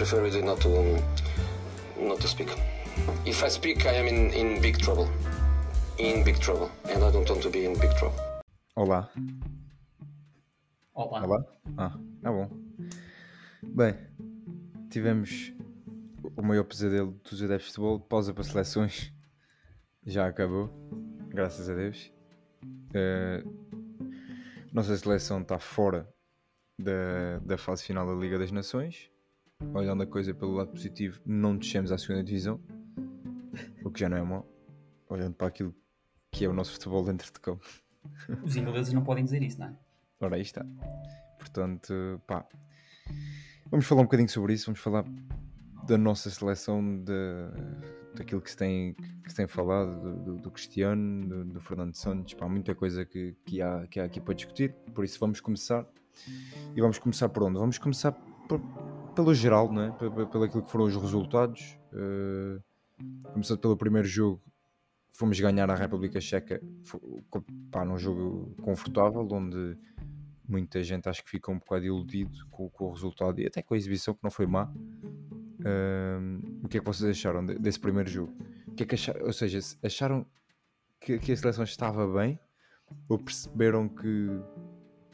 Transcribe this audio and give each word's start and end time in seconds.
prefer 0.00 0.22
really 0.22 0.40
not 0.40 0.58
to 0.58 0.68
um, 0.78 0.98
not 2.08 2.18
to 2.22 2.26
speak. 2.26 2.48
If 3.26 3.44
I 3.44 3.48
speak, 3.48 3.84
I 3.84 3.96
am 3.96 4.06
in, 4.08 4.32
in 4.32 4.62
big 4.62 4.78
trouble. 4.78 5.06
In 5.98 6.24
big 6.24 6.40
trouble, 6.40 6.70
and 6.88 7.04
I 7.04 7.10
don't 7.10 7.28
want 7.28 7.42
to 7.42 7.50
be 7.50 7.66
in 7.66 7.78
big 7.78 7.94
trouble. 7.98 8.18
Olá. 8.74 9.10
Olá. 10.94 11.22
Olá? 11.22 11.44
Ah, 11.76 11.98
é 12.24 12.30
bom. 12.30 12.48
Bem, 13.62 13.94
tivemos 14.88 15.52
o 16.34 16.40
maior 16.40 16.64
pesadelo 16.64 17.12
dos 17.22 17.42
adeptos 17.42 17.66
de 17.66 17.74
futebol, 17.74 18.00
pausa 18.00 18.32
para 18.32 18.44
seleções. 18.44 19.12
Já 20.06 20.26
acabou, 20.26 20.70
graças 21.28 21.68
a 21.68 21.74
Deus. 21.74 22.10
Eh, 22.94 23.44
nossa 24.72 24.96
seleção 24.96 25.42
está 25.42 25.58
fora 25.58 26.08
da, 26.78 27.38
da 27.40 27.58
fase 27.58 27.84
final 27.84 28.06
da 28.06 28.14
Liga 28.14 28.38
das 28.38 28.50
Nações. 28.50 29.09
Olhando 29.74 30.02
a 30.02 30.06
coisa 30.06 30.32
pelo 30.34 30.52
lado 30.54 30.70
positivo, 30.70 31.20
não 31.24 31.56
descemos 31.56 31.92
à 31.92 31.98
segunda 31.98 32.24
divisão, 32.24 32.60
o 33.84 33.90
que 33.90 34.00
já 34.00 34.08
não 34.08 34.16
é 34.16 34.22
mau. 34.22 34.46
Olhando 35.08 35.34
para 35.34 35.48
aquilo 35.48 35.74
que 36.30 36.44
é 36.44 36.48
o 36.48 36.52
nosso 36.52 36.72
futebol 36.72 37.04
dentro 37.04 37.32
de 37.32 37.38
campo. 37.40 37.64
Os 38.42 38.56
ingleses 38.56 38.92
não 38.92 39.02
podem 39.04 39.24
dizer 39.24 39.42
isso, 39.42 39.58
não 39.60 39.66
é? 39.66 39.74
Ora, 40.20 40.36
aí 40.36 40.42
está. 40.42 40.64
Portanto, 41.38 42.20
pá. 42.26 42.46
Vamos 43.70 43.86
falar 43.86 44.00
um 44.02 44.04
bocadinho 44.04 44.28
sobre 44.28 44.54
isso. 44.54 44.66
Vamos 44.66 44.80
falar 44.80 45.04
da 45.86 45.98
nossa 45.98 46.30
seleção, 46.30 46.82
de, 47.04 47.12
daquilo 48.14 48.40
que 48.40 48.50
se 48.50 48.56
tem, 48.56 48.94
que 48.94 49.30
se 49.30 49.36
tem 49.36 49.46
falado, 49.46 50.00
do, 50.00 50.16
do- 50.24 50.36
do 50.38 50.50
Cristiano, 50.50 51.26
do, 51.28 51.44
do 51.44 51.60
Fernando 51.60 51.94
Santos. 51.94 52.34
Pá, 52.34 52.48
muita 52.48 52.74
coisa 52.74 53.04
que, 53.04 53.36
que, 53.44 53.60
há, 53.60 53.86
que 53.86 54.00
há 54.00 54.04
aqui 54.04 54.20
para 54.20 54.34
discutir. 54.34 54.72
Por 54.94 55.04
isso, 55.04 55.18
vamos 55.20 55.40
começar. 55.40 55.86
E 56.74 56.80
vamos 56.80 56.98
começar 56.98 57.28
por 57.28 57.42
onde? 57.44 57.58
Vamos 57.58 57.78
começar 57.78 58.12
pelo 59.14 59.34
geral, 59.34 59.68
é? 59.80 59.90
Pe- 59.92 60.26
Pelo 60.26 60.44
aquilo 60.44 60.62
que 60.62 60.70
foram 60.70 60.86
os 60.86 60.96
resultados. 60.96 61.78
Uh, 61.92 62.62
começando 63.32 63.58
pelo 63.58 63.76
primeiro 63.76 64.06
jogo, 64.06 64.40
fomos 65.12 65.38
ganhar 65.40 65.70
a 65.70 65.74
República 65.74 66.20
Checa 66.20 66.60
pá, 67.70 67.84
num 67.84 67.98
jogo 67.98 68.54
confortável, 68.62 69.26
onde 69.30 69.76
muita 70.48 70.82
gente 70.82 71.08
acho 71.08 71.22
que 71.24 71.30
ficou 71.30 71.54
um 71.54 71.58
bocado 71.58 71.84
iludido 71.84 72.46
com, 72.50 72.68
com 72.70 72.86
o 72.86 72.92
resultado 72.92 73.38
e 73.40 73.46
até 73.46 73.62
com 73.62 73.74
a 73.74 73.76
exibição 73.76 74.14
que 74.14 74.20
não 74.22 74.30
foi 74.30 74.46
má. 74.46 74.70
Ahm, 75.64 76.40
o 76.64 76.68
que 76.68 76.78
é 76.78 76.80
que 76.80 76.86
vocês 76.86 77.08
acharam 77.10 77.44
de- 77.44 77.58
desse 77.58 77.78
primeiro 77.78 78.08
jogo? 78.10 78.32
O 78.66 78.72
que 78.74 78.82
é 78.82 78.86
que 78.86 78.94
acharam, 78.94 79.24
ou 79.26 79.32
seja, 79.32 79.60
se 79.60 79.76
acharam 79.82 80.26
que, 81.00 81.18
que 81.18 81.32
a 81.32 81.36
seleção 81.36 81.64
estava 81.64 82.06
bem 82.12 82.38
ou 83.08 83.18
perceberam 83.18 83.88
que, 83.88 84.28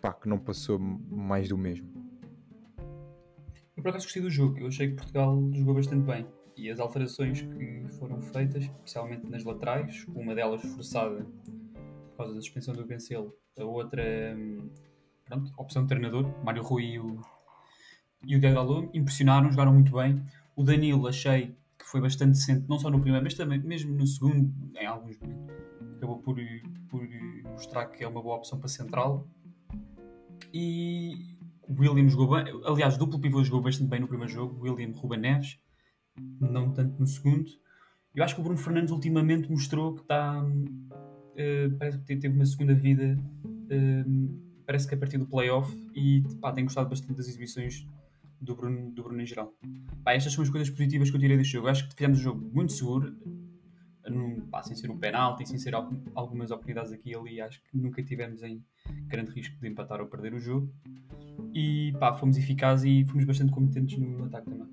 pá, 0.01 0.13
que 0.13 0.29
não 0.29 0.39
passou 0.39 0.79
mais 0.79 1.49
do 1.49 1.59
mesmo? 1.59 1.96
Eu 3.77 3.83
por 3.83 3.91
acaso 3.91 4.07
gostei 4.07 4.23
do 4.23 4.31
jogo. 4.31 4.59
Eu 4.59 4.69
achei 4.69 4.89
que 4.89 4.95
Portugal 4.95 5.39
jogou 5.53 5.75
bastante 5.75 6.07
bem. 6.07 6.27
E 6.57 6.71
as 6.71 6.81
alterações 6.81 7.43
que 7.43 7.85
foram 7.99 8.23
feitas, 8.23 8.65
especialmente 8.65 9.29
nas 9.29 9.45
laterais, 9.45 10.07
uma 10.15 10.35
delas 10.35 10.63
forçada 10.63 11.27
por 12.11 12.17
causa 12.17 12.35
da 12.35 12.41
suspensão 12.41 12.75
do 12.75 12.87
Cancelo, 12.87 13.37
a 13.59 13.65
outra, 13.65 14.03
hum, 14.35 14.71
pronto, 15.27 15.53
opção 15.59 15.83
de 15.83 15.89
treinador, 15.89 16.27
Mário 16.43 16.63
Rui 16.63 16.85
e 16.85 16.99
o, 16.99 17.21
e 18.25 18.37
o 18.37 18.91
impressionaram, 18.95 19.51
jogaram 19.51 19.75
muito 19.75 19.93
bem. 19.93 20.25
O 20.57 20.63
Danilo 20.65 21.07
achei 21.07 21.55
que 21.79 21.85
foi 21.85 22.01
bastante 22.01 22.31
decente, 22.31 22.67
não 22.67 22.79
só 22.79 22.89
no 22.89 22.99
primeiro, 22.99 23.23
mas 23.23 23.35
também 23.35 23.61
mesmo 23.61 23.95
no 23.95 24.07
segundo, 24.07 24.51
em 24.81 24.87
alguns 24.87 25.19
momentos. 25.19 25.55
Acabou 25.99 26.19
por, 26.21 26.37
por 26.89 27.07
mostrar 27.53 27.87
que 27.87 28.03
é 28.03 28.09
uma 28.09 28.23
boa 28.23 28.37
opção 28.37 28.59
para 28.59 28.69
central. 28.69 29.29
E 30.55 31.36
William 31.69 32.09
jogou 32.09 32.29
bem, 32.31 32.45
aliás, 32.65 32.95
o 32.97 32.99
duplo 32.99 33.19
pivô 33.21 33.43
jogou 33.43 33.61
bastante 33.61 33.89
bem 33.89 34.01
no 34.01 34.07
primeiro 34.09 34.33
jogo, 34.33 34.61
William 34.63 34.93
Ruben 34.97 35.19
Neves, 35.21 35.59
não 36.41 36.71
tanto 36.73 36.99
no 36.99 37.07
segundo. 37.07 37.51
Eu 38.15 38.25
acho 38.25 38.35
que 38.35 38.41
o 38.41 38.45
Bruno 38.45 38.59
Fernandes 38.59 38.91
ultimamente 38.93 39.51
mostrou 39.51 39.95
que 39.95 40.03
está. 40.03 40.43
eh, 41.39 41.69
parece 41.79 41.99
que 41.99 42.05
te- 42.05 42.17
teve 42.17 42.35
uma 42.35 42.47
segunda 42.47 42.75
vida, 42.75 43.19
eh, 43.69 44.05
parece 44.65 44.89
que 44.89 44.95
a 44.95 44.99
partir 44.99 45.19
do 45.19 45.27
playoff, 45.27 45.71
e 45.95 46.23
pá, 46.41 46.51
tenho 46.53 46.67
gostado 46.67 46.89
bastante 46.89 47.15
das 47.15 47.29
exibições 47.29 47.87
do 48.41 48.55
Bruno, 48.57 48.91
do 48.91 49.03
Bruno 49.03 49.21
em 49.21 49.27
geral. 49.27 49.53
Pá, 50.03 50.13
estas 50.15 50.33
são 50.33 50.43
as 50.43 50.49
coisas 50.49 50.71
positivas 50.71 51.11
que 51.11 51.17
eu 51.17 51.21
tirei 51.21 51.37
deste 51.37 51.53
jogo. 51.53 51.67
Eu 51.67 51.73
acho 51.73 51.87
que 51.89 51.95
fizemos 51.95 52.19
um 52.21 52.23
jogo 52.23 52.51
muito 52.55 52.73
seguro, 52.73 53.15
num- 54.09 54.41
pá, 54.51 54.63
sem 54.63 54.75
ser 54.77 54.91
um 54.91 54.97
penalti, 54.97 55.47
sem 55.47 55.59
ser 55.59 55.75
al- 55.75 55.93
algumas 56.15 56.51
oportunidades 56.51 56.91
aqui 56.93 57.11
e 57.11 57.15
ali. 57.15 57.39
Acho 57.41 57.61
que 57.63 57.77
nunca 57.77 58.03
tivemos 58.03 58.43
em 58.43 58.65
grande 59.07 59.31
risco 59.33 59.59
de 59.61 59.69
empatar 59.69 60.01
ou 60.01 60.07
perder 60.07 60.33
o 60.33 60.41
jogo. 60.41 60.73
E 61.59 61.93
pá, 61.99 62.13
fomos 62.13 62.37
eficazes 62.37 62.85
e 62.85 63.05
fomos 63.09 63.25
bastante 63.25 63.51
competentes 63.51 63.97
no 63.99 64.25
ataque 64.25 64.51
também. 64.51 64.69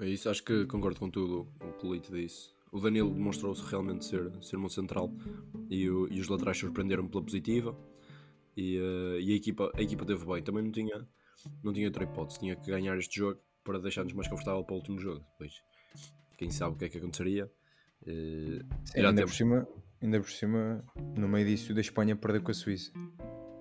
É 0.00 0.08
isso, 0.08 0.28
acho 0.28 0.42
que 0.42 0.64
concordo 0.66 0.98
com 0.98 1.08
tudo 1.08 1.46
o 1.62 1.72
que 1.74 1.86
o 1.86 1.92
Lito 1.94 2.10
disse. 2.12 2.50
O 2.72 2.80
Danilo 2.80 3.12
demonstrou-se 3.14 3.62
realmente 3.70 4.04
ser, 4.04 4.28
ser 4.42 4.56
um 4.56 4.68
central 4.68 5.12
e, 5.68 5.88
o- 5.88 6.08
e 6.10 6.20
os 6.20 6.28
laterais 6.28 6.56
surpreenderam 6.58 7.06
pela 7.06 7.22
positiva 7.22 7.76
e, 8.56 8.76
eh, 8.78 9.20
e 9.20 9.32
a, 9.32 9.36
equipa, 9.36 9.70
a 9.76 9.82
equipa 9.82 10.04
teve 10.04 10.24
bem. 10.24 10.42
Também 10.42 10.64
não 10.64 10.72
tinha, 10.72 11.06
não 11.62 11.72
tinha 11.72 11.86
outra 11.86 12.04
hipótese, 12.04 12.40
tinha 12.40 12.56
que 12.56 12.70
ganhar 12.70 12.96
este 12.98 13.18
jogo 13.20 13.40
para 13.62 13.78
deixar-nos 13.78 14.12
mais 14.14 14.26
confortável 14.28 14.64
para 14.64 14.74
o 14.74 14.78
último 14.78 14.98
jogo. 14.98 15.20
Depois, 15.32 15.52
quem 16.38 16.50
sabe 16.50 16.74
o 16.74 16.78
que 16.78 16.86
é 16.86 16.88
que 16.88 16.98
aconteceria. 16.98 17.48
Eh, 18.06 18.62
Sim, 18.84 19.00
ainda, 19.04 19.22
por 19.26 19.32
cima, 19.34 19.68
ainda 20.00 20.20
por 20.20 20.30
cima, 20.30 20.84
no 21.16 21.28
meio 21.28 21.46
disso, 21.46 21.74
da 21.74 21.80
Espanha 21.80 22.16
perdeu 22.16 22.42
com 22.42 22.50
a 22.50 22.54
Suíça. 22.54 22.90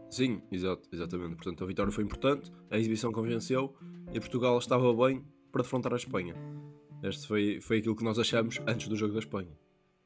Sim, 0.09 0.41
exato, 0.51 0.89
exatamente. 0.91 1.35
Portanto, 1.35 1.63
a 1.63 1.67
vitória 1.67 1.91
foi 1.91 2.03
importante, 2.03 2.51
a 2.71 2.77
exibição 2.77 3.11
convenceu 3.11 3.75
e 4.11 4.19
Portugal 4.19 4.57
estava 4.57 4.91
bem 4.93 5.23
para 5.51 5.61
defrontar 5.61 5.93
a 5.93 5.97
Espanha. 5.97 6.33
Este 7.03 7.27
foi, 7.27 7.61
foi 7.61 7.77
aquilo 7.77 7.95
que 7.95 8.03
nós 8.03 8.17
achamos 8.17 8.59
antes 8.67 8.87
do 8.87 8.95
jogo 8.95 9.13
da 9.13 9.19
Espanha. 9.19 9.51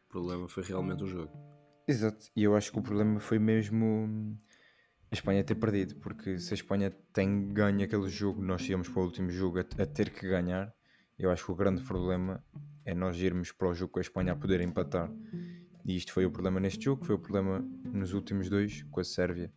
O 0.08 0.10
problema 0.10 0.48
foi 0.50 0.64
realmente 0.64 1.04
o 1.04 1.08
jogo. 1.08 1.32
Exato, 1.88 2.28
e 2.36 2.44
eu 2.44 2.56
acho 2.56 2.72
que 2.72 2.80
o 2.80 2.82
problema 2.82 3.20
foi 3.20 3.40
mesmo 3.40 3.86
hum, 3.86 4.38
a 5.10 5.16
Espanha 5.16 5.44
ter 5.44 5.56
perdido, 5.56 5.96
porque 5.96 6.38
se 6.38 6.54
a 6.54 6.56
Espanha 6.56 6.92
tem 7.14 7.54
ganho 7.54 7.84
aquele 7.84 8.10
jogo, 8.10 8.42
nós 8.42 8.68
íamos 8.68 8.90
para 8.90 9.02
o 9.02 9.06
último 9.06 9.32
jogo 9.32 9.60
a, 9.60 9.62
a 9.62 9.86
ter 9.86 10.10
que 10.10 10.28
ganhar. 10.28 10.74
Eu 11.18 11.32
acho 11.32 11.46
que 11.46 11.52
o 11.52 11.56
grande 11.56 11.82
problema 11.82 12.44
é 12.86 12.94
nós 12.94 13.18
irmos 13.18 13.52
para 13.52 13.70
o 13.70 13.74
jogo 13.74 13.94
com 13.94 14.00
a 14.00 14.02
Espanha 14.02 14.34
a 14.34 14.36
poder 14.36 14.60
empatar. 14.62 15.10
E 15.86 15.96
isto 15.96 16.12
foi 16.14 16.26
o 16.26 16.32
problema 16.32 16.60
neste 16.60 16.86
jogo, 16.86 17.06
foi 17.06 17.16
o 17.16 17.20
problema 17.20 17.60
nos 17.86 18.14
últimos 18.14 18.50
dois, 18.50 18.84
com 18.84 19.00
a 19.00 19.04
Sérvia 19.04 19.52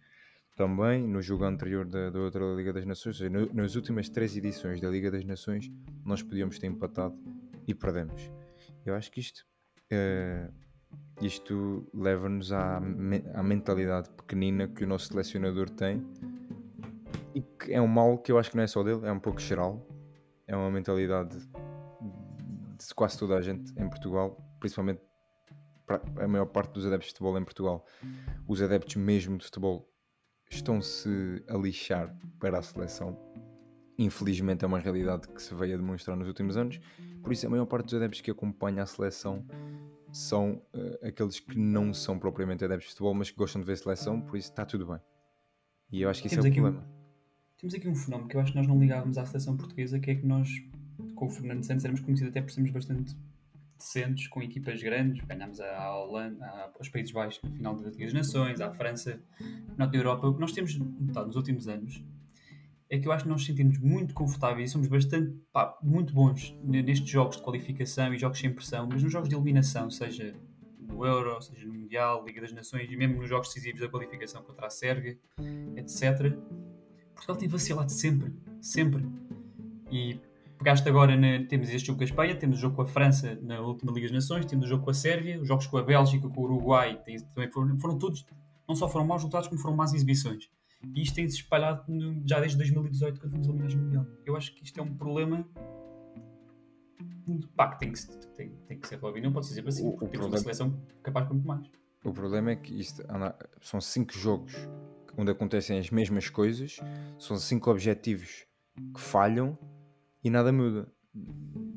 também, 0.56 1.06
no 1.06 1.21
jogo 1.22 1.44
anterior 1.44 1.84
da, 1.87 2.11
da 2.11 2.19
outra 2.19 2.43
Liga 2.55 2.72
das 2.72 2.84
Nações, 2.87 3.21
ou 3.21 3.27
seja, 3.27 3.31
no- 3.31 3.53
nas 3.55 3.77
últimas 3.77 4.09
três 4.09 4.37
edições 4.37 4.81
da 4.81 4.89
Liga 4.89 5.11
das 5.11 5.25
Nações, 5.25 5.71
nós 6.05 6.22
podíamos 6.22 6.59
ter 6.59 6.67
empatado 6.67 7.15
e 7.69 7.75
perdemos. 7.75 8.31
Eu 8.84 8.94
acho 8.94 9.11
que 9.12 9.21
isto 9.21 9.44
eh, 9.91 10.49
isto 11.21 11.87
leva-nos 11.94 12.53
à, 12.53 12.81
me- 12.81 13.22
à 13.34 13.43
mentalidade 13.43 14.09
pequenina 14.11 14.67
que 14.67 14.83
o 14.84 14.87
nosso 14.87 15.06
selecionador 15.09 15.69
tem 15.71 16.05
e 17.34 17.43
que 17.43 17.73
é 17.73 17.81
um 17.81 17.87
mal 17.87 18.19
que 18.19 18.33
eu 18.33 18.38
acho 18.38 18.50
que 18.50 18.56
não 18.56 18.65
é 18.65 18.67
só 18.67 18.83
dele, 18.83 19.06
é 19.06 19.12
um 19.12 19.21
pouco 19.21 19.41
geral. 19.41 19.87
É 20.47 20.56
uma 20.56 20.71
mentalidade 20.71 21.37
de 21.38 22.94
quase 22.94 23.19
toda 23.19 23.37
a 23.37 23.41
gente 23.43 23.73
em 23.78 23.88
Portugal, 23.88 24.38
principalmente 24.61 25.00
a 26.21 26.27
maior 26.28 26.47
parte 26.47 26.73
dos 26.73 26.87
adeptos 26.87 27.09
de 27.09 27.12
futebol 27.15 27.38
em 27.38 27.44
Portugal. 27.44 27.84
Os 28.49 28.62
adeptos 28.62 28.97
mesmo 28.97 29.37
de 29.38 29.44
futebol 29.44 29.88
estão-se 30.50 31.42
a 31.48 31.56
lixar 31.56 32.14
para 32.38 32.58
a 32.58 32.62
seleção. 32.62 33.18
Infelizmente 33.98 34.64
é 34.64 34.68
uma 34.68 34.78
realidade 34.78 35.26
que 35.28 35.40
se 35.42 35.54
veio 35.54 35.74
a 35.74 35.76
demonstrar 35.78 36.16
nos 36.16 36.28
últimos 36.28 36.56
anos. 36.56 36.78
Por 37.22 37.32
isso 37.32 37.46
a 37.46 37.50
maior 37.50 37.66
parte 37.66 37.86
dos 37.86 37.94
adeptos 37.94 38.20
que 38.20 38.30
acompanha 38.30 38.82
a 38.82 38.86
seleção 38.86 39.44
são 40.12 40.62
eh, 40.74 41.08
aqueles 41.08 41.40
que 41.40 41.58
não 41.58 41.92
são 41.92 42.18
propriamente 42.18 42.64
adeptos 42.64 42.88
de 42.88 42.92
futebol, 42.92 43.14
mas 43.14 43.30
que 43.30 43.36
gostam 43.36 43.60
de 43.60 43.66
ver 43.66 43.76
seleção, 43.76 44.20
por 44.20 44.36
isso 44.36 44.50
está 44.50 44.64
tudo 44.64 44.86
bem. 44.86 45.00
E 45.90 46.02
eu 46.02 46.10
acho 46.10 46.20
que 46.20 46.26
isso 46.28 46.36
Temos 46.36 46.46
é 46.46 46.48
o 46.48 46.52
aqui 46.52 46.60
um- 46.60 46.64
problema. 46.64 46.96
Temos 47.58 47.74
aqui 47.74 47.88
um 47.88 47.94
fenómeno 47.94 48.28
que 48.28 48.36
eu 48.36 48.40
acho 48.40 48.52
que 48.52 48.58
nós 48.58 48.66
não 48.66 48.78
ligávamos 48.78 49.16
à 49.18 49.24
seleção 49.24 49.56
portuguesa, 49.56 49.99
que 49.99 50.10
é 50.10 50.14
que 50.14 50.26
nós, 50.26 50.49
com 51.14 51.26
o 51.26 51.31
Fernando 51.31 51.64
Santos, 51.64 51.84
éramos 51.84 52.00
conhecidos 52.02 52.31
até 52.31 52.42
por 52.42 52.50
sermos 52.50 52.70
bastante 52.70 53.16
decentes, 53.76 54.28
com 54.28 54.43
equipas 54.43 54.82
grandes. 54.82 55.25
Ganhámos 55.25 55.61
a 55.61 55.96
Holanda, 55.96 56.44
a- 56.44 56.70
aos 56.78 56.88
Países 56.88 57.12
Baixos 57.12 57.43
no 57.43 57.50
final 57.50 57.75
da 57.76 57.88
Liga 57.90 58.05
das 58.05 58.12
Nações, 58.14 58.61
à 58.61 58.70
França, 58.73 59.20
no 59.40 59.76
Norte 59.76 59.93
da 59.93 59.99
Europa. 59.99 60.26
O 60.26 60.34
que 60.34 60.40
nós 60.40 60.52
temos 60.52 60.76
notado 60.78 61.26
nos 61.26 61.37
últimos 61.37 61.69
anos 61.69 62.02
é 62.88 62.99
que 62.99 63.08
eu 63.08 63.12
acho 63.12 63.25
que 63.25 63.28
nós 63.31 63.38
nos 63.40 63.46
sentimos 63.46 63.78
muito 63.78 64.14
confortáveis 64.14 64.70
e 64.70 64.73
somos 64.73 64.87
bastante, 64.88 65.37
pá, 65.52 65.76
muito 65.82 66.12
bons 66.14 66.56
nestes 66.62 67.08
jogos 67.08 67.37
de 67.37 67.43
qualificação 67.43 68.14
e 68.14 68.19
jogos 68.19 68.38
sem 68.38 68.52
pressão, 68.52 68.87
mas 68.90 69.02
nos 69.02 69.12
jogos 69.12 69.28
de 69.28 69.34
eliminação, 69.34 69.90
seja 69.90 70.34
no 70.78 71.05
Euro, 71.05 71.40
seja 71.43 71.67
no 71.67 71.75
Mundial, 71.75 72.25
Liga 72.25 72.40
das 72.40 72.52
Nações 72.52 72.88
e 72.90 72.96
mesmo 72.96 73.17
nos 73.17 73.28
jogos 73.28 73.49
decisivos 73.49 73.81
da 73.81 73.88
qualificação 73.88 74.40
contra 74.44 74.69
a 74.69 74.70
Sérvia, 74.70 75.19
etc. 75.76 76.32
Portugal 77.12 77.37
tem 77.37 77.49
vacilado 77.49 77.90
sempre, 77.90 78.32
sempre. 78.61 79.05
E 79.90 80.20
pegaste 80.58 80.88
agora, 80.88 81.17
na- 81.17 81.44
temos 81.47 81.69
este 81.70 81.87
jogo 81.87 81.99
com 81.99 82.05
a 82.05 82.06
Espanha, 82.06 82.37
temos 82.37 82.58
o 82.58 82.61
jogo 82.61 82.76
com 82.76 82.82
a 82.82 82.87
França 82.87 83.38
na 83.43 83.61
última 83.61 83.93
Liga 83.93 84.06
das 84.08 84.14
Nações, 84.14 84.47
temos 84.47 84.67
o 84.67 84.69
jogo 84.69 84.85
com 84.85 84.91
a 84.91 84.94
Sérvia, 84.94 85.41
os 85.41 85.47
jogos 85.49 85.67
com 85.67 85.76
a 85.79 85.82
Bélgica, 85.82 86.29
com 86.29 86.41
o 86.41 86.44
Uruguai, 86.44 87.00
tem- 87.05 87.19
também 87.35 87.50
foram, 87.50 87.79
foram 87.79 87.99
todos, 87.99 88.25
não 88.69 88.75
só 88.75 88.88
foram 88.88 89.06
maus 89.06 89.20
resultados, 89.23 89.49
como 89.49 89.61
foram 89.61 89.76
más 89.76 89.93
exibições. 89.94 90.49
E 90.94 91.03
isto 91.03 91.14
tem-se 91.14 91.37
espalhado 91.37 91.85
no- 91.88 92.23
já 92.29 92.38
desde 92.41 92.56
2018, 92.58 93.20
quando 93.20 93.32
fomos 93.32 93.47
eliminados 93.49 93.75
no 93.75 93.82
Mundial. 93.82 94.06
Eu 94.25 94.37
acho 94.37 94.55
que 94.55 94.64
isto 94.64 94.79
é 94.79 94.82
um 94.82 94.94
problema 94.94 95.47
pá, 97.56 97.69
que 97.73 97.81
tem 97.81 97.93
que, 97.93 98.06
tem, 98.37 98.50
tem 98.69 98.79
que 98.79 98.87
ser 98.88 98.97
resolvido. 98.97 99.25
Não 99.25 99.32
pode 99.32 99.47
ser 99.47 99.55
sempre 99.55 99.70
assim, 99.70 99.85
O- 99.85 99.88
o 99.88 99.93
porque 99.93 100.12
temos 100.12 100.26
uma 100.26 100.32
problema- 100.37 100.55
seleção 100.55 100.81
capaz 101.02 101.26
de 101.26 101.32
muito 101.35 101.47
mais. 101.47 101.67
O 102.05 102.12
problema 102.12 102.50
é 102.52 102.56
que 102.56 102.79
isto 102.79 103.02
são 103.61 103.81
cinco 103.81 104.12
jogos 104.12 104.55
onde 105.19 105.31
acontecem 105.31 105.79
as 105.79 105.91
mesmas 105.91 106.29
coisas, 106.29 106.79
são 107.19 107.37
cinco 107.37 107.70
objetivos 107.70 108.47
que 108.94 109.00
falham 109.00 109.59
e 110.22 110.30
nada 110.30 110.52
muda. 110.52 110.88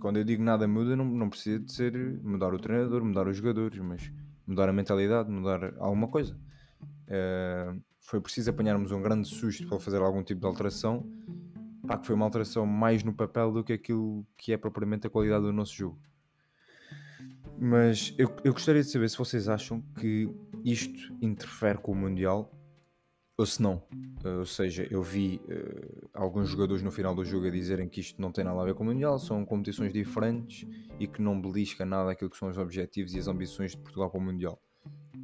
Quando 0.02 0.18
eu 0.18 0.24
digo 0.24 0.44
nada 0.44 0.68
muda, 0.68 0.96
não, 0.96 1.06
não 1.06 1.30
precisa 1.30 1.60
de 1.60 1.72
ser 1.72 1.94
mudar 2.24 2.54
o 2.54 2.60
treinador, 2.60 3.04
mudar 3.04 3.28
os 3.28 3.38
jogadores, 3.38 3.80
mas 3.80 4.12
mudar 4.46 4.68
a 4.68 4.74
mentalidade, 4.74 5.30
mudar 5.30 5.74
alguma 5.78 6.08
coisa. 6.08 6.38
Eh, 7.08 7.76
foi 8.02 8.20
preciso 8.20 8.50
apanharmos 8.50 8.92
um 8.92 9.02
grande 9.02 9.28
susto 9.28 9.68
para 9.68 9.80
fazer 9.80 10.02
algum 10.02 10.24
tipo 10.24 10.42
de 10.42 10.48
alteração, 10.48 11.06
pá, 11.88 11.98
que 11.98 12.08
foi 12.08 12.16
uma 12.16 12.26
alteração 12.26 12.66
mais 12.66 13.04
no 13.04 13.14
papel 13.14 13.52
do 13.52 13.64
que 13.64 13.74
aquilo 13.74 14.26
que 14.36 14.52
é 14.52 14.58
propriamente 14.58 15.06
a 15.06 15.10
qualidade 15.10 15.44
do 15.44 15.54
nosso 15.54 15.76
jogo. 15.76 16.00
Mas 17.58 18.16
eu, 18.18 18.34
eu 18.44 18.54
gostaria 18.54 18.82
de 18.82 18.90
saber 18.90 19.10
se 19.10 19.18
vocês 19.18 19.48
acham 19.50 19.82
que 20.00 20.30
isto 20.64 21.16
interfere 21.22 21.78
com 21.78 21.92
o 21.92 21.96
Mundial 21.96 22.52
ou 23.40 23.46
se 23.46 23.62
não. 23.62 23.82
Eh, 24.24 24.36
ou 24.36 24.46
seja, 24.46 24.86
eu 24.92 25.02
vi 25.02 25.42
eh, 25.48 26.10
alguns 26.14 26.50
jogadores 26.50 26.84
no 26.84 26.92
final 26.92 27.16
do 27.16 27.24
jogo 27.24 27.48
a 27.48 27.50
dizerem 27.50 27.88
que 27.88 28.02
isto 28.02 28.22
não 28.22 28.34
tem 28.34 28.44
nada 28.44 28.62
a 28.62 28.66
ver 28.66 28.74
com 28.74 28.84
o 28.84 28.86
Mundial, 28.86 29.18
são 29.18 29.46
competições 29.46 29.94
diferentes 29.94 30.68
e 31.00 31.08
que 31.08 31.22
não 31.22 31.40
belisca 31.40 31.86
nada 31.86 32.12
aquilo 32.12 32.30
que 32.30 32.36
são 32.36 32.50
os 32.50 32.58
objetivos 32.58 33.14
e 33.14 33.20
as 33.20 33.30
ambições 33.30 33.72
de 33.72 33.78
Portugal 33.78 34.10
para 34.10 34.20
o 34.20 34.22
Mundial. 34.22 34.62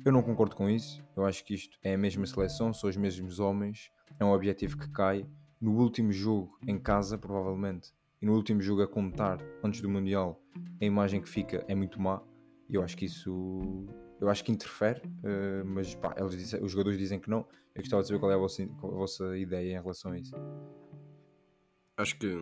Eu 0.06 0.14
não 0.14 0.24
concordo 0.24 0.56
com 0.56 0.70
isso. 0.70 1.04
Eu 1.14 1.26
acho 1.26 1.44
que 1.44 1.54
isto 1.54 1.78
é 1.84 1.96
a 1.96 1.98
mesma 1.98 2.26
seleção, 2.26 2.72
são 2.72 2.90
os 2.90 2.96
mesmos 2.96 3.40
homens, 3.40 3.92
é 4.18 4.24
um 4.24 4.32
objetivo 4.32 4.78
que 4.78 4.90
cai. 4.92 5.26
No 5.60 5.74
último 5.74 6.14
jogo, 6.14 6.58
em 6.66 6.80
casa, 6.80 7.18
provavelmente, 7.18 7.92
e 8.22 8.26
no 8.26 8.34
último 8.34 8.62
jogo 8.62 8.82
a 8.82 8.88
contar 8.88 9.40
antes 9.62 9.82
do 9.82 9.90
Mundial, 9.90 10.42
a 10.82 10.86
imagem 10.86 11.20
que 11.22 11.28
fica 11.28 11.66
é 11.68 11.76
muito 11.76 12.02
má. 12.02 12.22
E 12.70 12.76
eu 12.76 12.82
acho 12.82 12.96
que 12.96 13.06
isso. 13.06 13.86
Eu 14.26 14.32
acho 14.32 14.44
que 14.44 14.52
interfere, 14.52 15.04
eh, 15.24 15.64
mas 15.64 15.94
pá, 15.94 16.16
eles 16.18 16.32
dizem- 16.36 16.60
os 16.64 16.72
jogadores 16.72 16.98
dizem 16.98 17.20
que 17.20 17.30
não. 17.30 17.46
Eu 17.76 17.82
gostava 17.84 18.02
de 18.02 18.08
saber 18.08 18.20
qual 18.20 18.32
é 18.32 18.34
a 18.34 18.38
vossa, 18.40 18.66
qual 18.80 18.92
é 18.92 18.96
a 18.96 18.98
vossa 18.98 19.38
ideia 19.38 19.78
em 19.78 19.80
relação 19.80 20.14
a 20.14 20.18
isso. 20.18 20.34
Acho 21.96 22.18
que 22.18 22.36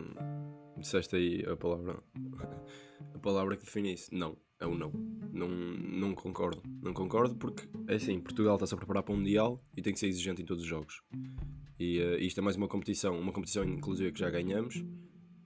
disseste 0.78 1.14
aí 1.14 1.44
a 1.46 1.54
palavra 1.54 2.02
a 3.14 3.18
palavra 3.18 3.54
que 3.54 3.66
define 3.66 3.92
isso. 3.92 4.08
Não, 4.14 4.34
é 4.58 4.66
o 4.66 4.74
não. 4.74 4.90
Não, 5.30 5.46
não 5.46 6.14
concordo. 6.14 6.62
Não 6.82 6.94
concordo 6.94 7.36
porque 7.36 7.68
é 7.86 7.96
assim, 7.96 8.18
Portugal 8.18 8.54
está-se 8.54 8.72
a 8.72 8.78
preparar 8.78 9.02
para 9.02 9.12
o 9.12 9.18
Mundial 9.18 9.62
e 9.76 9.82
tem 9.82 9.92
que 9.92 9.98
ser 9.98 10.06
exigente 10.06 10.40
em 10.40 10.46
todos 10.46 10.62
os 10.62 10.68
jogos. 10.68 11.02
E 11.78 11.98
eh, 12.00 12.18
isto 12.20 12.40
é 12.40 12.42
mais 12.42 12.56
uma 12.56 12.66
competição, 12.66 13.20
uma 13.20 13.30
competição 13.32 13.62
inclusive 13.62 14.10
que 14.10 14.20
já 14.20 14.30
ganhamos, 14.30 14.82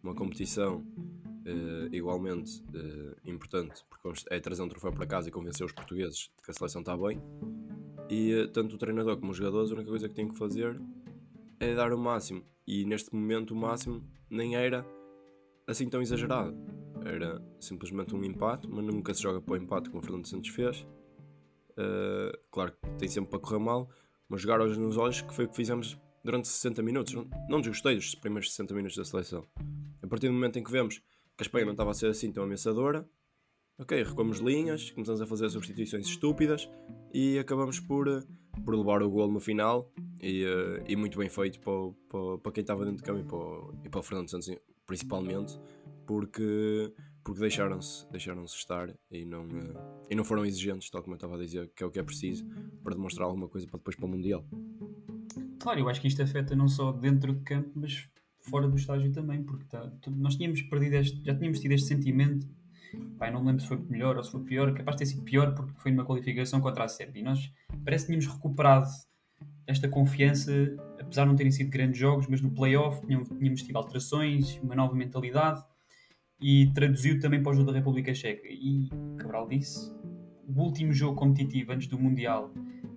uma 0.05 0.15
competição 0.15 0.87
eh, 1.49 1.89
igualmente 1.93 2.63
eh, 2.75 3.17
importante, 3.25 3.83
porque 3.89 4.23
é 4.29 4.39
trazer 4.39 4.61
um 4.61 4.69
troféu 4.69 4.93
para 4.93 5.07
casa 5.07 5.31
e 5.31 5.33
convencer 5.33 5.65
os 5.65 5.73
portugueses 5.73 6.31
de 6.37 6.43
que 6.45 6.51
a 6.51 6.53
seleção 6.53 6.83
está 6.83 6.95
bem. 6.95 7.23
E 8.11 8.33
eh, 8.33 8.47
tanto 8.49 8.75
o 8.75 8.79
treinador 8.79 9.17
como 9.17 9.33
os 9.33 9.39
jogadores, 9.39 9.71
a 9.71 9.75
única 9.75 9.89
coisa 9.89 10.11
que 10.11 10.15
têm 10.15 10.29
que 10.29 10.37
fazer 10.37 10.79
é 11.59 11.75
dar 11.75 11.95
o 11.95 11.99
máximo. 11.99 12.45
E 12.67 12.85
neste 12.85 13.15
momento 13.15 13.53
o 13.53 13.57
máximo 13.57 14.05
nem 14.29 14.57
era 14.57 14.85
assim 15.67 15.89
tão 15.89 16.03
exagerado. 16.03 16.55
Era 17.03 17.43
simplesmente 17.59 18.15
um 18.15 18.23
empate, 18.23 18.69
mas 18.69 18.85
nunca 18.85 19.15
se 19.15 19.23
joga 19.23 19.41
para 19.41 19.55
o 19.55 19.57
empate 19.57 19.89
como 19.89 20.03
o 20.03 20.05
Fernando 20.05 20.27
Santos 20.27 20.51
fez. 20.51 20.87
Uh, 21.79 22.37
claro 22.51 22.73
que 22.73 22.91
tem 22.99 23.09
sempre 23.09 23.31
para 23.31 23.39
correr 23.39 23.59
mal, 23.59 23.89
mas 24.29 24.43
jogar 24.43 24.61
olhos 24.61 24.77
nos 24.77 24.99
olhos, 24.99 25.23
que 25.23 25.33
foi 25.33 25.47
o 25.47 25.49
que 25.49 25.57
fizemos 25.57 25.99
durante 26.23 26.47
60 26.47 26.83
minutos. 26.83 27.15
Não 27.49 27.61
desgostei 27.63 27.95
dos 27.95 28.15
primeiros 28.17 28.51
60 28.51 28.75
minutos 28.75 28.97
da 28.99 29.05
seleção. 29.05 29.47
A 30.03 30.07
partir 30.07 30.27
do 30.27 30.35
momento 30.35 30.59
em 30.59 30.63
que 30.63 30.71
vemos 30.71 31.01
que 31.39 31.43
a 31.43 31.47
Espanha 31.47 31.65
não 31.65 31.73
estava 31.73 31.93
a 31.93 31.95
ser 31.95 32.09
assim 32.09 32.33
tão 32.33 32.43
ameaçadora, 32.43 33.09
ok, 33.79 34.03
recuamos 34.03 34.41
linhas, 34.41 34.91
começamos 34.91 35.21
a 35.21 35.27
fazer 35.27 35.49
substituições 35.51 36.09
estúpidas 36.09 36.69
e 37.15 37.39
acabamos 37.39 37.79
por, 37.79 38.09
uh, 38.09 38.27
por 38.65 38.75
levar 38.75 39.05
o 39.05 39.09
gol 39.09 39.31
no 39.31 39.39
final 39.39 39.89
e, 40.21 40.45
uh, 40.45 40.83
e 40.89 40.97
muito 40.97 41.17
bem 41.17 41.29
feito 41.29 41.61
para, 41.61 41.73
para, 42.09 42.39
para 42.39 42.53
quem 42.53 42.63
estava 42.63 42.85
dentro 42.85 42.99
de 42.99 43.05
campo 43.05 43.21
e 43.21 43.25
para, 43.25 43.87
e 43.87 43.89
para 43.89 44.01
o 44.01 44.03
Fernando 44.03 44.29
Santos 44.29 44.51
principalmente 44.85 45.61
porque, 46.05 46.93
porque 47.23 47.41
deixaram-se 47.41 48.11
deixaram 48.11 48.43
estar 48.43 48.93
e 49.09 49.25
não, 49.25 49.45
uh, 49.47 50.07
e 50.11 50.17
não 50.17 50.25
foram 50.25 50.45
exigentes, 50.45 50.91
tal 50.91 51.03
como 51.03 51.15
eu 51.15 51.19
estava 51.19 51.37
a 51.37 51.39
dizer, 51.39 51.71
que 51.77 51.85
é 51.85 51.87
o 51.87 51.91
que 51.91 52.01
é 52.01 52.03
preciso 52.03 52.45
para 52.83 52.97
demonstrar 52.97 53.29
alguma 53.29 53.49
coisa 53.49 53.65
para 53.69 53.79
depois 53.79 53.95
para 53.95 54.07
o 54.07 54.09
Mundial. 54.09 54.45
Claro, 55.61 55.79
eu 55.79 55.89
acho 55.89 56.01
que 56.01 56.09
isto 56.09 56.21
afeta 56.21 56.57
não 56.57 56.67
só 56.67 56.91
dentro 56.91 57.33
de 57.33 57.45
campo, 57.45 57.71
mas 57.77 58.09
fora 58.49 58.69
do 58.69 58.77
estágio 58.77 59.13
também, 59.13 59.43
porque 59.43 59.65
tá- 59.65 59.91
nós 60.09 60.37
tínhamos 60.37 60.63
perdido 60.63 60.95
este, 60.95 61.25
já 61.25 61.35
tínhamos 61.35 61.61
tido 61.61 61.73
este 61.73 61.87
sentimento, 61.87 62.47
pai, 63.19 63.31
não 63.31 63.45
lembro 63.45 63.61
se 63.61 63.69
foi 63.69 63.79
melhor 63.89 64.17
ou 64.17 64.25
se 64.25 64.31
foi 64.31 64.43
pior, 64.43 64.73
capaz 64.75 64.97
de 64.97 65.05
ter 65.05 65.07
sido 65.07 65.23
pior 65.23 65.55
porque 65.55 65.73
foi 65.79 65.91
numa 65.93 66.05
qualificação 66.05 66.61
contra 66.61 66.85
a 66.85 66.89
Sérvia, 66.89 67.21
e 67.21 67.23
nós 67.23 67.53
parece 67.85 68.07
que 68.07 68.13
tínhamos 68.13 68.35
recuperado 68.35 68.89
esta 69.67 69.89
confiança, 69.89 70.53
apesar 70.99 71.25
de 71.25 71.29
não 71.29 71.37
terem 71.37 71.53
sido 71.53 71.71
grandes 71.71 71.99
jogos, 71.99 72.27
mas 72.27 72.41
no 72.41 72.51
play-off 72.51 73.05
tínhamos, 73.07 73.29
tínhamos 73.29 73.63
tido 73.63 73.77
alterações, 73.77 74.59
uma 74.63 74.75
nova 74.75 74.95
mentalidade, 74.95 75.63
e 76.41 76.71
traduziu 76.73 77.21
também 77.21 77.43
para 77.43 77.53
o 77.53 77.55
jogo 77.55 77.71
da 77.71 77.77
República 77.77 78.15
Checa, 78.15 78.49
e 78.49 78.89
Cabral 79.19 79.47
disse, 79.47 79.93
o 80.47 80.63
último 80.63 80.93
jogo 80.93 81.17
competitivo 81.17 81.73
antes 81.73 81.89
do 81.89 81.99
Mundial, 81.99 82.51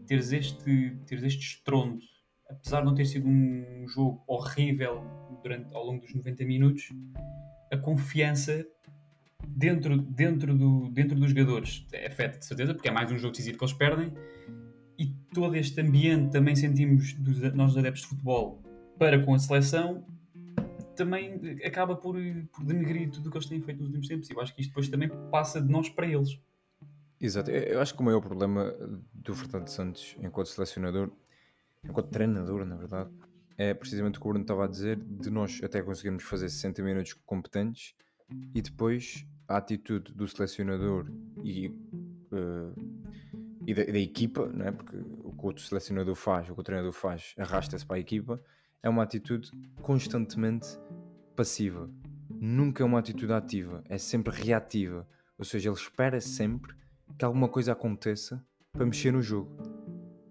teres 0.08 0.32
este, 0.32 0.96
teres 1.06 1.24
este 1.24 1.42
estrondo 1.42 2.00
apesar 2.52 2.80
de 2.80 2.86
não 2.86 2.94
ter 2.94 3.06
sido 3.06 3.28
um 3.28 3.86
jogo 3.88 4.24
horrível 4.28 5.04
durante, 5.42 5.74
ao 5.74 5.86
longo 5.86 6.02
dos 6.02 6.14
90 6.14 6.46
minutos, 6.46 6.90
a 7.72 7.78
confiança 7.78 8.66
dentro, 9.48 9.98
dentro, 9.98 10.56
do, 10.56 10.90
dentro 10.90 11.20
dos 11.20 11.30
jogadores 11.30 11.86
afeta 12.06 12.38
de 12.38 12.46
certeza, 12.46 12.74
porque 12.74 12.90
é 12.90 12.92
mais 12.92 13.12
um 13.12 13.18
jogo 13.18 13.32
decisivo 13.32 13.58
que 13.58 13.64
eles 13.64 13.74
perdem, 13.74 14.14
e 14.98 15.08
todo 15.34 15.56
este 15.56 15.82
ambiente 15.82 16.32
também 16.32 16.56
sentimos 16.56 17.14
dos, 17.14 17.40
nós 17.54 17.76
adeptos 17.76 18.04
de 18.04 18.10
futebol 18.10 18.62
para 18.98 19.24
com 19.24 19.34
a 19.34 19.40
seleção 19.40 20.06
também 20.96 21.58
acaba 21.66 21.96
por, 21.96 22.16
por 22.52 22.64
denegrir 22.64 23.10
tudo 23.10 23.28
o 23.28 23.32
que 23.32 23.38
eles 23.38 23.48
têm 23.48 23.62
feito 23.62 23.80
nos 23.80 23.88
últimos 23.88 24.08
tempos. 24.08 24.30
E 24.30 24.34
eu 24.34 24.42
acho 24.42 24.54
que 24.54 24.62
isto 24.62 24.70
depois 24.70 24.90
também 24.90 25.10
passa 25.32 25.60
de 25.60 25.72
nós 25.72 25.90
para 25.90 26.06
eles. 26.06 26.40
Exato, 27.20 27.52
eu 27.52 27.80
acho 27.80 27.94
que 27.94 28.02
o 28.02 28.04
maior 28.04 28.20
problema 28.20 28.74
do 29.14 29.36
Fernando 29.36 29.68
Santos 29.68 30.16
enquanto 30.20 30.48
selecionador, 30.48 31.12
enquanto 31.84 32.10
treinador, 32.10 32.66
na 32.66 32.76
verdade, 32.76 33.10
é 33.58 33.74
precisamente 33.74 34.18
o 34.18 34.22
que 34.22 34.28
o 34.28 34.30
Bruno 34.30 34.44
estava 34.44 34.66
a 34.66 34.68
dizer, 34.68 34.98
de 34.98 35.30
nós 35.30 35.62
até 35.64 35.82
conseguirmos 35.82 36.24
fazer 36.24 36.50
60 36.50 36.82
minutos 36.84 37.14
competentes 37.26 37.94
e 38.56 38.62
depois 38.62 39.26
a 39.48 39.58
atitude 39.58 40.14
do 40.14 40.28
selecionador 40.28 41.12
e, 41.44 41.68
eh, 42.32 42.74
e 43.68 43.74
da, 43.74 43.84
da 43.84 44.00
equipa, 44.00 44.48
não 44.48 44.66
é? 44.66 44.72
porque 44.72 44.98
o 44.98 45.34
que 45.34 45.48
o 45.48 45.58
selecionador 45.60 46.16
faz, 46.16 46.50
o 46.50 46.56
que 46.56 46.62
o 46.62 46.64
treinador 46.64 46.94
faz, 46.94 47.36
arrasta-se 47.38 47.86
para 47.86 47.98
a 47.98 48.00
equipa, 48.00 48.42
é 48.82 48.90
uma 48.90 49.04
atitude 49.04 49.52
constantemente 49.82 50.68
passiva. 51.36 51.90
Nunca 52.30 52.84
é 52.84 52.86
uma 52.86 53.00
atitude 53.00 53.32
ativa, 53.34 53.84
é 53.88 53.98
sempre 53.98 54.34
reativa. 54.34 55.08
Ou 55.38 55.46
seja, 55.46 55.70
ele 55.70 55.76
espera 55.76 56.20
sempre 56.20 56.74
que 57.18 57.26
alguma 57.26 57.50
coisa 57.50 57.74
aconteça 57.74 58.44
para 58.72 58.86
mexer 58.86 59.12
no 59.12 59.22
jogo. 59.22 59.52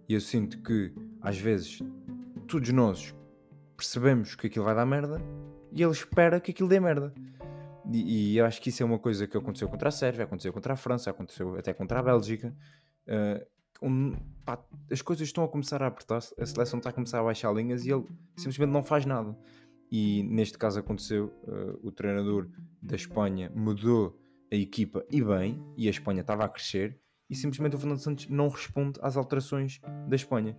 E 0.09 0.15
eu 0.15 0.21
sinto 0.21 0.61
que, 0.63 0.93
às 1.23 1.39
vezes, 1.39 1.81
todos 2.47 2.71
nós 2.71 3.15
percebemos 3.77 4.35
que 4.35 4.47
aquilo 4.47 4.65
vai 4.65 4.75
dar 4.75 4.87
merda 4.87 5.21
e 5.73 5.83
ele 5.83 5.93
espera 5.93 6.41
que 6.41 6.51
aquilo 6.51 6.69
dê 6.69 6.81
merda. 6.81 7.15
E, 7.93 8.33
e 8.33 8.39
eu 8.39 8.45
acho 8.45 8.61
que 8.61 8.69
isso 8.69 8.83
é 8.83 8.87
uma 8.87 8.99
coisa 8.99 9.27
que 9.27 9.37
aconteceu 9.37 9.69
contra 9.69 9.89
a 9.89 9.93
Sérvia, 9.93 10.25
aconteceu 10.25 10.53
contra 10.53 10.75
a 10.75 10.77
França, 10.77 11.11
aconteceu 11.11 11.57
até 11.57 11.73
contra 11.73 11.99
a 11.99 12.03
Bélgica. 12.03 12.55
Uh, 13.07 13.47
um, 13.83 14.13
pá, 14.45 14.63
as 14.91 15.01
coisas 15.03 15.27
estão 15.27 15.43
a 15.45 15.49
começar 15.49 15.83
a 15.83 15.87
apertar, 15.87 16.19
a 16.19 16.47
seleção 16.47 16.79
está 16.79 16.91
a 16.91 16.93
começar 16.93 17.21
a 17.21 17.25
baixar 17.25 17.53
linhas 17.53 17.85
e 17.87 17.91
ele 17.91 18.05
simplesmente 18.37 18.71
não 18.71 18.83
faz 18.83 19.07
nada. 19.07 19.37
E 19.91 20.23
neste 20.25 20.57
caso 20.57 20.79
aconteceu, 20.79 21.33
uh, 21.45 21.79
o 21.83 21.91
treinador 21.91 22.49
da 22.81 22.95
Espanha 22.95 23.51
mudou 23.55 24.17
a 24.53 24.57
equipa 24.57 25.05
e 25.11 25.23
bem, 25.23 25.65
e 25.77 25.87
a 25.87 25.91
Espanha 25.91 26.21
estava 26.21 26.45
a 26.45 26.49
crescer, 26.49 27.01
e 27.29 27.35
simplesmente 27.35 27.77
o 27.77 27.79
Fernando 27.79 27.99
Santos 27.99 28.29
não 28.29 28.49
responde 28.49 28.99
às 29.03 29.17
alterações 29.17 29.81
da 30.09 30.17
Espanha. 30.17 30.57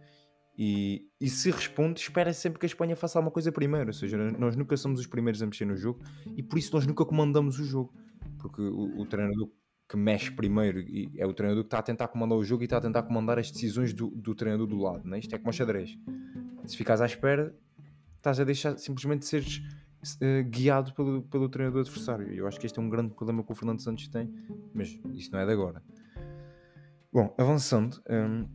E, 0.58 1.08
e 1.20 1.29
se 1.29 1.50
responde, 1.50 2.00
espera 2.01 2.34
sempre 2.34 2.60
que 2.60 2.65
a 2.65 2.67
Espanha 2.67 2.96
faça 2.96 3.17
alguma 3.17 3.31
coisa 3.31 3.51
primeiro. 3.51 3.88
Ou 3.88 3.93
seja, 3.93 4.17
nós 4.17 4.55
nunca 4.55 4.75
somos 4.77 5.00
os 5.00 5.08
primeiros 5.08 5.41
a 5.41 5.46
mexer 5.46 5.65
no 5.65 5.75
jogo 5.75 6.01
e 6.36 6.43
por 6.43 6.60
isso 6.60 6.74
nós 6.74 6.86
nunca 6.86 7.05
comandamos 7.05 7.60
o 7.60 7.63
jogo. 7.63 7.93
Porque 8.38 8.62
o, 8.62 9.00
o 9.00 9.05
treinador 9.05 9.50
que 9.88 9.98
mexe 9.98 10.31
primeiro 10.31 10.79
e 10.79 11.12
é 11.17 11.25
o 11.25 11.34
treinador 11.34 11.63
que 11.63 11.67
está 11.67 11.79
a 11.79 11.84
tentar 11.84 12.08
comandar 12.08 12.38
o 12.38 12.43
jogo 12.43 12.63
e 12.63 12.65
está 12.65 12.77
a 12.77 12.81
tentar 12.81 13.03
comandar 13.03 13.38
as 13.38 13.51
decisões 13.51 13.93
do, 13.93 14.08
do 14.10 14.34
treinador 14.34 14.67
do 14.67 14.77
lado. 14.77 15.08
Né? 15.08 15.20
Isto 15.20 15.36
é 15.36 15.38
como 15.38 15.50
o 15.50 15.53
xadrez. 15.53 15.98
Se 16.65 16.77
ficas 16.77 17.01
à 17.01 17.05
espera, 17.05 17.53
estás 18.15 18.39
a 18.39 18.43
deixar 18.43 18.77
simplesmente 18.77 19.25
seres 19.25 19.58
uh, 19.58 20.43
guiado 20.50 20.93
pelo, 20.93 21.24
pelo 21.24 21.50
treinador 21.50 21.81
adversário. 21.81 22.31
Eu 22.34 22.48
acho 22.48 22.60
que 22.60 22.65
este 22.65 22.79
é 22.79 22.81
um 22.81 22.89
grande 22.89 23.13
problema 23.13 23.43
que 23.43 23.51
o 23.51 23.55
Fernando 23.55 23.81
Santos 23.81 24.08
tem, 24.08 24.34
mas 24.74 24.98
isso 25.13 25.31
não 25.31 25.39
é 25.39 25.46
de 25.46 25.51
agora. 25.51 25.84
Bom, 27.12 27.36
avançando, 27.38 28.01
hum, 28.10 28.48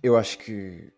eu 0.00 0.16
acho 0.16 0.38
que 0.38 0.92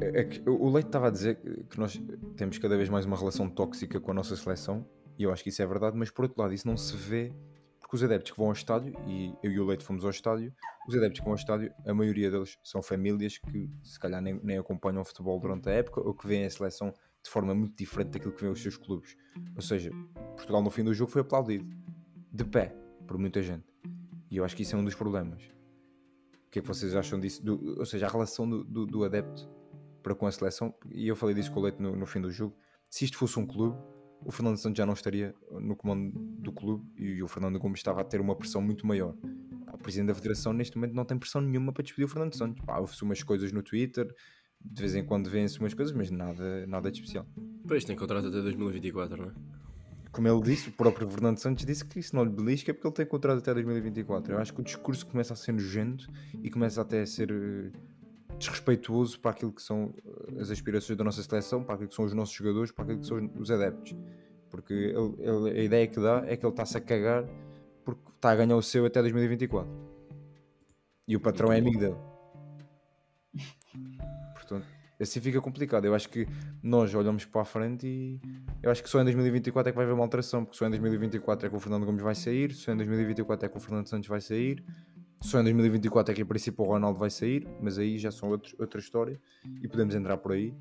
é, 0.00 0.20
é 0.20 0.24
que 0.24 0.48
o 0.48 0.70
Leite 0.70 0.86
estava 0.86 1.08
a 1.08 1.10
dizer 1.10 1.36
que 1.68 1.78
nós 1.78 2.00
temos 2.36 2.58
cada 2.58 2.76
vez 2.76 2.88
mais 2.88 3.04
uma 3.04 3.16
relação 3.16 3.48
tóxica 3.48 4.00
com 4.00 4.10
a 4.10 4.14
nossa 4.14 4.36
seleção, 4.36 4.86
e 5.18 5.22
eu 5.22 5.32
acho 5.32 5.42
que 5.42 5.50
isso 5.50 5.62
é 5.62 5.66
verdade, 5.66 5.96
mas 5.96 6.10
por 6.10 6.24
outro 6.24 6.40
lado, 6.40 6.52
isso 6.52 6.66
não 6.66 6.76
se 6.76 6.96
vê 6.96 7.32
porque 7.80 7.96
os 7.96 8.02
adeptos 8.02 8.32
que 8.32 8.38
vão 8.38 8.46
ao 8.46 8.52
estádio, 8.52 8.94
e 9.06 9.34
eu 9.42 9.52
e 9.52 9.60
o 9.60 9.64
Leite 9.64 9.84
fomos 9.84 10.04
ao 10.04 10.10
estádio, 10.10 10.52
os 10.88 10.96
adeptos 10.96 11.20
que 11.20 11.24
vão 11.24 11.32
ao 11.32 11.38
estádio, 11.38 11.72
a 11.86 11.94
maioria 11.94 12.30
deles 12.30 12.58
são 12.62 12.82
famílias 12.82 13.38
que 13.38 13.70
se 13.82 13.98
calhar 14.00 14.20
nem, 14.20 14.40
nem 14.42 14.58
acompanham 14.58 15.02
o 15.02 15.04
futebol 15.04 15.38
durante 15.38 15.68
a 15.68 15.72
época 15.72 16.00
ou 16.00 16.14
que 16.14 16.26
veem 16.26 16.44
a 16.44 16.50
seleção 16.50 16.92
de 17.22 17.30
forma 17.30 17.54
muito 17.54 17.76
diferente 17.76 18.10
daquilo 18.10 18.32
que 18.32 18.40
vêem 18.40 18.52
os 18.52 18.60
seus 18.60 18.76
clubes. 18.76 19.16
Ou 19.54 19.62
seja, 19.62 19.90
Portugal 20.34 20.62
no 20.62 20.70
fim 20.70 20.82
do 20.82 20.92
jogo 20.92 21.10
foi 21.10 21.22
aplaudido, 21.22 21.66
de 22.32 22.44
pé, 22.44 22.74
por 23.06 23.18
muita 23.18 23.42
gente. 23.42 23.64
E 24.30 24.36
eu 24.38 24.44
acho 24.44 24.56
que 24.56 24.62
isso 24.62 24.74
é 24.74 24.78
um 24.78 24.84
dos 24.84 24.94
problemas. 24.94 25.42
O 25.42 26.50
que 26.50 26.58
é 26.58 26.62
que 26.62 26.68
vocês 26.68 26.94
acham 26.94 27.20
disso? 27.20 27.44
Do, 27.44 27.78
ou 27.78 27.86
seja, 27.86 28.06
a 28.06 28.10
relação 28.10 28.48
do, 28.48 28.64
do, 28.64 28.86
do, 28.86 29.04
adepto 29.04 29.48
para 30.04 30.14
com 30.14 30.26
a 30.26 30.30
seleção, 30.30 30.72
e 30.92 31.08
eu 31.08 31.16
falei 31.16 31.34
disso 31.34 31.50
com 31.50 31.60
o 31.60 31.62
Leite 31.62 31.80
no, 31.80 31.96
no 31.96 32.06
fim 32.06 32.20
do 32.20 32.30
jogo, 32.30 32.54
se 32.88 33.06
isto 33.06 33.16
fosse 33.16 33.38
um 33.40 33.46
clube, 33.46 33.76
o 34.24 34.30
Fernando 34.30 34.56
Santos 34.56 34.78
já 34.78 34.86
não 34.86 34.92
estaria 34.92 35.34
no 35.50 35.74
comando 35.74 36.12
do 36.38 36.52
clube 36.52 36.84
e 36.96 37.22
o 37.22 37.28
Fernando 37.28 37.58
Gomes 37.58 37.80
estava 37.80 38.02
a 38.02 38.04
ter 38.04 38.20
uma 38.20 38.36
pressão 38.36 38.62
muito 38.62 38.86
maior. 38.86 39.14
O 39.72 39.78
presidente 39.78 40.08
da 40.08 40.14
federação 40.14 40.52
neste 40.52 40.76
momento 40.76 40.94
não 40.94 41.04
tem 41.04 41.18
pressão 41.18 41.40
nenhuma 41.40 41.72
para 41.72 41.82
despedir 41.82 42.04
o 42.04 42.08
Fernando 42.08 42.34
Santos. 42.34 42.62
houve-se 42.66 43.02
umas 43.02 43.22
coisas 43.22 43.50
no 43.52 43.62
Twitter, 43.62 44.06
de 44.64 44.80
vez 44.80 44.94
em 44.94 45.04
quando 45.04 45.28
vêem-se 45.28 45.58
umas 45.58 45.74
coisas, 45.74 45.94
mas 45.94 46.10
nada, 46.10 46.66
nada 46.66 46.90
de 46.90 46.98
especial. 46.98 47.26
Pois, 47.66 47.84
tem 47.84 47.96
contrato 47.96 48.28
até 48.28 48.40
2024, 48.40 49.16
não 49.16 49.30
é? 49.30 49.32
Como 50.14 50.28
ele 50.28 50.42
disse, 50.42 50.68
o 50.68 50.72
próprio 50.72 51.08
Fernando 51.08 51.38
Santos 51.38 51.66
disse 51.66 51.84
que 51.84 51.98
isso 51.98 52.14
não 52.14 52.22
lhe 52.22 52.30
belisca 52.30 52.70
é 52.70 52.72
porque 52.72 52.86
ele 52.86 52.94
tem 52.94 53.06
contrato 53.06 53.38
até 53.38 53.52
2024. 53.52 54.32
Eu 54.32 54.38
acho 54.38 54.54
que 54.54 54.60
o 54.60 54.64
discurso 54.64 55.04
começa 55.04 55.32
a 55.32 55.36
ser 55.36 55.50
nojento 55.52 56.08
e 56.40 56.48
começa 56.48 56.80
até 56.80 57.00
a 57.00 57.06
ser 57.06 57.32
eh, 57.32 57.72
desrespeituoso 58.38 59.18
para 59.20 59.30
aquilo 59.30 59.52
que 59.52 59.62
são 59.62 59.94
eh, 60.04 60.40
as 60.40 60.50
aspirações 60.50 60.96
da 60.96 61.04
nossa 61.04 61.22
seleção, 61.22 61.62
para 61.62 61.74
aquilo 61.74 61.88
que 61.88 61.94
são 61.94 62.04
os 62.04 62.14
nossos 62.14 62.34
jogadores, 62.34 62.70
para 62.72 62.84
aquilo 62.84 63.00
que 63.00 63.06
são 63.06 63.30
os 63.38 63.50
adeptos. 63.50 63.94
Porque 64.50 64.72
ele, 64.72 65.14
ele, 65.18 65.60
a 65.60 65.62
ideia 65.62 65.86
que 65.86 66.00
dá 66.00 66.22
é 66.26 66.36
que 66.36 66.44
ele 66.44 66.52
está-se 66.52 66.76
a 66.76 66.80
cagar 66.80 67.24
porque 67.84 68.02
está 68.14 68.30
a 68.30 68.36
ganhar 68.36 68.56
o 68.56 68.62
seu 68.62 68.86
até 68.86 69.00
2024. 69.00 69.70
E 71.06 71.16
o 71.16 71.20
patrão 71.20 71.52
é 71.52 71.58
amigo 71.58 71.78
dele. 71.78 71.96
Portanto, 74.32 74.66
assim 75.00 75.20
fica 75.20 75.40
complicado. 75.40 75.84
Eu 75.84 75.94
acho 75.94 76.08
que 76.08 76.26
nós 76.62 76.94
olhamos 76.94 77.24
para 77.24 77.42
a 77.42 77.44
frente 77.44 77.86
e 77.86 78.20
eu 78.62 78.70
acho 78.70 78.82
que 78.82 78.88
só 78.88 79.00
em 79.00 79.04
2024 79.04 79.68
é 79.68 79.72
que 79.72 79.76
vai 79.76 79.84
haver 79.84 79.94
uma 79.94 80.04
alteração, 80.04 80.44
porque 80.44 80.56
só 80.56 80.66
em 80.66 80.70
2024 80.70 81.46
é 81.46 81.50
que 81.50 81.56
o 81.56 81.60
Fernando 81.60 81.84
Gomes 81.84 82.02
vai 82.02 82.14
sair, 82.14 82.52
só 82.52 82.72
em 82.72 82.76
2024 82.76 83.46
é 83.46 83.48
que 83.48 83.56
o 83.56 83.60
Fernando 83.60 83.86
Santos 83.86 84.08
vai 84.08 84.20
sair, 84.20 84.64
só 85.24 85.40
em 85.40 85.44
2024 85.44 86.12
é 86.12 86.14
que 86.14 86.22
em 86.22 86.26
princípio 86.26 86.62
o 86.64 86.68
Ronaldo 86.68 86.98
vai 86.98 87.08
sair, 87.08 87.48
mas 87.60 87.78
aí 87.78 87.98
já 87.98 88.10
são 88.10 88.28
outros, 88.28 88.54
outra 88.58 88.78
história 88.78 89.18
e 89.62 89.66
podemos 89.66 89.94
entrar 89.94 90.18
por 90.18 90.32
aí. 90.32 90.54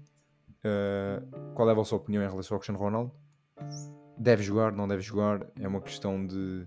Uh, 0.63 1.53
qual 1.53 1.67
é 1.67 1.71
a 1.73 1.75
vossa 1.75 1.93
opinião 1.93 2.23
em 2.23 2.29
relação 2.29 2.55
ao 2.55 2.59
Cristiano 2.59 2.79
Ronaldo? 2.79 3.11
Deve 4.17 4.41
jogar, 4.41 4.71
não 4.71 4.87
deve 4.87 5.01
jogar? 5.01 5.45
É 5.59 5.67
uma 5.67 5.81
questão 5.81 6.25
de, 6.25 6.65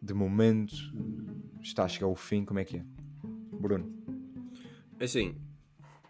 de 0.00 0.14
momento? 0.14 0.74
Está 1.60 1.84
a 1.84 1.88
chegar 1.88 2.06
ao 2.06 2.16
fim? 2.16 2.46
Como 2.46 2.58
é 2.58 2.64
que 2.64 2.78
é? 2.78 2.84
Bruno? 3.60 3.92
É 4.98 5.04
assim, 5.04 5.36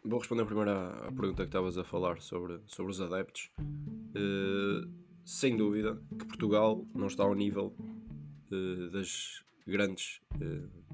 vou 0.05 0.21
responder 0.21 0.45
primeiro 0.45 0.71
à, 0.71 1.09
à 1.09 1.13
pergunta 1.13 1.43
que 1.43 1.49
estavas 1.49 1.77
a 1.77 1.83
falar 1.83 2.21
sobre, 2.21 2.61
sobre 2.67 2.93
os 2.93 3.01
adeptos. 3.01 3.51
Uh, 3.59 4.89
sem 5.25 5.57
dúvida 5.57 6.01
que 6.17 6.25
Portugal 6.27 6.87
não 6.95 7.09
está 7.09 7.25
ao 7.25 7.35
nível 7.35 7.75
uh, 8.53 8.91
das 8.91 9.43
grandes 9.67 10.21
uh, 10.37 10.88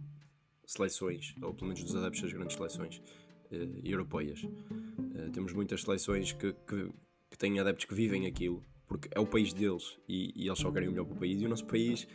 seleções, 0.66 1.34
ou 1.42 1.52
pelo 1.54 1.68
menos 1.68 1.82
dos 1.82 1.94
adeptos 1.94 2.22
das 2.22 2.32
grandes 2.32 2.56
seleções 2.56 3.02
europeias. 3.84 4.42
temos 5.32 5.52
muitas 5.52 5.82
seleções 5.82 6.32
que, 6.32 6.52
que, 6.66 6.90
que, 7.30 7.38
têm 7.38 7.60
adeptos 7.60 7.84
que 7.84 7.94
vivem 7.94 8.26
aquilo, 8.26 8.62
porque 8.88 9.08
é 9.12 9.20
o 9.20 9.26
país 9.26 9.52
deles 9.52 9.96
e, 10.08 10.32
e 10.34 10.48
eles 10.48 10.58
só 10.58 10.72
querem 10.72 10.88
o 10.88 10.90
melhor 10.90 11.04
para 11.04 11.14
o 11.14 11.18
país, 11.18 11.40
e 11.40 11.46
o 11.46 11.48
nosso 11.48 11.66
país 11.66 12.08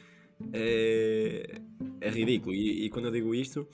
é, 0.51 1.61
é 2.01 2.09
ridículo. 2.09 2.53
E, 2.53 2.85
e 2.85 2.89
quando 2.89 3.05
eu 3.05 3.11
digo 3.11 3.33
isto 3.33 3.67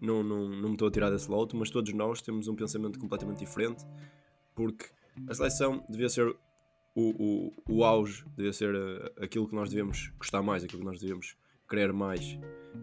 não, 0.00 0.22
não, 0.22 0.48
não 0.48 0.68
me 0.68 0.74
estou 0.74 0.88
a 0.88 0.90
tirar 0.90 1.10
desse 1.10 1.30
lote, 1.30 1.56
mas 1.56 1.70
todos 1.70 1.92
nós 1.92 2.20
temos 2.20 2.48
um 2.48 2.54
pensamento 2.54 2.98
completamente 2.98 3.38
diferente, 3.38 3.84
porque 4.54 4.86
a 5.28 5.34
seleção 5.34 5.84
devia 5.88 6.08
ser 6.08 6.36
o, 6.94 7.10
o, 7.10 7.52
o 7.68 7.84
auge, 7.84 8.24
devia 8.36 8.52
ser 8.52 8.74
eh, 8.74 9.24
aquilo 9.24 9.46
que 9.48 9.54
nós 9.54 9.68
devemos 9.68 10.12
gostar 10.18 10.42
mais, 10.42 10.64
aquilo 10.64 10.80
que 10.80 10.86
nós 10.86 11.00
devemos 11.00 11.36
querer 11.68 11.92
mais, 11.92 12.38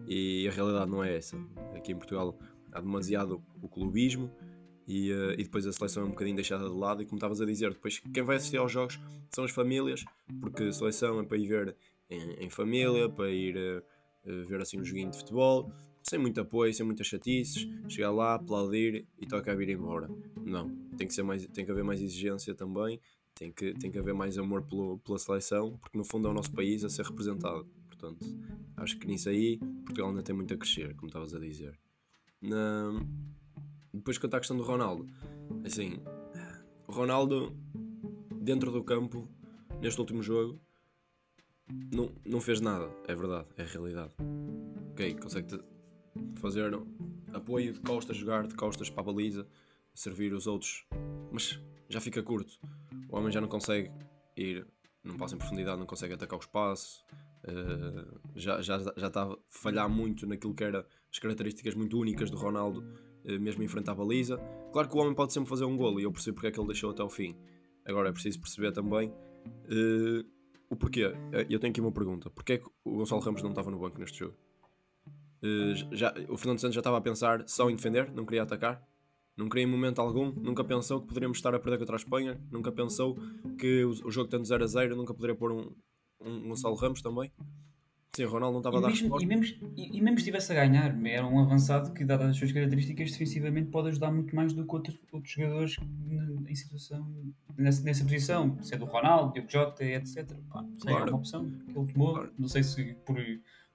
e 0.06 0.46
a 0.48 0.52
realidade 0.52 0.90
não 0.90 1.02
é 1.02 1.16
essa. 1.16 1.36
Aqui 1.74 1.92
em 1.92 1.96
Portugal 1.96 2.38
há 2.72 2.80
demasiado 2.80 3.42
o 3.62 3.68
clubismo 3.68 4.30
e, 4.86 5.12
uh, 5.12 5.32
e 5.32 5.44
depois 5.44 5.66
a 5.66 5.72
seleção 5.72 6.02
é 6.02 6.06
um 6.06 6.10
bocadinho 6.10 6.36
deixada 6.36 6.68
de 6.68 6.74
lado. 6.74 7.02
E 7.02 7.06
como 7.06 7.16
estavas 7.16 7.40
a 7.40 7.46
dizer, 7.46 7.70
depois 7.70 8.00
quem 8.12 8.22
vai 8.22 8.36
assistir 8.36 8.58
aos 8.58 8.72
jogos 8.72 8.98
são 9.34 9.44
as 9.44 9.50
famílias, 9.50 10.04
porque 10.40 10.64
a 10.64 10.72
seleção 10.72 11.20
é 11.20 11.24
para 11.24 11.36
ir 11.38 11.46
ver 11.46 11.76
em, 12.10 12.44
em 12.44 12.50
família, 12.50 13.08
para 13.08 13.30
ir 13.30 13.56
uh, 13.56 14.44
ver 14.46 14.60
assim 14.60 14.78
um 14.78 14.84
joguinho 14.84 15.10
de 15.10 15.18
futebol 15.18 15.72
sem 16.04 16.18
muito 16.18 16.38
apoio, 16.38 16.72
sem 16.72 16.84
muitas 16.84 17.06
chatices, 17.06 17.66
chegar 17.88 18.10
lá, 18.10 18.34
aplaudir 18.34 19.06
e 19.18 19.26
toca 19.26 19.50
a 19.50 19.54
vir 19.54 19.70
embora. 19.70 20.08
Não, 20.44 20.68
tem 20.98 21.06
que, 21.06 21.14
ser 21.14 21.22
mais, 21.22 21.46
tem 21.48 21.64
que 21.64 21.70
haver 21.70 21.82
mais 21.82 22.00
exigência 22.00 22.54
também, 22.54 23.00
tem 23.34 23.50
que, 23.50 23.72
tem 23.72 23.90
que 23.90 23.98
haver 23.98 24.12
mais 24.12 24.36
amor 24.36 24.62
pelo, 24.62 24.98
pela 24.98 25.18
seleção, 25.18 25.78
porque 25.78 25.96
no 25.96 26.04
fundo 26.04 26.28
é 26.28 26.30
o 26.30 26.34
nosso 26.34 26.52
país 26.52 26.84
a 26.84 26.90
ser 26.90 27.06
representado. 27.06 27.66
Portanto, 28.04 28.26
acho 28.76 28.98
que 28.98 29.06
nisso 29.06 29.28
aí 29.30 29.58
Portugal 29.58 30.10
ainda 30.10 30.22
tem 30.22 30.34
muito 30.34 30.52
a 30.52 30.56
crescer, 30.56 30.94
como 30.96 31.06
estavas 31.06 31.34
a 31.34 31.38
dizer. 31.38 31.78
Na... 32.40 32.92
Depois 33.92 34.18
quanto 34.18 34.34
à 34.34 34.38
questão 34.38 34.56
do 34.56 34.62
Ronaldo, 34.62 35.06
assim, 35.64 36.00
o 36.86 36.92
Ronaldo 36.92 37.56
dentro 38.42 38.70
do 38.70 38.84
campo, 38.84 39.28
neste 39.80 39.98
último 40.00 40.22
jogo, 40.22 40.60
não, 41.92 42.12
não 42.26 42.40
fez 42.40 42.60
nada, 42.60 42.90
é 43.06 43.14
verdade, 43.14 43.48
é 43.56 43.64
realidade. 43.64 44.12
Ok, 44.90 45.14
consegue 45.14 45.58
fazer 46.36 46.78
apoio 47.32 47.72
de 47.72 47.80
costas, 47.80 48.16
jogar 48.16 48.46
de 48.46 48.54
costas 48.54 48.90
para 48.90 49.00
a 49.00 49.04
baliza, 49.04 49.46
servir 49.94 50.34
os 50.34 50.46
outros, 50.46 50.86
mas 51.32 51.58
já 51.88 52.00
fica 52.00 52.22
curto. 52.22 52.58
O 53.08 53.16
homem 53.16 53.32
já 53.32 53.40
não 53.40 53.48
consegue 53.48 53.90
ir, 54.36 54.66
não 55.02 55.16
passa 55.16 55.36
em 55.36 55.38
profundidade, 55.38 55.78
não 55.78 55.86
consegue 55.86 56.14
atacar 56.14 56.38
o 56.38 56.42
espaço, 56.42 57.04
uh, 57.48 58.20
já, 58.34 58.60
já, 58.60 58.78
já 58.78 59.06
está 59.06 59.24
a 59.24 59.36
falhar 59.48 59.88
muito 59.88 60.26
naquilo 60.26 60.54
que 60.54 60.64
era 60.64 60.86
as 61.10 61.18
características 61.18 61.74
muito 61.74 61.98
únicas 61.98 62.30
do 62.30 62.36
Ronaldo, 62.36 62.80
uh, 63.24 63.40
mesmo 63.40 63.62
enfrentar 63.62 63.92
a 63.92 63.94
baliza. 63.96 64.38
Claro 64.72 64.88
que 64.88 64.96
o 64.96 65.00
homem 65.00 65.14
pode 65.14 65.32
sempre 65.32 65.48
fazer 65.48 65.64
um 65.64 65.76
golo 65.76 66.00
e 66.00 66.04
eu 66.04 66.12
percebo 66.12 66.36
porque 66.36 66.48
é 66.48 66.50
que 66.50 66.58
ele 66.58 66.66
deixou 66.66 66.90
até 66.90 67.02
o 67.02 67.10
fim. 67.10 67.36
Agora 67.84 68.08
é 68.08 68.12
preciso 68.12 68.40
perceber 68.40 68.72
também 68.72 69.08
uh, 69.08 70.26
o 70.70 70.76
porquê. 70.76 71.12
Eu 71.48 71.58
tenho 71.60 71.70
aqui 71.70 71.80
uma 71.80 71.92
pergunta: 71.92 72.30
porquê 72.30 72.54
é 72.54 72.58
que 72.58 72.66
o 72.84 72.96
Gonçalo 72.96 73.20
Ramos 73.20 73.42
não 73.42 73.50
estava 73.50 73.70
no 73.70 73.78
banco 73.78 73.98
neste 73.98 74.18
jogo? 74.18 74.34
Eh, 75.44 75.74
já, 75.92 76.14
o 76.30 76.38
Fernando 76.38 76.58
Santos 76.58 76.74
já 76.74 76.80
estava 76.80 76.96
a 76.96 77.00
pensar 77.02 77.46
só 77.46 77.68
em 77.68 77.76
defender, 77.76 78.10
não 78.12 78.24
queria 78.24 78.42
atacar. 78.42 78.82
Não 79.36 79.48
queria 79.48 79.64
em 79.64 79.70
momento 79.70 80.00
algum, 80.00 80.30
nunca 80.30 80.62
pensou 80.64 81.00
que 81.00 81.08
poderíamos 81.08 81.38
estar 81.38 81.54
a 81.54 81.58
perder 81.58 81.78
contra 81.78 81.96
a 81.96 81.98
Espanha, 81.98 82.40
nunca 82.52 82.70
pensou 82.70 83.18
que 83.58 83.84
o, 83.84 84.10
jogo 84.10 84.28
tendo 84.28 84.44
0 84.44 84.62
a 84.62 84.66
0 84.66 84.96
nunca 84.96 85.12
poderia 85.12 85.34
pôr 85.34 85.50
um, 85.50 85.74
um 86.20 86.48
Gonçalo 86.48 86.74
Ramos 86.74 87.02
também. 87.02 87.30
Sim, 88.14 88.24
o 88.26 88.30
Ronaldo 88.30 88.52
não 88.52 88.60
estava 88.60 88.76
e 88.76 88.78
a 88.78 88.82
dar 88.82 88.88
mesmo, 88.90 89.20
e 89.20 89.26
mesmo, 89.26 89.72
e, 89.76 89.98
e 89.98 90.00
mesmo 90.00 90.18
estivesse 90.18 90.52
a 90.52 90.54
ganhar, 90.54 90.96
era 91.04 91.26
um 91.26 91.40
avançado 91.40 91.92
que, 91.92 92.04
dadas 92.04 92.30
as 92.30 92.36
suas 92.36 92.52
características, 92.52 93.10
defensivamente 93.10 93.70
pode 93.70 93.88
ajudar 93.88 94.12
muito 94.12 94.36
mais 94.36 94.52
do 94.52 94.64
que 94.64 94.72
outros, 94.72 94.96
outros 95.10 95.32
jogadores 95.32 95.76
em 96.46 96.54
situação, 96.54 97.10
nessa, 97.56 97.82
nessa 97.82 98.04
posição, 98.04 98.56
sendo 98.62 98.84
o 98.84 98.88
Ronaldo, 98.88 99.32
Diogo 99.32 99.50
Jota, 99.50 99.84
etc. 99.84 100.32
Pá, 100.48 100.64
sei, 100.74 100.92
claro. 100.92 101.06
é 101.06 101.10
uma 101.10 101.18
opção 101.18 101.50
que 101.50 101.76
ele 101.76 101.92
tomou. 101.92 102.14
Claro. 102.14 102.32
Não 102.38 102.48
sei 102.48 102.62
se 102.62 102.94
por 103.04 103.16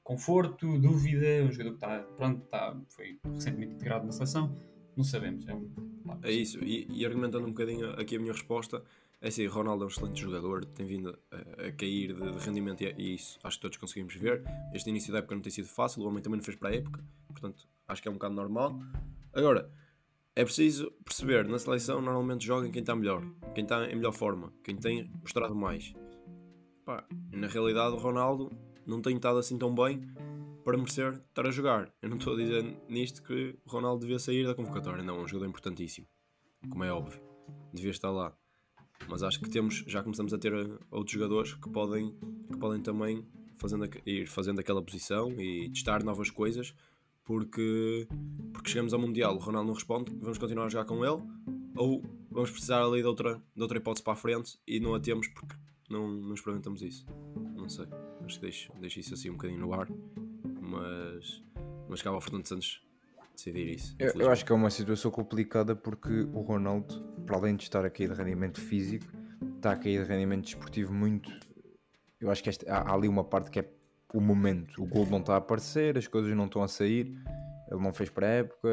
conforto, 0.10 0.80
dúvida, 0.80 1.44
um 1.44 1.52
jogador 1.52 1.70
que 1.72 1.76
está, 1.76 2.00
pronto, 2.16 2.44
está, 2.44 2.76
foi 2.88 3.20
recentemente 3.26 3.74
integrado 3.74 4.06
na 4.06 4.14
seleção, 4.14 4.56
não 4.96 5.04
sabemos. 5.04 5.46
É, 5.48 5.54
um, 5.54 5.70
é 6.24 6.32
isso, 6.32 6.64
e, 6.64 6.88
e, 6.90 7.06
argumentando 7.06 7.46
um 7.46 7.52
bocadinho 7.52 7.92
aqui 7.92 8.16
a 8.16 8.20
minha 8.20 8.32
resposta, 8.32 8.82
é 9.22 9.28
assim, 9.28 9.46
Ronaldo 9.48 9.84
é 9.84 9.86
um 9.86 9.90
excelente 9.90 10.22
jogador, 10.22 10.64
tem 10.64 10.86
vindo 10.86 11.18
a, 11.32 11.68
a 11.68 11.72
cair 11.74 12.14
de, 12.14 12.32
de 12.32 12.38
rendimento 12.40 12.82
e, 12.82 12.96
e, 12.98 13.16
isso 13.16 13.38
acho 13.44 13.58
que 13.58 13.62
todos 13.62 13.78
conseguimos 13.78 14.16
ver. 14.16 14.44
Este 14.74 14.90
início 14.90 15.12
da 15.12 15.20
época 15.20 15.36
não 15.36 15.42
tem 15.42 15.52
sido 15.52 15.68
fácil, 15.68 16.04
o 16.04 16.08
homem 16.08 16.22
também 16.22 16.38
não 16.38 16.44
fez 16.44 16.58
para 16.58 16.70
a 16.70 16.76
época, 16.76 17.04
portanto 17.28 17.68
acho 17.88 18.02
que 18.02 18.08
é 18.08 18.12
um 18.12 18.14
bocado 18.14 18.34
normal. 18.34 18.80
Agora, 19.34 19.70
é 20.36 20.46
preciso 20.46 20.90
perceber, 21.04 21.46
na 21.48 21.60
seleção 21.60 22.02
normalmente 22.02 22.46
joga 22.46 22.70
quem 22.70 22.80
está 22.80 22.96
melhor, 22.96 23.22
quem 23.54 23.64
está 23.64 23.92
em 23.92 23.96
melhor 23.96 24.14
forma, 24.14 24.54
quem 24.64 24.78
tem 24.78 25.12
mostrado 25.22 25.54
mais. 25.54 25.94
Pá, 26.86 27.06
na 27.34 27.48
realidade 27.48 27.94
o 27.94 27.98
Ronaldo 27.98 28.50
não 28.86 29.02
tem 29.02 29.18
estado 29.18 29.38
assim 29.38 29.58
tão 29.58 29.76
bem 29.76 30.02
para 30.64 30.78
merecer 30.78 31.22
estar 31.28 31.46
a 31.46 31.52
jogar. 31.52 31.92
Eu 32.02 32.10
não 32.10 32.18
estou 32.18 32.36
a 32.36 32.38
dizer 32.38 32.64
nisto 32.88 33.22
que 33.22 33.58
o 33.66 33.70
Ronaldo 33.70 34.00
devia 34.02 34.18
sair 34.18 34.48
da 34.48 34.56
convocatória, 34.56 35.04
não, 35.04 35.18
é 35.18 35.24
um 35.24 35.28
jogador 35.28 35.50
importantíssimo, 35.50 36.08
como 36.70 36.86
é 36.86 36.92
óbvio, 36.92 37.22
devia 37.74 37.92
estar 37.92 38.10
lá. 38.10 38.39
Mas 39.08 39.24
acho 39.24 39.40
que 39.40 39.50
temos, 39.50 39.84
já 39.88 40.04
começamos 40.04 40.34
a 40.34 40.38
ter 40.38 40.54
eh, 40.54 40.78
outros 40.92 41.14
jogadores 41.14 41.54
que 41.54 41.70
podem, 41.70 42.14
que 42.52 42.58
podem 42.58 42.82
também 42.82 43.26
fazendo, 43.56 43.90
ir 44.06 44.28
fazendo 44.28 44.60
aquela 44.60 44.82
posição 44.82 45.32
e 45.40 45.70
testar 45.70 46.04
novas 46.04 46.30
coisas, 46.30 46.74
porque, 47.24 48.08
porque 48.54 48.70
chegamos 48.70 48.94
ao 48.94 49.00
Mundial, 49.00 49.36
o 49.36 49.40
Ronaldo 49.40 49.68
não 49.68 49.74
responde, 49.74 50.16
vamos 50.16 50.38
continuar 50.38 50.66
a 50.66 50.70
jogar 50.70 50.86
com 50.86 51.04
ele, 51.06 51.22
ou 51.76 52.04
vamos 52.32 52.52
precisar 52.52 52.84
ali 52.84 53.02
de 53.02 53.08
outra, 53.08 53.42
de 53.56 53.62
outra 53.62 53.78
hipótese 53.78 54.04
para 54.04 54.14
a 54.14 54.16
frente 54.16 54.60
e 54.68 54.80
não 54.80 54.94
a 54.94 55.00
temos 55.00 55.28
porque 55.28 55.56
não, 55.90 56.08
não 56.10 56.34
experimentamos 56.34 56.82
isso. 56.82 57.06
Não 57.56 57.68
sei. 57.68 57.88
Acho 58.24 58.36
que 58.36 58.42
deixo, 58.42 58.72
deixo 58.80 59.00
isso 59.00 59.14
assim 59.14 59.30
um 59.30 59.34
bocadinho 59.34 59.60
no 59.60 59.74
ar. 59.74 59.88
Mas, 60.62 61.44
mas 61.90 62.02
cabe 62.02 62.16
ao 62.16 62.22
Fernando 62.22 62.46
Santos 62.46 62.82
decidir 63.40 63.76
isso. 63.76 63.96
Eu, 63.98 64.12
eu, 64.16 64.30
acho 64.30 64.46
que 64.46 64.52
é 64.52 64.56
uma 64.56 64.70
situação 64.70 65.10
complicada 65.10 65.76
porque 65.76 66.24
o 66.34 66.42
Ronaldo, 66.42 67.02
para 67.26 67.38
além 67.38 67.56
de 67.56 67.64
estar 67.64 67.86
a 67.86 67.90
cair 67.90 68.10
de 68.10 68.16
rendimento 68.16 68.60
físico, 68.60 69.06
está 69.56 69.72
a 69.72 69.78
cair 69.78 70.04
de 70.04 70.10
rendimento 70.10 70.44
desportivo 70.44 70.94
muito. 70.94 71.32
Eu 72.20 72.30
acho 72.30 72.44
que 72.44 72.50
esta, 72.50 72.70
há, 72.72 72.92
há, 72.92 72.94
ali 72.94 73.08
uma 73.08 73.24
parte 73.24 73.50
que 73.50 73.60
é 73.60 73.70
o 74.14 74.20
momento. 74.20 74.82
O 74.82 74.86
gol 74.86 75.06
não 75.06 75.20
está 75.20 75.36
a 75.36 75.38
aparecer, 75.38 75.98
as 75.98 76.08
coisas 76.08 76.36
não 76.36 76.46
estão 76.46 76.62
a 76.62 76.68
sair, 76.68 77.16
ele 77.72 77.82
não 77.82 77.94
fez 77.94 78.10
para 78.10 78.28
a 78.28 78.30
época, 78.32 78.70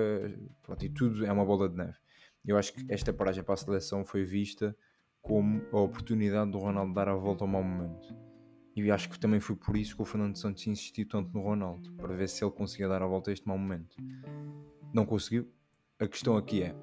pronto, 0.62 0.84
e 0.84 0.88
tudo 0.88 1.24
é 1.24 1.32
uma 1.32 1.44
bola 1.44 1.68
de 1.68 1.76
neve. 1.76 1.96
Eu 2.44 2.56
acho 2.56 2.72
que 2.72 2.84
esta 2.88 3.12
paragem 3.12 3.42
para 3.42 3.54
a 3.54 3.56
seleção 3.56 4.04
foi 4.04 4.24
vista 4.24 4.76
como 5.20 5.62
a 5.72 5.80
oportunidade 5.80 6.50
do 6.50 6.58
Ronaldo 6.58 6.94
dar 6.94 7.08
a 7.08 7.14
volta 7.14 7.44
ao 7.44 7.48
mau 7.48 7.62
momento. 7.62 8.14
E 8.76 8.90
acho 8.90 9.08
que 9.08 9.18
também 9.18 9.40
foi 9.40 9.56
por 9.56 9.74
isso 9.74 9.96
que 9.96 10.02
o 10.02 10.04
Fernando 10.04 10.36
Santos 10.36 10.66
insistiu 10.66 11.08
tanto 11.08 11.32
no 11.32 11.40
Ronaldo, 11.40 11.90
para 11.94 12.14
ver 12.14 12.28
se 12.28 12.44
ele 12.44 12.52
conseguia 12.52 12.86
dar 12.86 13.02
a 13.02 13.06
volta 13.06 13.30
a 13.30 13.32
este 13.32 13.48
mau 13.48 13.56
momento. 13.56 13.96
Não 14.92 15.06
conseguiu. 15.06 15.50
A 15.98 16.06
questão 16.06 16.36
aqui 16.36 16.62
é: 16.62 16.76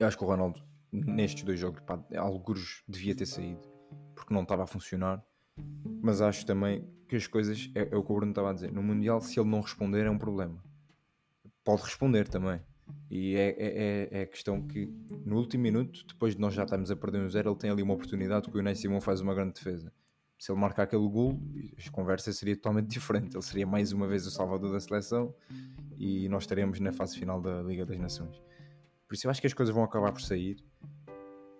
eu 0.00 0.06
acho 0.06 0.16
que 0.16 0.24
o 0.24 0.26
Ronaldo, 0.26 0.62
nestes 0.90 1.44
dois 1.44 1.60
jogos, 1.60 1.80
pá, 1.80 2.02
alguns 2.16 2.82
devia 2.88 3.14
ter 3.14 3.26
saído, 3.26 3.60
porque 4.14 4.32
não 4.32 4.42
estava 4.42 4.62
a 4.64 4.66
funcionar. 4.66 5.22
Mas 6.02 6.22
acho 6.22 6.46
também 6.46 6.88
que 7.06 7.14
as 7.14 7.26
coisas, 7.26 7.70
é, 7.74 7.88
é 7.92 7.96
o 7.96 8.02
que 8.02 8.10
o 8.10 8.14
Bruno 8.14 8.32
estava 8.32 8.50
a 8.50 8.54
dizer, 8.54 8.72
no 8.72 8.82
Mundial, 8.82 9.20
se 9.20 9.38
ele 9.38 9.50
não 9.50 9.60
responder, 9.60 10.06
é 10.06 10.10
um 10.10 10.18
problema. 10.18 10.64
Pode 11.62 11.82
responder 11.82 12.26
também, 12.26 12.58
e 13.10 13.36
é, 13.36 13.50
é, 13.50 13.54
é, 13.58 14.08
é 14.20 14.22
a 14.22 14.26
questão 14.26 14.66
que 14.66 14.86
no 15.26 15.36
último 15.36 15.62
minuto, 15.62 16.06
depois 16.06 16.34
de 16.34 16.40
nós 16.40 16.54
já 16.54 16.64
estarmos 16.64 16.90
a 16.90 16.96
perder 16.96 17.20
um 17.20 17.28
zero, 17.28 17.50
ele 17.50 17.58
tem 17.58 17.70
ali 17.70 17.82
uma 17.82 17.92
oportunidade 17.92 18.50
que 18.50 18.56
o 18.56 18.60
Unai 18.60 18.74
Simão 18.74 19.00
faz 19.00 19.20
uma 19.20 19.34
grande 19.34 19.52
defesa. 19.52 19.92
Se 20.42 20.50
ele 20.50 20.58
marcar 20.58 20.82
aquele 20.82 21.08
gol, 21.08 21.40
a 21.78 21.90
conversa 21.92 22.32
seria 22.32 22.56
totalmente 22.56 22.88
diferente. 22.88 23.36
Ele 23.36 23.44
seria 23.44 23.64
mais 23.64 23.92
uma 23.92 24.08
vez 24.08 24.26
o 24.26 24.30
salvador 24.32 24.72
da 24.72 24.80
seleção 24.80 25.32
e 25.96 26.28
nós 26.28 26.42
estaremos 26.42 26.80
na 26.80 26.92
fase 26.92 27.16
final 27.16 27.40
da 27.40 27.62
Liga 27.62 27.86
das 27.86 27.96
Nações. 27.96 28.42
Por 29.06 29.14
isso 29.14 29.28
eu 29.28 29.30
acho 29.30 29.40
que 29.40 29.46
as 29.46 29.54
coisas 29.54 29.72
vão 29.72 29.84
acabar 29.84 30.10
por 30.10 30.20
sair. 30.20 30.56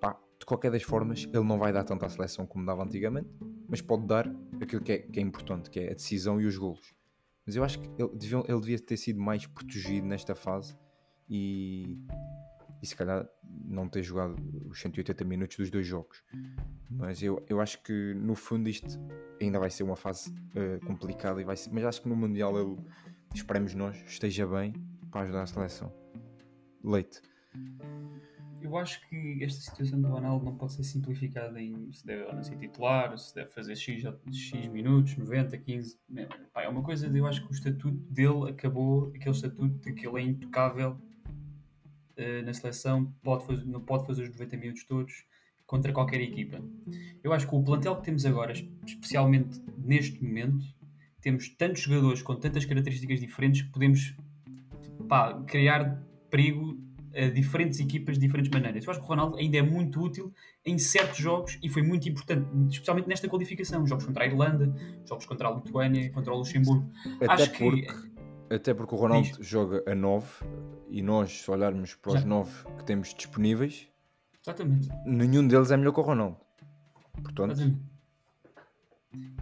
Pá, 0.00 0.18
de 0.36 0.44
qualquer 0.44 0.72
das 0.72 0.82
formas, 0.82 1.28
ele 1.32 1.44
não 1.44 1.60
vai 1.60 1.72
dar 1.72 1.84
tanto 1.84 2.04
à 2.04 2.08
seleção 2.08 2.44
como 2.44 2.66
dava 2.66 2.82
antigamente, 2.82 3.30
mas 3.68 3.80
pode 3.80 4.04
dar 4.04 4.26
aquilo 4.60 4.82
que 4.82 4.90
é, 4.90 4.98
que 4.98 5.20
é 5.20 5.22
importante, 5.22 5.70
que 5.70 5.78
é 5.78 5.92
a 5.92 5.94
decisão 5.94 6.40
e 6.40 6.46
os 6.46 6.58
golos. 6.58 6.92
Mas 7.46 7.54
eu 7.54 7.62
acho 7.62 7.78
que 7.78 7.88
ele, 7.96 8.10
ele 8.48 8.60
devia 8.60 8.80
ter 8.80 8.96
sido 8.96 9.20
mais 9.20 9.46
protegido 9.46 10.08
nesta 10.08 10.34
fase 10.34 10.76
e, 11.30 12.00
e 12.82 12.86
se 12.86 12.96
calhar 12.96 13.26
não 13.64 13.88
ter 13.88 14.02
jogado 14.02 14.36
os 14.68 14.80
180 14.80 15.24
minutos 15.24 15.56
dos 15.56 15.70
dois 15.70 15.86
jogos. 15.86 16.22
Mas 16.90 17.22
eu, 17.22 17.44
eu 17.48 17.60
acho 17.60 17.80
que 17.82 18.12
no 18.14 18.34
fundo 18.34 18.68
isto 18.68 18.98
ainda 19.40 19.58
vai 19.58 19.70
ser 19.70 19.84
uma 19.84 19.94
fase 19.94 20.30
uh, 20.30 20.84
complicada, 20.84 21.40
e 21.40 21.44
vai 21.44 21.56
ser, 21.56 21.70
mas 21.72 21.84
acho 21.84 22.02
que 22.02 22.08
no 22.08 22.16
Mundial 22.16 22.58
ele, 22.58 22.76
esperemos 23.32 23.72
nós, 23.74 23.96
esteja 24.06 24.46
bem 24.46 24.74
para 25.10 25.22
ajudar 25.22 25.42
a 25.42 25.46
seleção. 25.46 25.92
Leite. 26.82 27.22
Eu 28.60 28.76
acho 28.76 29.06
que 29.08 29.42
esta 29.42 29.60
situação 29.60 30.00
do 30.00 30.08
Ronaldo 30.08 30.44
não 30.44 30.56
pode 30.56 30.72
ser 30.72 30.84
simplificada 30.84 31.60
em 31.60 31.92
se 31.92 32.06
deve 32.06 32.24
ou 32.24 32.34
não 32.34 32.42
ser 32.42 32.56
titular, 32.56 33.16
se 33.18 33.34
deve 33.34 33.50
fazer 33.50 33.76
X, 33.76 34.04
X 34.32 34.66
minutos, 34.68 35.16
90, 35.16 35.56
15. 35.58 35.98
é 36.56 36.68
uma 36.68 36.82
coisa, 36.82 37.06
eu 37.06 37.26
acho 37.26 37.42
que 37.42 37.48
o 37.48 37.52
estatuto 37.52 37.98
dele 38.12 38.50
acabou, 38.50 39.12
aquele 39.14 39.34
estatuto 39.34 39.78
de 39.80 39.92
que 39.92 40.06
ele 40.06 40.20
é 40.20 40.22
intocável 40.22 41.00
uh, 42.18 42.44
na 42.44 42.52
seleção, 42.52 43.12
pode 43.22 43.46
fazer, 43.46 43.64
não 43.64 43.80
pode 43.80 44.06
fazer 44.06 44.22
os 44.22 44.30
90 44.30 44.56
minutos 44.56 44.84
todos 44.84 45.24
contra 45.66 45.92
qualquer 45.92 46.20
equipa. 46.20 46.60
Eu 47.22 47.32
acho 47.32 47.48
que 47.48 47.54
o 47.54 47.62
plantel 47.62 47.96
que 47.96 48.04
temos 48.04 48.26
agora, 48.26 48.52
especialmente 48.52 49.60
neste 49.78 50.22
momento, 50.22 50.64
temos 51.20 51.48
tantos 51.48 51.82
jogadores 51.82 52.20
com 52.20 52.34
tantas 52.34 52.64
características 52.64 53.20
diferentes 53.20 53.62
que 53.62 53.70
podemos 53.70 54.14
pá, 55.08 55.42
criar 55.46 56.02
perigo 56.28 56.78
a 57.14 57.28
diferentes 57.28 57.78
equipas 57.78 58.18
de 58.18 58.26
diferentes 58.26 58.50
maneiras. 58.50 58.84
Eu 58.84 58.90
acho 58.90 59.00
que 59.00 59.06
o 59.06 59.08
Ronaldo 59.08 59.36
ainda 59.36 59.58
é 59.58 59.62
muito 59.62 60.00
útil 60.00 60.32
em 60.64 60.78
certos 60.78 61.18
jogos 61.18 61.58
e 61.62 61.68
foi 61.68 61.82
muito 61.82 62.08
importante, 62.08 62.46
especialmente 62.70 63.08
nesta 63.08 63.28
qualificação. 63.28 63.86
Jogos 63.86 64.06
contra 64.06 64.24
a 64.24 64.26
Irlanda, 64.26 64.74
jogos 65.06 65.26
contra 65.26 65.48
a 65.48 65.52
Lituânia, 65.52 66.10
contra 66.10 66.32
o 66.32 66.38
Luxemburgo. 66.38 66.90
Até 67.20 67.32
acho 67.44 67.58
porque, 67.58 67.82
que. 67.82 68.11
Até 68.52 68.74
porque 68.74 68.94
o 68.94 68.98
Ronaldo 68.98 69.28
Diz. 69.28 69.46
joga 69.46 69.82
a 69.86 69.94
9 69.94 70.26
e 70.90 71.00
nós, 71.02 71.42
se 71.42 71.50
olharmos 71.50 71.94
para 71.94 72.12
os 72.12 72.24
9 72.24 72.50
que 72.76 72.84
temos 72.84 73.14
disponíveis, 73.14 73.88
Exatamente. 74.42 74.88
nenhum 75.06 75.46
deles 75.48 75.70
é 75.70 75.76
melhor 75.76 75.92
que 75.92 76.00
o 76.00 76.02
Ronaldo. 76.02 76.36
Portanto. 77.22 77.52
Exatamente. 77.52 77.92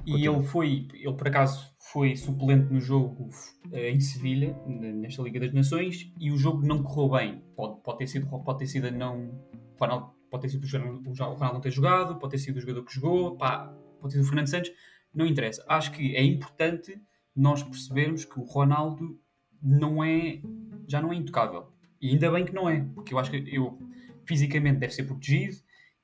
E 0.04 0.26
ele 0.26 0.42
foi, 0.42 0.88
ele 0.94 1.14
por 1.14 1.28
acaso 1.28 1.72
foi 1.78 2.16
suplente 2.16 2.72
no 2.72 2.80
jogo 2.80 3.30
uh, 3.72 3.76
em 3.76 4.00
Sevilha, 4.00 4.56
nesta 4.66 5.22
Liga 5.22 5.40
das 5.40 5.52
Nações, 5.52 6.12
e 6.18 6.30
o 6.30 6.36
jogo 6.36 6.64
não 6.66 6.82
correu 6.82 7.10
bem. 7.10 7.44
Pode, 7.56 7.80
pode 7.82 7.98
ter 7.98 8.06
sido, 8.06 8.26
pode 8.26 8.58
ter 8.58 8.66
sido 8.66 8.90
não, 8.90 9.40
Ronaldo, 9.78 10.12
pode 10.30 10.42
ter 10.42 10.48
sido 10.48 10.64
o, 10.64 11.10
o 11.10 11.12
Ronaldo 11.12 11.54
não 11.54 11.60
ter 11.60 11.70
jogado, 11.70 12.18
pode 12.18 12.32
ter 12.32 12.38
sido 12.38 12.56
o 12.56 12.60
jogador 12.60 12.84
que 12.84 12.94
jogou, 12.94 13.36
pá, 13.36 13.66
pode 14.00 14.12
ter 14.14 14.18
sido 14.18 14.22
o 14.22 14.28
Fernando 14.28 14.48
Santos, 14.48 14.72
não 15.14 15.26
interessa. 15.26 15.64
Acho 15.68 15.92
que 15.92 16.16
é 16.16 16.22
importante 16.22 17.00
nós 17.40 17.62
percebermos 17.62 18.24
que 18.24 18.38
o 18.38 18.42
Ronaldo 18.42 19.18
não 19.62 20.04
é, 20.04 20.40
já 20.86 21.00
não 21.00 21.12
é 21.12 21.16
intocável. 21.16 21.68
E 22.00 22.10
ainda 22.10 22.30
bem 22.30 22.44
que 22.44 22.54
não 22.54 22.68
é, 22.68 22.84
porque 22.94 23.14
eu 23.14 23.18
acho 23.18 23.30
que 23.30 23.44
eu, 23.54 23.78
fisicamente 24.26 24.78
deve 24.78 24.92
ser 24.92 25.04
protegido 25.04 25.56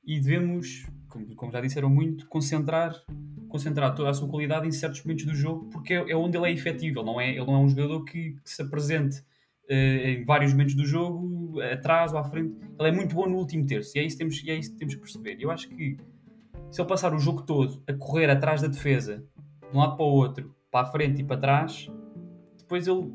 e 0.04 0.18
devemos, 0.18 0.86
como, 1.08 1.34
como 1.34 1.52
já 1.52 1.60
disseram 1.60 1.90
muito, 1.90 2.26
concentrar, 2.28 2.94
concentrar 3.48 3.94
toda 3.94 4.10
a 4.10 4.14
sua 4.14 4.28
qualidade 4.28 4.66
em 4.66 4.72
certos 4.72 5.04
momentos 5.04 5.26
do 5.26 5.34
jogo, 5.34 5.68
porque 5.70 5.94
é, 5.94 6.10
é 6.10 6.16
onde 6.16 6.38
ele 6.38 6.46
é 6.46 6.52
efetivo. 6.52 7.00
Ele 7.00 7.06
não 7.06 7.20
é, 7.20 7.30
ele 7.30 7.46
não 7.46 7.54
é 7.54 7.58
um 7.58 7.68
jogador 7.68 8.04
que, 8.04 8.32
que 8.32 8.50
se 8.50 8.62
apresente 8.62 9.18
uh, 9.70 9.72
em 9.72 10.24
vários 10.24 10.52
momentos 10.52 10.74
do 10.74 10.86
jogo, 10.86 11.60
atrás 11.60 12.12
ou 12.12 12.18
à 12.18 12.24
frente. 12.24 12.56
Ele 12.78 12.88
é 12.88 12.92
muito 12.92 13.14
bom 13.14 13.28
no 13.28 13.36
último 13.36 13.66
terço 13.66 13.96
e 13.96 14.00
é 14.00 14.04
isso 14.04 14.16
que 14.16 14.24
temos, 14.24 14.42
e 14.42 14.50
é 14.50 14.56
isso 14.56 14.72
que, 14.72 14.78
temos 14.78 14.94
que 14.94 15.00
perceber. 15.00 15.36
Eu 15.38 15.50
acho 15.50 15.68
que 15.68 15.98
se 16.70 16.80
ele 16.80 16.88
passar 16.88 17.14
o 17.14 17.18
jogo 17.18 17.42
todo 17.42 17.82
a 17.86 17.92
correr 17.92 18.30
atrás 18.30 18.62
da 18.62 18.68
defesa, 18.68 19.24
de 19.70 19.76
um 19.76 19.80
lado 19.80 19.96
para 19.96 20.06
o 20.06 20.12
outro, 20.12 20.55
para 20.76 20.88
a 20.88 20.90
frente 20.90 21.22
e 21.22 21.24
para 21.24 21.40
trás, 21.40 21.90
depois 22.58 22.86
ele 22.86 23.10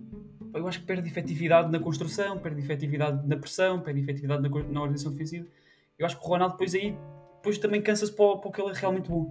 eu 0.52 0.67
acho 0.67 0.80
que 0.80 0.86
perde 0.86 1.08
efetividade 1.08 1.71
na 1.71 1.80
construção, 1.80 2.39
perde 2.39 2.60
efetividade 2.60 3.26
na 3.28 3.38
pressão, 3.38 3.80
perde 3.80 4.00
efetividade 4.02 4.41
na, 4.41 4.50
na 4.50 4.82
organização 4.82 5.12
defensiva. 5.12 5.45
Eu 5.97 6.08
acho 6.08 6.19
que 6.19 6.26
o 6.26 6.28
Ronaldo 6.28 6.56
depois 6.56 6.74
aí 6.74 6.97
depois 7.36 7.60
também 7.60 7.80
cansa-se 7.80 8.12
para, 8.12 8.38
para 8.38 8.50
o 8.50 8.52
que 8.52 8.60
ele 8.60 8.71
é 8.71 8.74
realmente 8.74 9.10
bom. 9.10 9.30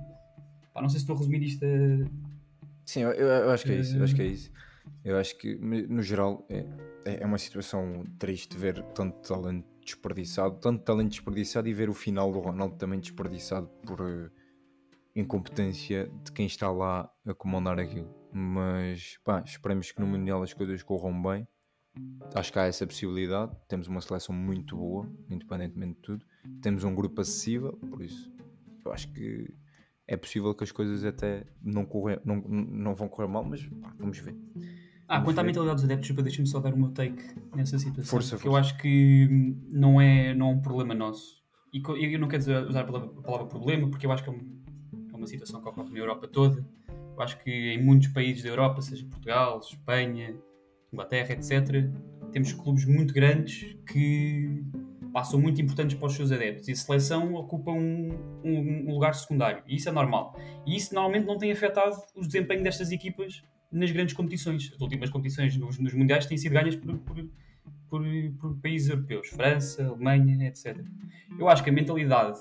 Pá, 0.72 0.80
não 0.80 0.88
sei 0.88 1.00
se 1.00 1.02
estou 1.02 1.16
a 1.16 1.18
resumir 1.18 1.42
isto. 1.42 1.64
A... 1.64 2.06
Sim, 2.86 3.00
eu, 3.00 3.10
eu, 3.10 3.50
acho 3.50 3.64
que 3.64 3.72
é 3.72 3.76
isso. 3.80 3.96
Eu 3.96 4.04
acho 4.04 4.14
que 4.14 4.22
é 4.22 4.26
isso. 4.26 4.52
Eu 5.04 5.16
acho 5.18 5.36
que 5.36 5.56
no 5.56 6.00
geral 6.00 6.46
é, 6.48 6.66
é, 7.04 7.22
é 7.22 7.26
uma 7.26 7.38
situação 7.38 8.04
triste 8.16 8.56
ver 8.56 8.80
tanto 8.94 9.18
talento 9.26 9.66
desperdiçado, 9.84 10.56
tanto 10.60 10.84
talento 10.84 11.10
desperdiçado 11.10 11.68
e 11.68 11.74
ver 11.74 11.90
o 11.90 11.94
final 11.94 12.30
do 12.30 12.38
Ronaldo 12.38 12.76
também 12.76 13.00
desperdiçado 13.00 13.66
por 13.84 14.00
uh, 14.00 14.30
incompetência 15.16 16.08
de 16.22 16.30
quem 16.30 16.46
está 16.46 16.70
lá 16.70 17.10
a 17.26 17.34
comandar 17.34 17.80
aquilo. 17.80 18.19
Mas 18.32 19.18
pá, 19.24 19.42
esperemos 19.44 19.90
que 19.92 20.00
no 20.00 20.06
Mundial 20.06 20.42
as 20.42 20.52
coisas 20.52 20.82
corram 20.82 21.20
bem. 21.22 21.46
Acho 22.34 22.52
que 22.52 22.58
há 22.58 22.66
essa 22.66 22.86
possibilidade. 22.86 23.56
Temos 23.68 23.88
uma 23.88 24.00
seleção 24.00 24.34
muito 24.34 24.76
boa, 24.76 25.10
independentemente 25.28 25.94
de 25.94 26.00
tudo. 26.00 26.24
Temos 26.62 26.84
um 26.84 26.94
grupo 26.94 27.20
acessível, 27.20 27.72
por 27.90 28.02
isso 28.02 28.30
eu 28.84 28.92
acho 28.92 29.12
que 29.12 29.52
é 30.06 30.16
possível 30.16 30.54
que 30.54 30.64
as 30.64 30.72
coisas 30.72 31.04
até 31.04 31.46
não, 31.62 31.84
correr, 31.84 32.20
não, 32.24 32.36
não 32.36 32.94
vão 32.94 33.08
correr 33.08 33.28
mal, 33.28 33.44
mas 33.44 33.64
pá, 33.66 33.94
vamos 33.98 34.18
ver. 34.18 34.36
Ah, 35.06 35.18
vamos 35.18 35.26
quanto 35.26 35.36
ver. 35.36 35.40
à 35.40 35.44
mentalidade 35.44 35.76
dos 35.76 35.84
adeptos, 35.84 36.10
deixa-me 36.10 36.48
só 36.48 36.60
dar 36.60 36.74
o 36.74 36.76
meu 36.76 36.90
take 36.90 37.22
nessa 37.54 37.78
situação. 37.78 38.10
Força, 38.10 38.36
força. 38.36 38.46
Eu 38.46 38.56
acho 38.56 38.76
que 38.78 39.56
não 39.70 40.00
é, 40.00 40.34
não 40.34 40.48
é 40.48 40.52
um 40.52 40.60
problema 40.60 40.94
nosso. 40.94 41.40
E 41.72 41.80
eu 42.12 42.18
não 42.18 42.26
quero 42.26 42.42
usar 42.42 42.80
a 42.80 42.84
palavra, 42.84 43.10
a 43.16 43.22
palavra 43.22 43.46
problema, 43.46 43.88
porque 43.88 44.04
eu 44.04 44.10
acho 44.10 44.24
que 44.24 44.30
é, 44.30 44.34
é 44.34 45.16
uma 45.16 45.26
situação 45.26 45.62
que 45.62 45.68
ocorre 45.68 45.90
na 45.90 45.98
Europa 45.98 46.26
toda 46.26 46.66
acho 47.22 47.38
que 47.42 47.50
em 47.50 47.82
muitos 47.82 48.08
países 48.08 48.42
da 48.42 48.48
Europa, 48.48 48.80
seja 48.82 49.04
Portugal, 49.06 49.58
Espanha, 49.58 50.36
Inglaterra, 50.92 51.32
etc., 51.32 51.88
temos 52.32 52.52
clubes 52.52 52.84
muito 52.84 53.12
grandes 53.12 53.76
que 53.86 54.62
passam 55.12 55.40
muito 55.40 55.60
importantes 55.60 55.96
para 55.96 56.06
os 56.06 56.14
seus 56.14 56.30
adeptos 56.30 56.68
e 56.68 56.72
a 56.72 56.76
seleção 56.76 57.34
ocupa 57.34 57.72
um, 57.72 58.10
um, 58.44 58.88
um, 58.88 58.92
lugar 58.92 59.14
secundário 59.14 59.62
e 59.66 59.76
isso 59.76 59.88
é 59.88 59.92
normal. 59.92 60.36
E 60.66 60.76
isso 60.76 60.94
normalmente 60.94 61.26
não 61.26 61.36
tem 61.36 61.50
afetado 61.50 61.96
o 62.14 62.24
desempenho 62.24 62.62
destas 62.62 62.92
equipas 62.92 63.42
nas 63.72 63.90
grandes 63.90 64.14
competições. 64.14 64.72
As 64.72 64.80
últimas 64.80 65.10
competições 65.10 65.56
nos, 65.56 65.78
nos 65.78 65.94
mundiais 65.94 66.26
têm 66.26 66.38
sido 66.38 66.52
ganhas 66.52 66.76
por, 66.76 66.96
por, 66.98 67.28
por, 67.88 68.02
por 68.40 68.56
países 68.60 68.88
europeus, 68.88 69.28
França, 69.28 69.84
Alemanha, 69.86 70.46
etc. 70.46 70.78
Eu 71.38 71.48
acho 71.48 71.62
que 71.62 71.70
a 71.70 71.72
mentalidade 71.72 72.38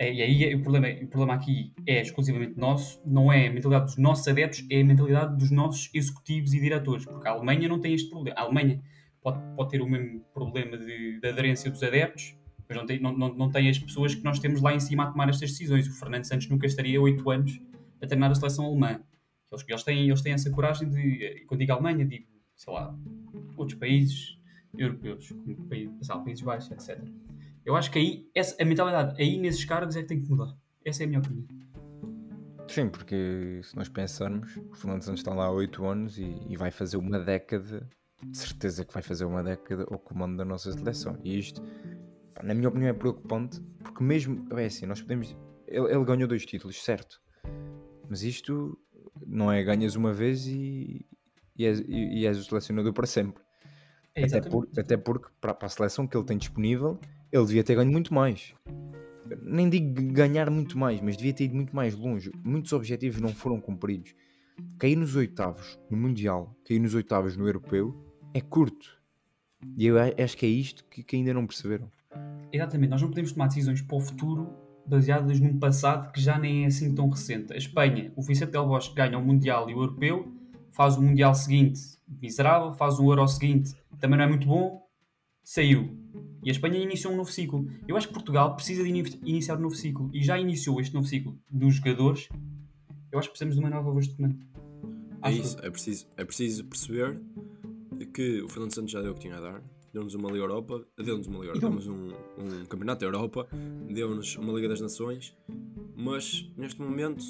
e 0.00 0.22
aí 0.22 0.54
o 0.54 0.62
problema, 0.62 0.88
o 0.88 1.06
problema 1.06 1.34
aqui 1.34 1.72
é 1.86 2.00
exclusivamente 2.00 2.58
nosso, 2.58 3.00
não 3.06 3.32
é 3.32 3.46
a 3.46 3.52
mentalidade 3.52 3.86
dos 3.86 3.96
nossos 3.96 4.26
adeptos, 4.26 4.66
é 4.70 4.80
a 4.80 4.84
mentalidade 4.84 5.36
dos 5.36 5.50
nossos 5.50 5.90
executivos 5.94 6.52
e 6.52 6.60
diretores, 6.60 7.04
porque 7.04 7.28
a 7.28 7.30
Alemanha 7.30 7.68
não 7.68 7.80
tem 7.80 7.94
este 7.94 8.10
problema. 8.10 8.38
A 8.38 8.42
Alemanha 8.42 8.82
pode, 9.22 9.40
pode 9.56 9.70
ter 9.70 9.80
o 9.80 9.88
mesmo 9.88 10.20
problema 10.32 10.76
de, 10.76 11.20
de 11.20 11.28
aderência 11.28 11.70
dos 11.70 11.82
adeptos, 11.82 12.36
mas 12.68 12.76
não 12.76 12.86
tem, 12.86 13.00
não, 13.00 13.16
não, 13.16 13.34
não 13.34 13.50
tem 13.50 13.68
as 13.68 13.78
pessoas 13.78 14.14
que 14.14 14.24
nós 14.24 14.38
temos 14.38 14.60
lá 14.60 14.74
em 14.74 14.80
cima 14.80 15.04
a 15.04 15.06
tomar 15.06 15.28
estas 15.28 15.50
decisões. 15.50 15.86
O 15.86 15.92
Fernando 15.92 16.24
Santos 16.24 16.48
nunca 16.48 16.66
estaria 16.66 17.00
8 17.00 17.30
anos 17.30 17.60
a 18.02 18.06
treinar 18.06 18.30
a 18.30 18.34
seleção 18.34 18.66
alemã. 18.66 19.00
Eles, 19.52 19.64
eles, 19.68 19.82
têm, 19.84 20.08
eles 20.08 20.22
têm 20.22 20.32
essa 20.32 20.50
coragem 20.50 20.88
de, 20.88 21.44
quando 21.46 21.60
digo 21.60 21.72
Alemanha, 21.72 22.04
digo, 22.04 22.26
sei 22.56 22.72
lá, 22.72 22.94
outros 23.56 23.78
países 23.78 24.38
europeus, 24.76 25.28
como 25.28 25.68
países, 25.68 26.08
países 26.08 26.42
Baixos, 26.42 26.70
etc. 26.72 27.00
Eu 27.64 27.74
acho 27.76 27.90
que 27.90 27.98
aí, 27.98 28.30
essa, 28.34 28.62
a 28.62 28.64
mentalidade 28.64 29.20
aí 29.20 29.38
nesses 29.38 29.64
cargos 29.64 29.96
é 29.96 30.02
que 30.02 30.08
tem 30.08 30.20
que 30.20 30.28
mudar. 30.28 30.54
Essa 30.84 31.02
é 31.02 31.04
a 31.04 31.06
minha 31.06 31.20
opinião. 31.20 31.46
Sim, 32.68 32.88
porque 32.88 33.60
se 33.62 33.76
nós 33.76 33.88
pensarmos, 33.88 34.56
o 34.56 34.74
Fernando 34.74 35.02
Santos 35.02 35.20
está 35.20 35.34
lá 35.34 35.46
há 35.46 35.50
8 35.50 35.84
anos 35.84 36.18
e, 36.18 36.40
e, 36.48 36.56
vai 36.56 36.70
fazer 36.70 36.96
uma 36.96 37.18
década, 37.18 37.88
de 38.22 38.36
certeza 38.36 38.84
que 38.84 38.92
vai 38.92 39.02
fazer 39.02 39.24
uma 39.24 39.42
década 39.42 39.86
ao 39.90 39.98
comando 39.98 40.36
da 40.36 40.44
nossa 40.44 40.72
seleção. 40.72 41.18
E 41.22 41.38
isto, 41.38 41.62
na 42.42 42.54
minha 42.54 42.68
opinião, 42.68 42.90
é 42.90 42.92
preocupante, 42.92 43.60
porque 43.82 44.02
mesmo, 44.02 44.46
é 44.58 44.66
assim, 44.66 44.86
nós 44.86 45.00
podemos. 45.00 45.36
Ele, 45.66 45.86
ele 45.92 46.04
ganhou 46.04 46.28
dois 46.28 46.44
títulos, 46.44 46.82
certo? 46.82 47.20
Mas 48.08 48.22
isto 48.22 48.78
não 49.26 49.50
é 49.50 49.62
ganhas 49.62 49.94
uma 49.94 50.12
vez 50.12 50.46
e, 50.46 51.06
e, 51.56 51.64
és, 51.64 51.80
e 51.86 52.26
és 52.26 52.38
o 52.38 52.44
selecionador 52.44 52.92
para 52.92 53.06
sempre. 53.06 53.42
É 54.14 54.24
até, 54.24 54.40
por, 54.40 54.68
até, 54.76 54.96
porque 54.96 55.28
para, 55.40 55.54
para 55.54 55.66
a 55.66 55.70
seleção 55.70 56.06
que 56.06 56.16
ele 56.16 56.24
tem 56.24 56.38
disponível, 56.38 57.00
ele 57.34 57.46
devia 57.46 57.64
ter 57.64 57.74
ganho 57.74 57.90
muito 57.90 58.14
mais. 58.14 58.54
Nem 59.42 59.68
digo 59.68 60.12
ganhar 60.12 60.48
muito 60.50 60.78
mais, 60.78 61.00
mas 61.00 61.16
devia 61.16 61.32
ter 61.32 61.44
ido 61.44 61.56
muito 61.56 61.74
mais 61.74 61.96
longe. 61.96 62.30
Muitos 62.44 62.72
objetivos 62.72 63.20
não 63.20 63.30
foram 63.30 63.60
cumpridos. 63.60 64.14
Cair 64.78 64.94
nos 64.94 65.16
oitavos 65.16 65.76
no 65.90 65.96
Mundial, 65.96 66.56
cair 66.64 66.78
nos 66.78 66.94
oitavos 66.94 67.36
no 67.36 67.46
Europeu, 67.46 67.92
é 68.32 68.40
curto. 68.40 69.02
E 69.76 69.86
eu 69.86 69.96
acho 69.98 70.36
que 70.36 70.46
é 70.46 70.48
isto 70.48 70.84
que, 70.84 71.02
que 71.02 71.16
ainda 71.16 71.34
não 71.34 71.44
perceberam. 71.44 71.90
Exatamente, 72.52 72.90
nós 72.90 73.02
não 73.02 73.08
podemos 73.08 73.32
tomar 73.32 73.48
decisões 73.48 73.82
para 73.82 73.96
o 73.96 74.00
futuro 74.00 74.54
baseadas 74.86 75.40
num 75.40 75.58
passado 75.58 76.12
que 76.12 76.20
já 76.20 76.38
nem 76.38 76.64
é 76.64 76.66
assim 76.66 76.94
tão 76.94 77.08
recente. 77.08 77.52
A 77.52 77.56
Espanha, 77.56 78.12
o 78.14 78.22
Vicente 78.22 78.52
Del 78.52 78.68
Bosque 78.68 78.94
ganha 78.94 79.18
o 79.18 79.24
Mundial 79.24 79.68
e 79.68 79.74
o 79.74 79.78
Europeu, 79.78 80.32
faz 80.70 80.96
o 80.96 81.02
Mundial 81.02 81.34
seguinte 81.34 81.80
miserável, 82.20 82.72
faz 82.74 83.00
o 83.00 83.10
Euro 83.10 83.26
seguinte 83.26 83.74
também 83.98 84.18
não 84.18 84.24
é 84.26 84.28
muito 84.28 84.46
bom, 84.46 84.86
saiu. 85.42 86.03
E 86.42 86.50
a 86.50 86.52
Espanha 86.52 86.78
iniciou 86.78 87.12
um 87.12 87.16
novo 87.16 87.32
ciclo. 87.32 87.66
Eu 87.88 87.96
acho 87.96 88.08
que 88.08 88.14
Portugal 88.14 88.54
precisa 88.54 88.84
de 88.84 88.90
iniciar 89.24 89.56
um 89.56 89.62
novo 89.62 89.74
ciclo 89.74 90.10
e 90.12 90.22
já 90.22 90.38
iniciou 90.38 90.80
este 90.80 90.94
novo 90.94 91.06
ciclo 91.06 91.38
dos 91.50 91.76
jogadores. 91.76 92.28
Eu 93.10 93.18
acho 93.18 93.28
que 93.28 93.32
precisamos 93.32 93.56
de 93.56 93.60
uma 93.60 93.70
nova 93.70 93.90
voz 93.90 94.08
de 94.08 94.14
comando. 94.14 94.38
É 95.22 95.32
isso, 95.32 95.56
é 95.62 95.70
preciso, 95.70 96.06
é 96.18 96.24
preciso 96.24 96.64
perceber 96.64 97.18
que 98.12 98.42
o 98.42 98.48
Fernando 98.48 98.74
Santos 98.74 98.92
já 98.92 99.00
deu 99.00 99.12
o 99.12 99.14
que 99.14 99.22
tinha 99.22 99.36
a 99.36 99.40
dar. 99.40 99.62
Deu-nos 99.92 100.14
uma 100.14 100.28
Liga 100.30 100.44
Europa, 100.44 100.86
deu-nos 100.98 101.26
uma 101.26 101.38
Liga 101.38 101.52
Europa, 101.52 101.68
deu-nos 101.68 101.86
um, 101.86 102.08
um 102.36 102.64
Campeonato 102.66 103.00
da 103.00 103.06
Europa, 103.06 103.48
deu-nos 103.88 104.36
uma 104.36 104.52
Liga 104.52 104.68
das 104.68 104.80
Nações, 104.80 105.34
mas 105.96 106.50
neste 106.56 106.82
momento 106.82 107.24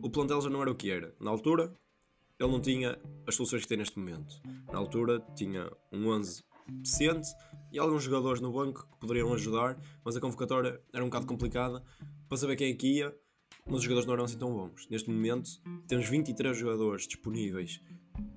o 0.00 0.08
plantel 0.08 0.40
já 0.40 0.48
não 0.48 0.62
era 0.62 0.70
o 0.70 0.74
que 0.74 0.90
era. 0.90 1.14
Na 1.20 1.30
altura, 1.30 1.76
ele 2.38 2.50
não 2.50 2.60
tinha 2.60 2.98
as 3.26 3.34
soluções 3.34 3.62
que 3.62 3.68
tem 3.68 3.78
neste 3.78 3.98
momento. 3.98 4.40
Na 4.72 4.78
altura, 4.78 5.20
tinha 5.34 5.70
um 5.92 6.08
11 6.08 6.42
decente 6.68 7.28
e 7.74 7.78
alguns 7.78 8.04
jogadores 8.04 8.40
no 8.40 8.52
banco 8.52 8.88
que 8.92 8.98
poderiam 8.98 9.32
ajudar, 9.34 9.76
mas 10.04 10.16
a 10.16 10.20
convocatória 10.20 10.80
era 10.92 11.02
um 11.02 11.08
bocado 11.08 11.26
complicada 11.26 11.82
para 12.28 12.38
saber 12.38 12.54
quem 12.54 12.70
é 12.70 12.74
que 12.74 12.98
ia, 12.98 13.14
mas 13.66 13.78
os 13.78 13.82
jogadores 13.82 14.06
não 14.06 14.14
eram 14.14 14.24
assim 14.24 14.38
tão 14.38 14.52
bons. 14.52 14.88
Neste 14.88 15.10
momento, 15.10 15.50
temos 15.88 16.08
23 16.08 16.56
jogadores 16.56 17.06
disponíveis 17.08 17.80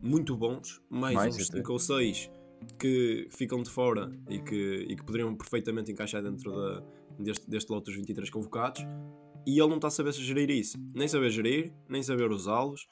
muito 0.01 0.35
bons, 0.35 0.81
mais, 0.89 1.15
mais 1.15 1.35
uns 1.35 1.47
5 1.47 1.71
ou 1.71 1.77
6 1.77 2.31
que 2.79 3.27
ficam 3.29 3.61
de 3.61 3.69
fora 3.69 4.11
e 4.27 4.39
que, 4.39 4.87
e 4.89 4.95
que 4.95 5.03
poderiam 5.03 5.35
perfeitamente 5.35 5.91
encaixar 5.91 6.23
dentro 6.23 6.51
da, 6.51 6.83
deste, 7.19 7.47
deste 7.47 7.71
lote 7.71 7.85
dos 7.85 7.95
23 7.95 8.31
convocados. 8.31 8.81
E 9.45 9.59
ele 9.59 9.69
não 9.69 9.75
está 9.75 9.87
a 9.87 9.91
saber 9.91 10.13
gerir 10.13 10.49
isso, 10.49 10.77
nem 10.95 11.07
saber 11.07 11.29
gerir, 11.29 11.73
nem 11.87 12.01
saber 12.01 12.31
usá-los 12.31 12.87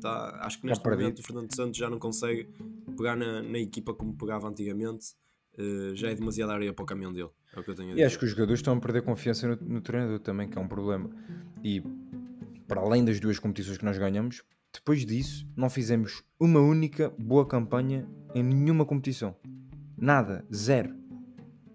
tá, 0.00 0.40
acho 0.42 0.60
que 0.60 0.66
neste 0.66 0.86
momento 0.88 1.18
o 1.18 1.22
Fernando 1.22 1.54
Santos 1.54 1.78
já 1.78 1.88
não 1.88 1.98
consegue 1.98 2.48
pegar 2.96 3.16
na, 3.16 3.42
na 3.42 3.58
equipa 3.58 3.94
como 3.94 4.16
pegava 4.16 4.48
antigamente. 4.48 5.14
Uh, 5.58 5.94
já 5.94 6.10
é 6.10 6.14
demasiada 6.14 6.52
área 6.52 6.72
para 6.72 6.82
o 6.82 6.86
caminhão 6.86 7.12
dele. 7.12 7.30
É 7.54 7.60
o 7.60 7.62
que 7.62 7.70
eu 7.70 7.74
tenho 7.74 7.88
a 7.88 7.90
dizer. 7.92 8.02
E 8.02 8.04
acho 8.04 8.18
que 8.18 8.24
os 8.24 8.30
jogadores 8.30 8.58
estão 8.58 8.76
a 8.76 8.80
perder 8.80 9.02
confiança 9.02 9.46
no, 9.46 9.56
no 9.56 9.80
treinador 9.80 10.18
também, 10.18 10.48
que 10.48 10.58
é 10.58 10.60
um 10.60 10.68
problema. 10.68 11.08
E 11.62 11.82
para 12.66 12.80
além 12.80 13.04
das 13.04 13.20
duas 13.20 13.38
competições 13.38 13.78
que 13.78 13.84
nós 13.84 13.96
ganhamos, 13.96 14.42
depois 14.72 15.06
disso 15.06 15.46
não 15.56 15.70
fizemos 15.70 16.22
uma 16.38 16.60
única 16.60 17.12
boa 17.18 17.46
campanha 17.46 18.08
em 18.34 18.42
nenhuma 18.42 18.84
competição. 18.84 19.36
Nada, 19.96 20.44
zero. 20.52 20.94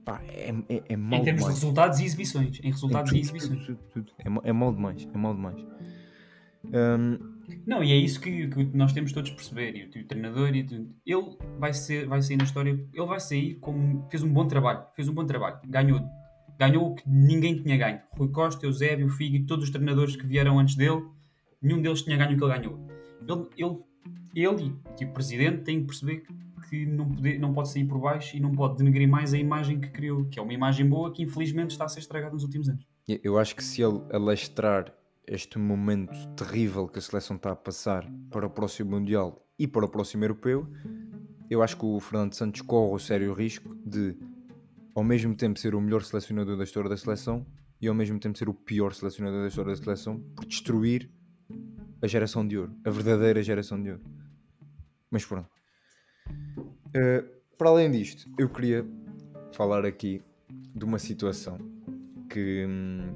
Pá, 0.04 0.22
é, 0.28 0.50
é, 0.68 0.84
é 0.90 0.98
mal 0.98 1.20
Em 1.20 1.24
termos 1.24 1.42
demais. 1.42 1.56
de 1.56 1.62
resultados 1.62 2.00
e 2.00 2.06
exibições. 2.06 2.60
Em 2.62 2.72
resultados 2.72 3.12
tudo, 3.12 3.18
e 3.18 3.22
exibições. 3.22 3.66
Tudo, 3.66 3.80
tudo, 3.94 4.12
é, 4.18 4.50
é 4.50 4.52
mal 4.52 4.74
demais, 4.74 5.08
é 5.14 5.18
mal 5.18 5.34
demais. 5.34 5.66
Um, 6.66 7.39
não, 7.66 7.84
e 7.84 7.92
é 7.92 7.96
isso 7.96 8.20
que, 8.20 8.48
que, 8.48 8.64
nós 8.76 8.94
temos 8.94 9.12
todos 9.12 9.30
de 9.30 9.36
perceber. 9.36 9.76
E 9.76 9.84
o, 9.84 10.04
o 10.04 10.08
treinador, 10.08 10.56
e 10.56 10.66
ele 11.06 11.38
vai, 11.58 11.74
ser, 11.74 12.08
vai 12.08 12.22
sair 12.22 12.38
na 12.38 12.44
história, 12.44 12.72
ele 12.72 13.06
vai 13.06 13.20
sair 13.20 13.56
como 13.56 14.08
fez 14.10 14.24
um 14.24 14.32
bom 14.32 14.48
trabalho, 14.48 14.84
fez 14.96 15.08
um 15.08 15.14
bom 15.14 15.26
trabalho, 15.26 15.60
ganhou, 15.66 16.02
ganhou 16.58 16.92
o 16.92 16.96
que 16.96 17.04
ninguém 17.08 17.62
tinha 17.62 17.78
ganho. 17.78 18.00
Rui 18.12 18.30
Costa, 18.30 18.66
Eusébio, 18.66 19.10
Figo 19.10 19.36
e 19.36 19.46
todos 19.46 19.66
os 19.66 19.72
treinadores 19.72 20.16
que 20.16 20.26
vieram 20.26 20.60
antes 20.60 20.76
dele, 20.76 21.04
nenhum 21.62 21.82
deles 21.82 22.02
tinha 22.02 22.18
ganho 22.18 22.36
o 22.36 22.38
que 22.38 22.44
ele 22.44 22.54
ganhou. 22.54 22.80
Ele, 23.28 23.48
ele, 23.58 24.48
ele 24.48 24.76
e 25.00 25.06
o 25.06 25.14
presidente 25.14 25.64
têm 25.64 25.82
que 25.82 25.88
perceber 25.88 26.24
que 26.70 26.86
não, 26.86 27.10
pode, 27.10 27.38
não 27.40 27.54
pode 27.54 27.70
sair 27.70 27.86
por 27.86 28.00
baixo 28.00 28.38
e 28.38 28.40
não 28.40 28.52
pode 28.52 28.78
denegrir 28.78 29.08
mais 29.08 29.34
a 29.34 29.38
imagem 29.38 29.80
que 29.80 29.90
criou, 29.90 30.26
que 30.26 30.40
é 30.40 30.42
uma 30.42 30.54
imagem 30.54 30.88
boa 30.88 31.12
que 31.12 31.24
infelizmente 31.24 31.72
está 31.72 31.86
a 31.86 31.90
ser 31.90 32.00
estragada 32.00 32.34
nos 32.34 32.44
últimos 32.44 32.70
anos. 32.70 32.86
Eu 33.24 33.40
acho 33.40 33.56
que 33.56 33.64
se 33.64 33.82
ele 33.82 34.02
alastrar 34.12 34.94
este 35.30 35.60
momento 35.60 36.28
terrível 36.36 36.88
que 36.88 36.98
a 36.98 37.02
seleção 37.02 37.36
está 37.36 37.52
a 37.52 37.56
passar 37.56 38.10
para 38.32 38.48
o 38.48 38.50
próximo 38.50 38.92
Mundial 38.92 39.46
e 39.60 39.68
para 39.68 39.86
o 39.86 39.90
próximo 39.90 40.24
Europeu, 40.24 40.68
eu 41.50 41.62
acho 41.62 41.78
que 41.78 41.86
o 41.86 42.00
Fernando 42.00 42.34
Santos 42.34 42.62
corre 42.62 42.96
o 42.96 43.00
sério 43.00 43.32
risco 43.34 43.76
de, 43.86 44.18
ao 44.96 45.04
mesmo 45.04 45.36
tempo, 45.36 45.60
ser 45.60 45.76
o 45.76 45.82
melhor 45.82 46.02
selecionador 46.04 46.58
da 46.58 46.64
história 46.64 46.90
da 46.90 46.98
seleção 46.98 47.46
e 47.80 47.88
ao 47.88 47.94
mesmo 47.94 48.20
tempo 48.20 48.38
ser 48.40 48.50
o 48.50 48.54
pior 48.54 48.92
selecionador 48.94 49.42
da 49.42 49.48
história 49.48 49.72
da 49.72 49.78
seleção 49.78 50.20
por 50.36 50.46
destruir 50.46 51.12
a 52.02 52.08
geração 52.08 52.48
de 52.48 52.58
ouro, 52.58 52.76
a 52.84 52.90
verdadeira 52.90 53.44
geração 53.44 53.82
de 53.82 53.92
ouro. 53.92 54.04
Mas 55.12 55.26
pronto. 55.26 55.50
Uh, 56.88 57.40
para 57.56 57.70
além 57.70 57.92
disto, 57.92 58.28
eu 58.38 58.50
queria 58.50 58.84
falar 59.52 59.86
aqui 59.86 60.24
de 60.74 60.86
uma 60.86 60.98
situação 60.98 61.58
que, 62.30 62.66
hum, 62.68 63.16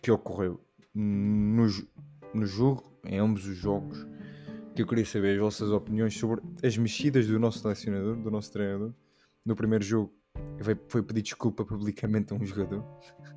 que 0.00 0.10
ocorreu 0.10 0.64
no, 0.94 1.66
no 2.32 2.46
jogo, 2.46 2.84
em 3.04 3.18
ambos 3.18 3.46
os 3.46 3.56
jogos, 3.56 4.06
que 4.74 4.82
eu 4.82 4.86
queria 4.86 5.04
saber 5.04 5.34
as 5.34 5.40
vossas 5.40 5.70
opiniões 5.70 6.16
sobre 6.16 6.42
as 6.62 6.76
mexidas 6.76 7.26
do 7.26 7.38
nosso 7.38 7.60
selecionador, 7.60 8.16
do 8.16 8.30
nosso 8.30 8.52
treinador. 8.52 8.92
No 9.44 9.54
primeiro 9.54 9.84
jogo, 9.84 10.12
foi 10.88 11.02
pedir 11.02 11.22
desculpa 11.22 11.64
publicamente 11.64 12.32
a 12.32 12.36
um 12.36 12.44
jogador. 12.44 12.84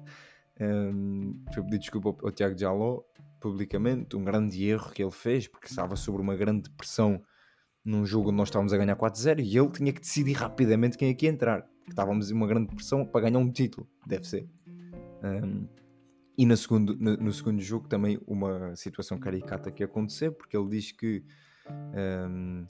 um, 0.59 1.43
foi 1.53 1.63
pedir 1.63 1.79
desculpa 1.79 2.09
ao, 2.09 2.17
ao 2.23 2.31
Tiago 2.31 2.57
Jaló 2.57 3.01
publicamente, 3.39 4.15
um 4.15 4.23
grande 4.23 4.63
erro 4.65 4.91
que 4.91 5.03
ele 5.03 5.11
fez, 5.11 5.47
porque 5.47 5.67
estava 5.67 5.95
sobre 5.95 6.21
uma 6.21 6.35
grande 6.35 6.69
pressão 6.71 7.21
num 7.85 8.05
jogo 8.05 8.29
onde 8.29 8.37
nós 8.37 8.49
estávamos 8.49 8.73
a 8.73 8.77
ganhar 8.77 8.95
4-0 8.95 9.39
e 9.39 9.57
ele 9.57 9.69
tinha 9.69 9.93
que 9.93 10.01
decidir 10.01 10.33
rapidamente 10.33 10.97
quem 10.97 11.09
é 11.09 11.13
que 11.13 11.25
ia 11.25 11.31
entrar. 11.31 11.61
Porque 11.61 11.91
estávamos 11.91 12.29
em 12.29 12.33
uma 12.33 12.47
grande 12.47 12.67
pressão 12.67 13.05
para 13.05 13.21
ganhar 13.21 13.39
um 13.39 13.49
título, 13.51 13.87
deve 14.05 14.27
ser. 14.27 14.49
Um, 15.23 15.67
e 16.37 16.45
no 16.45 16.55
segundo, 16.55 16.95
no, 16.95 17.17
no, 17.17 17.33
segundo 17.33 17.59
jogo 17.61 17.87
também 17.87 18.19
uma 18.27 18.75
situação 18.75 19.17
caricata 19.17 19.71
que 19.71 19.83
aconteceu, 19.83 20.31
porque 20.31 20.55
ele 20.55 20.69
diz 20.69 20.91
que 20.91 21.23
um, 22.29 22.65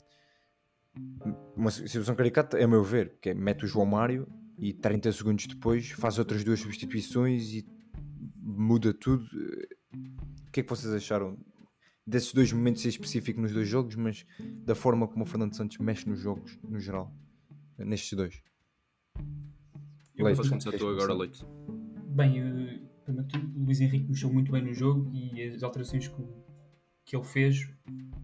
uma 1.54 1.70
situação 1.70 2.14
caricata, 2.14 2.62
a 2.62 2.66
meu 2.66 2.82
ver, 2.82 3.18
que 3.20 3.28
é 3.28 3.34
mete 3.34 3.66
o 3.66 3.68
João 3.68 3.84
Mário 3.84 4.26
e 4.56 4.72
30 4.72 5.12
segundos 5.12 5.46
depois 5.46 5.90
faz 5.90 6.18
outras 6.18 6.42
duas 6.42 6.60
substituições 6.60 7.52
e 7.52 7.66
muda 8.36 8.94
tudo. 8.94 9.24
O 10.46 10.50
que 10.50 10.60
é 10.60 10.62
que 10.62 10.70
vocês 10.70 10.92
acharam 10.94 11.38
desses 12.06 12.32
dois 12.32 12.50
momentos 12.50 12.86
em 12.86 12.88
específico 12.88 13.38
nos 13.38 13.52
dois 13.52 13.68
jogos, 13.68 13.94
mas 13.96 14.24
da 14.64 14.74
forma 14.74 15.06
como 15.06 15.24
o 15.24 15.26
Fernando 15.26 15.54
Santos 15.54 15.76
mexe 15.76 16.08
nos 16.08 16.20
jogos, 16.20 16.58
no 16.62 16.80
geral, 16.80 17.14
nestes 17.76 18.16
dois? 18.16 18.42
Eu 20.16 20.24
Leite, 20.24 20.38
vou 20.38 20.48
começar 20.48 20.72
tu 20.72 20.88
agora, 20.88 21.12
Leite. 21.12 21.46
Bem, 22.08 22.38
eu 22.38 22.87
Primeiro 23.08 23.26
tudo, 23.26 23.58
o 23.58 23.64
Luís 23.64 23.80
Henrique 23.80 24.06
mexeu 24.06 24.30
muito 24.30 24.52
bem 24.52 24.62
no 24.62 24.74
jogo 24.74 25.10
e 25.14 25.42
as 25.42 25.62
alterações 25.62 26.08
que, 26.08 26.22
que 27.06 27.16
ele 27.16 27.24
fez 27.24 27.66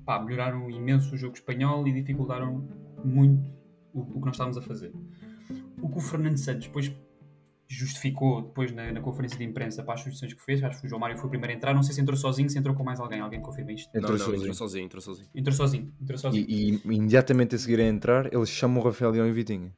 pá, 0.04 0.22
melhoraram 0.22 0.70
imenso 0.70 1.14
o 1.14 1.16
jogo 1.16 1.34
espanhol 1.34 1.88
e 1.88 1.92
dificultaram 1.92 2.68
muito 3.02 3.50
o, 3.94 4.00
o, 4.00 4.20
que 4.20 4.26
nós 4.26 4.34
estávamos 4.34 4.58
a 4.58 4.60
fazer. 4.60 4.92
O 5.80 5.88
que 5.88 5.96
o 5.96 6.00
Fernando 6.02 6.36
Santos 6.36 6.66
depois 6.66 6.94
justificou 7.66 8.42
depois 8.42 8.72
na, 8.72 8.92
na, 8.92 9.00
conferência 9.00 9.38
de 9.38 9.44
imprensa 9.44 9.82
para 9.82 9.94
as 9.94 10.02
sugestões 10.02 10.34
que 10.34 10.42
fez. 10.42 10.62
Acho 10.62 10.82
que 10.82 10.86
o 10.86 10.90
João 10.90 11.00
Mário 11.00 11.16
foi 11.16 11.28
o 11.28 11.30
primeiro 11.30 11.54
a 11.54 11.56
entrar. 11.56 11.72
Não 11.72 11.82
sei 11.82 11.94
se 11.94 12.02
entrou 12.02 12.18
sozinho, 12.18 12.50
se 12.50 12.58
entrou 12.58 12.74
com 12.74 12.84
mais 12.84 13.00
alguém. 13.00 13.20
Alguém 13.20 13.40
confirma 13.40 13.72
isto? 13.72 13.88
Entrou, 13.88 14.02
não, 14.02 14.18
não, 14.18 14.18
sozinho. 14.18 14.42
entrou 14.42 14.54
sozinho. 14.54 14.84
Entrou 14.84 15.02
sozinho. 15.02 15.28
Entrou 15.34 15.56
sozinho. 15.56 15.92
Entrou 15.98 16.18
sozinho. 16.18 16.46
E, 16.46 16.74
e, 16.74 16.80
imediatamente 16.84 17.54
a 17.54 17.58
seguir 17.58 17.80
a 17.80 17.84
entrar, 17.84 18.30
eles 18.30 18.50
chamam 18.50 18.82
o 18.82 18.84
Rafael 18.84 19.12
Leão 19.12 19.26
e 19.26 19.32
Vitinha. 19.32 19.72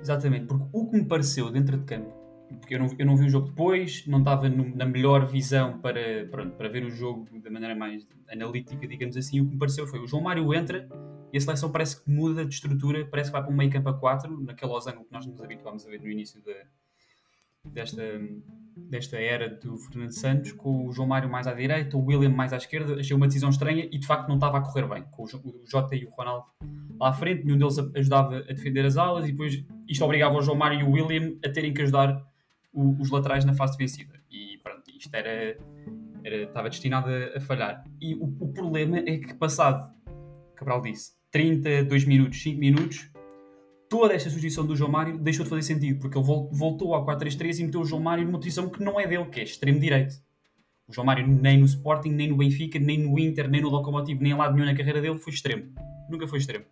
Exatamente, 0.00 0.46
porque 0.46 0.68
o 0.72 0.88
que 0.88 0.98
me 0.98 1.04
pareceu 1.04 1.50
dentro 1.50 1.76
de 1.76 1.84
campo, 1.84 2.25
porque 2.66 2.74
eu 2.74 2.80
não, 2.80 2.88
eu 2.98 3.06
não 3.06 3.16
vi 3.16 3.26
o 3.26 3.28
jogo 3.28 3.46
depois, 3.46 4.04
não 4.08 4.18
estava 4.18 4.48
no, 4.48 4.74
na 4.74 4.84
melhor 4.84 5.24
visão 5.24 5.78
para, 5.78 6.26
pronto, 6.28 6.56
para 6.56 6.68
ver 6.68 6.84
o 6.84 6.90
jogo 6.90 7.24
da 7.38 7.48
maneira 7.48 7.76
mais 7.76 8.04
analítica, 8.28 8.88
digamos 8.88 9.16
assim, 9.16 9.40
o 9.40 9.46
que 9.46 9.52
me 9.52 9.58
pareceu 9.58 9.86
foi 9.86 10.00
o 10.00 10.06
João 10.06 10.24
Mário 10.24 10.52
entra 10.52 10.88
e 11.32 11.38
a 11.38 11.40
seleção 11.40 11.70
parece 11.70 12.02
que 12.02 12.10
muda 12.10 12.44
de 12.44 12.52
estrutura, 12.52 13.06
parece 13.06 13.30
que 13.30 13.32
vai 13.34 13.42
para 13.42 13.52
um 13.52 13.56
meio 13.56 13.70
campo 13.70 13.88
a 13.88 13.94
4, 13.94 14.40
naquele 14.40 14.72
losango 14.72 15.04
que 15.04 15.12
nós 15.12 15.24
nos 15.24 15.40
habituámos 15.40 15.86
a 15.86 15.90
ver 15.90 16.00
no 16.00 16.10
início 16.10 16.42
de, 16.42 16.56
desta, 17.70 18.02
desta 18.76 19.16
era 19.16 19.48
do 19.48 19.78
Fernando 19.78 20.10
Santos, 20.10 20.50
com 20.50 20.88
o 20.88 20.92
João 20.92 21.06
Mário 21.06 21.30
mais 21.30 21.46
à 21.46 21.54
direita, 21.54 21.96
o 21.96 22.04
William 22.04 22.30
mais 22.30 22.52
à 22.52 22.56
esquerda. 22.56 22.98
Achei 22.98 23.14
uma 23.14 23.28
decisão 23.28 23.50
estranha 23.50 23.88
e 23.92 23.96
de 23.96 24.06
facto 24.08 24.26
não 24.26 24.34
estava 24.34 24.58
a 24.58 24.60
correr 24.60 24.88
bem, 24.88 25.04
com 25.12 25.22
o 25.22 25.64
Jota 25.70 25.94
e 25.94 26.04
o 26.04 26.10
Ronaldo 26.10 26.46
lá 26.98 27.10
à 27.10 27.12
frente, 27.12 27.44
nenhum 27.44 27.58
deles 27.58 27.78
ajudava 27.94 28.38
a 28.38 28.52
defender 28.52 28.84
as 28.84 28.96
alas 28.96 29.28
e 29.28 29.30
depois 29.30 29.64
isto 29.88 30.04
obrigava 30.04 30.34
o 30.36 30.42
João 30.42 30.56
Mário 30.56 30.80
e 30.80 30.82
o 30.82 30.90
William 30.90 31.36
a 31.44 31.48
terem 31.48 31.72
que 31.72 31.82
ajudar 31.82 32.26
o, 32.76 33.00
os 33.00 33.10
laterais 33.10 33.44
na 33.44 33.54
fase 33.54 33.72
defensiva. 33.72 34.12
E 34.30 34.58
pronto, 34.62 34.82
isto 34.96 35.12
era, 35.14 35.56
era 36.22 36.36
estava 36.44 36.68
destinado 36.68 37.08
a, 37.08 37.38
a 37.38 37.40
falhar. 37.40 37.82
E 38.00 38.14
o, 38.14 38.24
o 38.38 38.52
problema 38.52 38.98
é 38.98 39.18
que 39.18 39.34
passado, 39.34 39.90
Cabral 40.54 40.82
disse, 40.82 41.12
30, 41.30 41.84
2 41.84 42.04
minutos, 42.04 42.42
5 42.42 42.60
minutos, 42.60 43.10
toda 43.88 44.14
esta 44.14 44.28
sugestão 44.28 44.66
do 44.66 44.76
João 44.76 44.90
Mário 44.90 45.18
deixou 45.18 45.44
de 45.44 45.50
fazer 45.50 45.62
sentido, 45.62 45.98
porque 45.98 46.18
ele 46.18 46.26
voltou 46.26 46.94
ao 46.94 47.06
4-3-3 47.06 47.60
e 47.60 47.64
meteu 47.64 47.80
o 47.80 47.84
João 47.84 48.02
Mário 48.02 48.24
numa 48.24 48.38
posição 48.38 48.68
que 48.68 48.82
não 48.82 49.00
é 49.00 49.06
dele, 49.06 49.24
que 49.26 49.40
é 49.40 49.42
extremo-direito. 49.42 50.14
O 50.86 50.92
João 50.92 51.06
Mário 51.06 51.26
nem 51.26 51.58
no 51.58 51.64
Sporting, 51.64 52.10
nem 52.10 52.28
no 52.28 52.36
Benfica, 52.36 52.78
nem 52.78 52.98
no 52.98 53.18
Inter, 53.18 53.48
nem 53.48 53.60
no 53.60 53.68
Locomotivo, 53.68 54.22
nem 54.22 54.32
em 54.32 54.36
lado 54.36 54.54
nenhum 54.54 54.66
na 54.66 54.76
carreira 54.76 55.00
dele 55.00 55.18
foi 55.18 55.32
extremo. 55.32 55.74
Nunca 56.08 56.28
foi 56.28 56.38
extremo. 56.38 56.64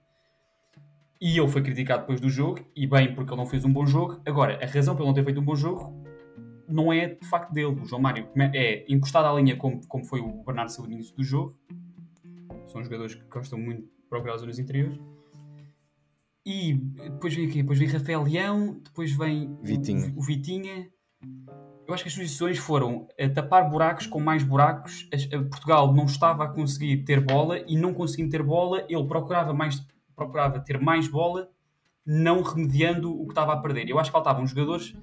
E 1.20 1.38
ele 1.38 1.48
foi 1.48 1.62
criticado 1.62 2.00
depois 2.00 2.20
do 2.20 2.28
jogo, 2.28 2.60
e 2.76 2.86
bem 2.86 3.14
porque 3.14 3.32
ele 3.32 3.40
não 3.40 3.46
fez 3.46 3.64
um 3.64 3.72
bom 3.72 3.86
jogo. 3.86 4.20
Agora, 4.26 4.58
a 4.62 4.66
razão 4.66 4.94
pelo 4.94 5.08
não 5.08 5.14
ter 5.14 5.24
feito 5.24 5.40
um 5.40 5.44
bom 5.44 5.56
jogo 5.56 6.04
não 6.68 6.92
é 6.92 7.08
de 7.08 7.26
facto 7.26 7.52
dele. 7.52 7.80
O 7.80 7.84
João 7.84 8.00
Mário 8.00 8.28
é 8.52 8.84
encostado 8.88 9.26
à 9.26 9.40
linha 9.40 9.56
como, 9.56 9.86
como 9.86 10.04
foi 10.04 10.20
o 10.20 10.42
Bernardo 10.44 10.70
Silva 10.70 10.88
no 10.88 10.94
início 10.94 11.16
do 11.16 11.22
jogo. 11.22 11.56
São 12.66 12.82
jogadores 12.82 13.14
que 13.14 13.24
gostam 13.28 13.58
muito 13.58 13.82
de 13.82 14.08
procurar 14.08 14.36
zonas 14.36 14.58
interiores 14.58 14.98
e 16.46 16.74
depois 16.74 17.34
vem 17.34 17.46
aqui, 17.46 17.62
depois 17.62 17.78
vem 17.78 17.88
Rafael 17.88 18.22
Leão, 18.22 18.78
depois 18.84 19.12
vem 19.12 19.56
Vitinha. 19.62 20.12
O, 20.14 20.20
o, 20.20 20.22
Vitinha. 20.22 20.90
Eu 21.86 21.94
acho 21.94 22.02
que 22.02 22.08
as 22.08 22.14
sugestões 22.14 22.58
foram 22.58 23.08
a 23.18 23.28
tapar 23.30 23.68
buracos 23.70 24.06
com 24.06 24.20
mais 24.20 24.42
buracos. 24.42 25.08
Portugal 25.50 25.92
não 25.94 26.04
estava 26.04 26.44
a 26.44 26.48
conseguir 26.48 26.98
ter 27.04 27.20
bola 27.20 27.60
e 27.66 27.76
não 27.76 27.94
conseguindo 27.94 28.30
ter 28.30 28.42
bola, 28.42 28.84
ele 28.88 29.06
procurava, 29.06 29.54
mais, 29.54 29.86
procurava 30.14 30.60
ter 30.60 30.80
mais 30.80 31.08
bola, 31.08 31.50
não 32.06 32.42
remediando 32.42 33.12
o 33.12 33.24
que 33.24 33.32
estava 33.32 33.54
a 33.54 33.56
perder. 33.56 33.88
Eu 33.88 33.98
acho 33.98 34.10
que 34.10 34.12
faltavam 34.12 34.46
jogadores 34.46 34.94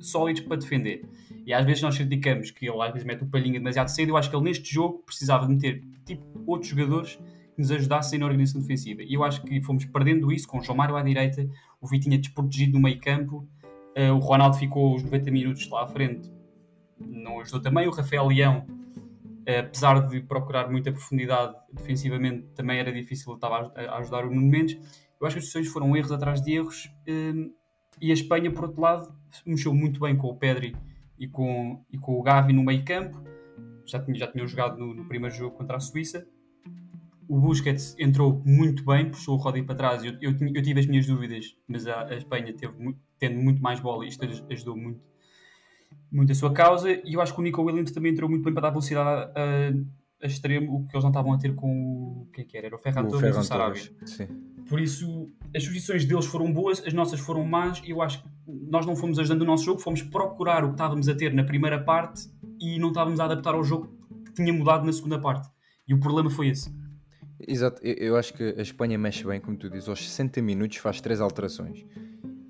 sólidos 0.00 0.42
para 0.42 0.56
defender. 0.56 1.08
E 1.46 1.52
às 1.52 1.64
vezes 1.64 1.82
nós 1.82 1.96
criticamos 1.96 2.50
que 2.50 2.66
ele 2.68 2.82
às 2.82 2.92
vezes 2.92 3.06
mete 3.06 3.22
o 3.22 3.26
palhinha 3.26 3.58
demasiado 3.58 3.88
cedo. 3.88 4.10
Eu 4.10 4.16
acho 4.16 4.28
que 4.28 4.36
ele 4.36 4.44
neste 4.44 4.72
jogo 4.72 5.02
precisava 5.04 5.46
de 5.46 5.54
meter 5.54 5.82
tipo 6.04 6.22
outros 6.46 6.70
jogadores 6.70 7.18
que 7.54 7.60
nos 7.60 7.70
ajudassem 7.70 8.18
na 8.18 8.26
organização 8.26 8.60
defensiva. 8.60 9.02
E 9.02 9.14
eu 9.14 9.24
acho 9.24 9.42
que 9.42 9.60
fomos 9.62 9.84
perdendo 9.84 10.32
isso 10.32 10.46
com 10.46 10.58
o 10.58 10.62
João 10.62 10.76
Mário 10.76 10.96
à 10.96 11.02
direita, 11.02 11.48
o 11.80 11.86
Vitinha 11.86 12.18
desprotegido 12.18 12.74
no 12.74 12.80
meio 12.80 13.00
campo, 13.00 13.48
uh, 13.96 14.12
o 14.12 14.18
Ronaldo 14.18 14.56
ficou 14.56 14.94
os 14.94 15.02
90 15.02 15.30
minutos 15.30 15.68
lá 15.68 15.84
à 15.84 15.86
frente, 15.86 16.30
não 16.98 17.40
ajudou 17.40 17.60
também, 17.60 17.86
o 17.86 17.90
Rafael 17.90 18.26
Leão, 18.26 18.66
apesar 19.46 20.06
de 20.06 20.20
procurar 20.20 20.70
muita 20.70 20.92
profundidade 20.92 21.54
defensivamente, 21.72 22.48
também 22.54 22.78
era 22.78 22.92
difícil, 22.92 23.34
estava 23.34 23.72
a, 23.74 23.98
ajudar 23.98 24.24
o 24.24 24.34
Nuno 24.34 24.46
Mendes. 24.46 24.76
Eu 25.20 25.26
acho 25.26 25.36
que 25.36 25.40
as 25.40 25.44
decisões 25.44 25.68
foram 25.68 25.96
erros 25.96 26.12
atrás 26.12 26.40
de 26.40 26.52
erros, 26.52 26.86
uh, 27.08 27.54
e 28.00 28.10
a 28.10 28.14
Espanha, 28.14 28.50
por 28.50 28.64
outro 28.64 28.80
lado, 28.80 29.14
mexeu 29.46 29.72
muito 29.72 30.00
bem 30.00 30.16
com 30.16 30.28
o 30.28 30.36
Pedri 30.36 30.76
e 31.18 31.28
com, 31.28 31.84
e 31.90 31.98
com 31.98 32.18
o 32.18 32.22
Gavi 32.22 32.52
no 32.52 32.64
meio 32.64 32.84
campo, 32.84 33.22
já 33.86 34.02
tinha, 34.02 34.16
já 34.16 34.26
tinham 34.26 34.46
jogado 34.46 34.78
no, 34.78 34.94
no 34.94 35.04
primeiro 35.06 35.34
jogo 35.34 35.56
contra 35.56 35.76
a 35.76 35.80
Suíça, 35.80 36.26
o 37.28 37.38
Busquets 37.38 37.96
entrou 37.98 38.42
muito 38.44 38.84
bem, 38.84 39.10
puxou 39.10 39.36
o 39.36 39.38
Rodri 39.38 39.62
para 39.62 39.74
trás. 39.74 40.04
Eu, 40.04 40.12
eu, 40.20 40.32
eu, 40.32 40.62
tive 40.62 40.80
as 40.80 40.86
minhas 40.86 41.06
dúvidas, 41.06 41.56
mas 41.66 41.86
a, 41.86 42.06
a 42.06 42.16
Espanha 42.16 42.52
teve, 42.52 42.74
tendo 43.18 43.38
muito 43.38 43.62
mais 43.62 43.80
bola, 43.80 44.06
isto 44.06 44.24
ajudou 44.50 44.76
muito, 44.76 45.00
muito 46.10 46.32
a 46.32 46.34
sua 46.34 46.52
causa. 46.52 46.90
E 46.90 47.14
eu 47.14 47.20
acho 47.20 47.34
que 47.34 47.40
o 47.40 47.42
Nico 47.42 47.62
Williams 47.62 47.92
também 47.92 48.12
entrou 48.12 48.28
muito 48.28 48.44
bem 48.44 48.52
para 48.52 48.62
dar 48.62 48.70
velocidade 48.70 49.32
a, 49.34 49.72
a 50.22 50.26
extremo, 50.26 50.74
o 50.74 50.86
que 50.86 50.94
eles 50.94 51.02
não 51.04 51.10
estavam 51.10 51.32
a 51.32 51.38
ter 51.38 51.54
com 51.54 51.68
o. 51.68 52.28
Quem 52.32 52.44
é 52.44 52.46
que 52.46 52.56
era? 52.56 52.66
Era 52.66 52.76
o 52.76 52.78
Ferran 52.78 53.06
Torres 53.06 53.36
e 53.36 53.38
o 53.38 53.42
Sarabia. 53.42 53.82
Por 54.68 54.80
isso, 54.80 55.30
as 55.54 55.62
sugestões 55.62 56.04
deles 56.04 56.24
foram 56.24 56.50
boas, 56.52 56.82
as 56.86 56.92
nossas 56.92 57.20
foram 57.20 57.44
más. 57.44 57.82
E 57.84 57.90
eu 57.90 58.00
acho 58.00 58.22
que 58.22 58.28
nós 58.46 58.86
não 58.86 58.96
fomos 58.96 59.18
ajudando 59.18 59.42
o 59.42 59.44
nosso 59.44 59.64
jogo, 59.64 59.80
fomos 59.80 60.02
procurar 60.02 60.64
o 60.64 60.68
que 60.68 60.74
estávamos 60.74 61.08
a 61.08 61.14
ter 61.14 61.32
na 61.34 61.44
primeira 61.44 61.82
parte 61.82 62.28
e 62.60 62.78
não 62.78 62.88
estávamos 62.88 63.20
a 63.20 63.24
adaptar 63.24 63.54
ao 63.54 63.62
jogo 63.62 63.92
que 64.24 64.32
tinha 64.32 64.52
mudado 64.52 64.86
na 64.86 64.92
segunda 64.92 65.18
parte. 65.18 65.48
E 65.86 65.92
o 65.92 66.00
problema 66.00 66.30
foi 66.30 66.48
esse. 66.48 66.72
Exato, 67.46 67.82
eu 67.82 68.16
acho 68.16 68.32
que 68.32 68.54
a 68.56 68.62
Espanha 68.62 68.96
mexe 68.96 69.24
bem, 69.24 69.40
como 69.40 69.56
tu 69.56 69.68
dizes, 69.68 69.88
aos 69.88 70.08
60 70.08 70.40
minutos 70.40 70.78
faz 70.78 71.00
três 71.00 71.20
alterações 71.20 71.84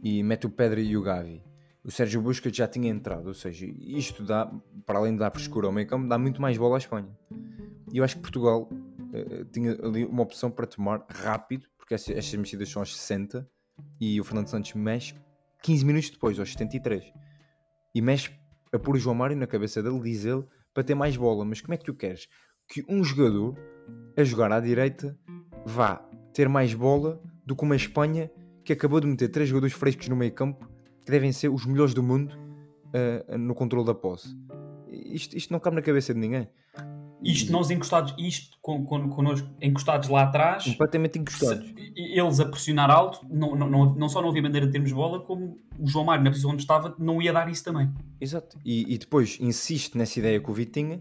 e 0.03 0.23
mete 0.23 0.47
o 0.47 0.51
Pedro 0.51 0.81
e 0.81 0.97
o 0.97 1.03
Gavi. 1.03 1.43
O 1.85 1.91
Sérgio 1.91 2.23
Busquets 2.23 2.57
já 2.57 2.67
tinha 2.67 2.89
entrado, 2.89 3.27
ou 3.27 3.35
seja, 3.35 3.67
isto 3.79 4.25
dá, 4.25 4.51
para 4.87 4.99
além 4.99 5.13
de 5.13 5.19
dar 5.19 5.31
frescura 5.31 5.67
ao 5.67 5.73
meio 5.73 5.87
campo, 5.87 6.09
dá 6.09 6.19
muito 6.19 6.41
mais 6.41 6.57
bola 6.57 6.77
à 6.77 6.79
Espanha. 6.79 7.09
E 7.93 7.99
eu 7.99 8.05
acho 8.05 8.17
que 8.17 8.23
Portugal 8.23 8.71
uh, 8.73 9.45
tinha 9.53 9.73
ali 9.83 10.07
uma 10.07 10.23
opção 10.23 10.51
para 10.51 10.67
tomar 10.67 11.05
rápido, 11.11 11.67
porque 11.77 11.93
estas, 11.93 12.17
estas 12.17 12.35
mexidas 12.35 12.71
são 12.71 12.81
aos 12.81 12.97
60 12.97 13.47
e 14.01 14.19
o 14.19 14.25
Fernando 14.25 14.49
Santos 14.49 14.73
mexe 14.73 15.15
15 15.63 15.85
minutos 15.85 16.11
depois, 16.11 16.39
aos 16.39 16.53
73. 16.53 17.05
E 17.95 18.01
mexe 18.01 18.31
a 18.73 18.79
pôr 18.79 18.97
o 18.97 18.99
João 18.99 19.15
Mário 19.15 19.37
na 19.37 19.47
cabeça 19.47 19.83
dele, 19.83 20.01
diz 20.01 20.25
ele, 20.25 20.45
para 20.73 20.83
ter 20.83 20.95
mais 20.95 21.17
bola. 21.17 21.45
Mas 21.45 21.61
como 21.61 21.75
é 21.75 21.77
que 21.77 21.85
tu 21.85 21.95
queres 21.95 22.29
que 22.67 22.83
um 22.89 23.05
jogador 23.05 23.57
a 24.17 24.25
jogar 24.25 24.51
à 24.53 24.59
direita 24.59 25.19
vá 25.67 25.97
ter 26.33 26.49
mais 26.49 26.73
bola 26.73 27.23
do 27.45 27.55
que 27.55 27.63
uma 27.63 27.77
Espanha 27.77 28.31
que 28.65 28.73
acabou 28.73 29.01
de 29.01 29.07
meter 29.07 29.29
três 29.29 29.49
jogadores 29.49 29.75
frescos 29.75 30.09
no 30.09 30.17
meio 30.17 30.33
campo 30.33 30.67
que 31.05 31.11
devem 31.11 31.33
ser 31.33 31.49
os 31.49 31.67
melhores 31.67 31.95
do 31.95 32.03
mundo 32.03 32.35
uh, 32.35 33.39
no 33.39 33.55
controle 33.55 33.87
da 33.87 33.95
posse. 33.95 34.37
Isto, 34.91 35.37
isto 35.37 35.53
não 35.53 35.61
cabe 35.61 35.77
na 35.77 35.83
cabeça 35.83 36.15
de 36.15 36.21
ninguém. 36.21 36.49
Isto 37.23 37.51
nós 37.53 37.71
encostados, 37.71 38.15
isto 38.19 38.59
con, 38.61 38.85
con, 38.85 39.09
connosco 39.09 39.49
encostados 39.61 40.11
lá 40.11 40.25
atrás, 40.25 40.65
completamente 40.65 41.19
encostados. 41.19 41.73
eles 41.97 42.39
a 42.39 42.45
pressionar 42.45 42.91
alto, 42.91 43.27
não, 43.31 43.57
não, 43.57 43.71
não, 43.71 43.95
não 43.95 44.09
só 44.11 44.21
não 44.21 44.29
havia 44.29 44.43
maneira 44.43 44.67
de 44.67 44.73
termos 44.73 44.93
bola, 44.93 45.21
como 45.21 45.59
o 45.79 45.87
João 45.89 46.05
Mário, 46.05 46.23
na 46.23 46.31
posição 46.31 46.51
onde 46.51 46.61
estava, 46.61 46.95
não 46.99 47.23
ia 47.23 47.33
dar 47.33 47.49
isso 47.49 47.65
também. 47.65 47.91
Exato. 48.21 48.59
E, 48.63 48.93
e 48.93 48.99
depois 48.99 49.39
insiste 49.41 49.97
nessa 49.97 50.19
ideia 50.19 50.39
com 50.39 50.53
o 50.53 50.55
Vitinha 50.55 51.01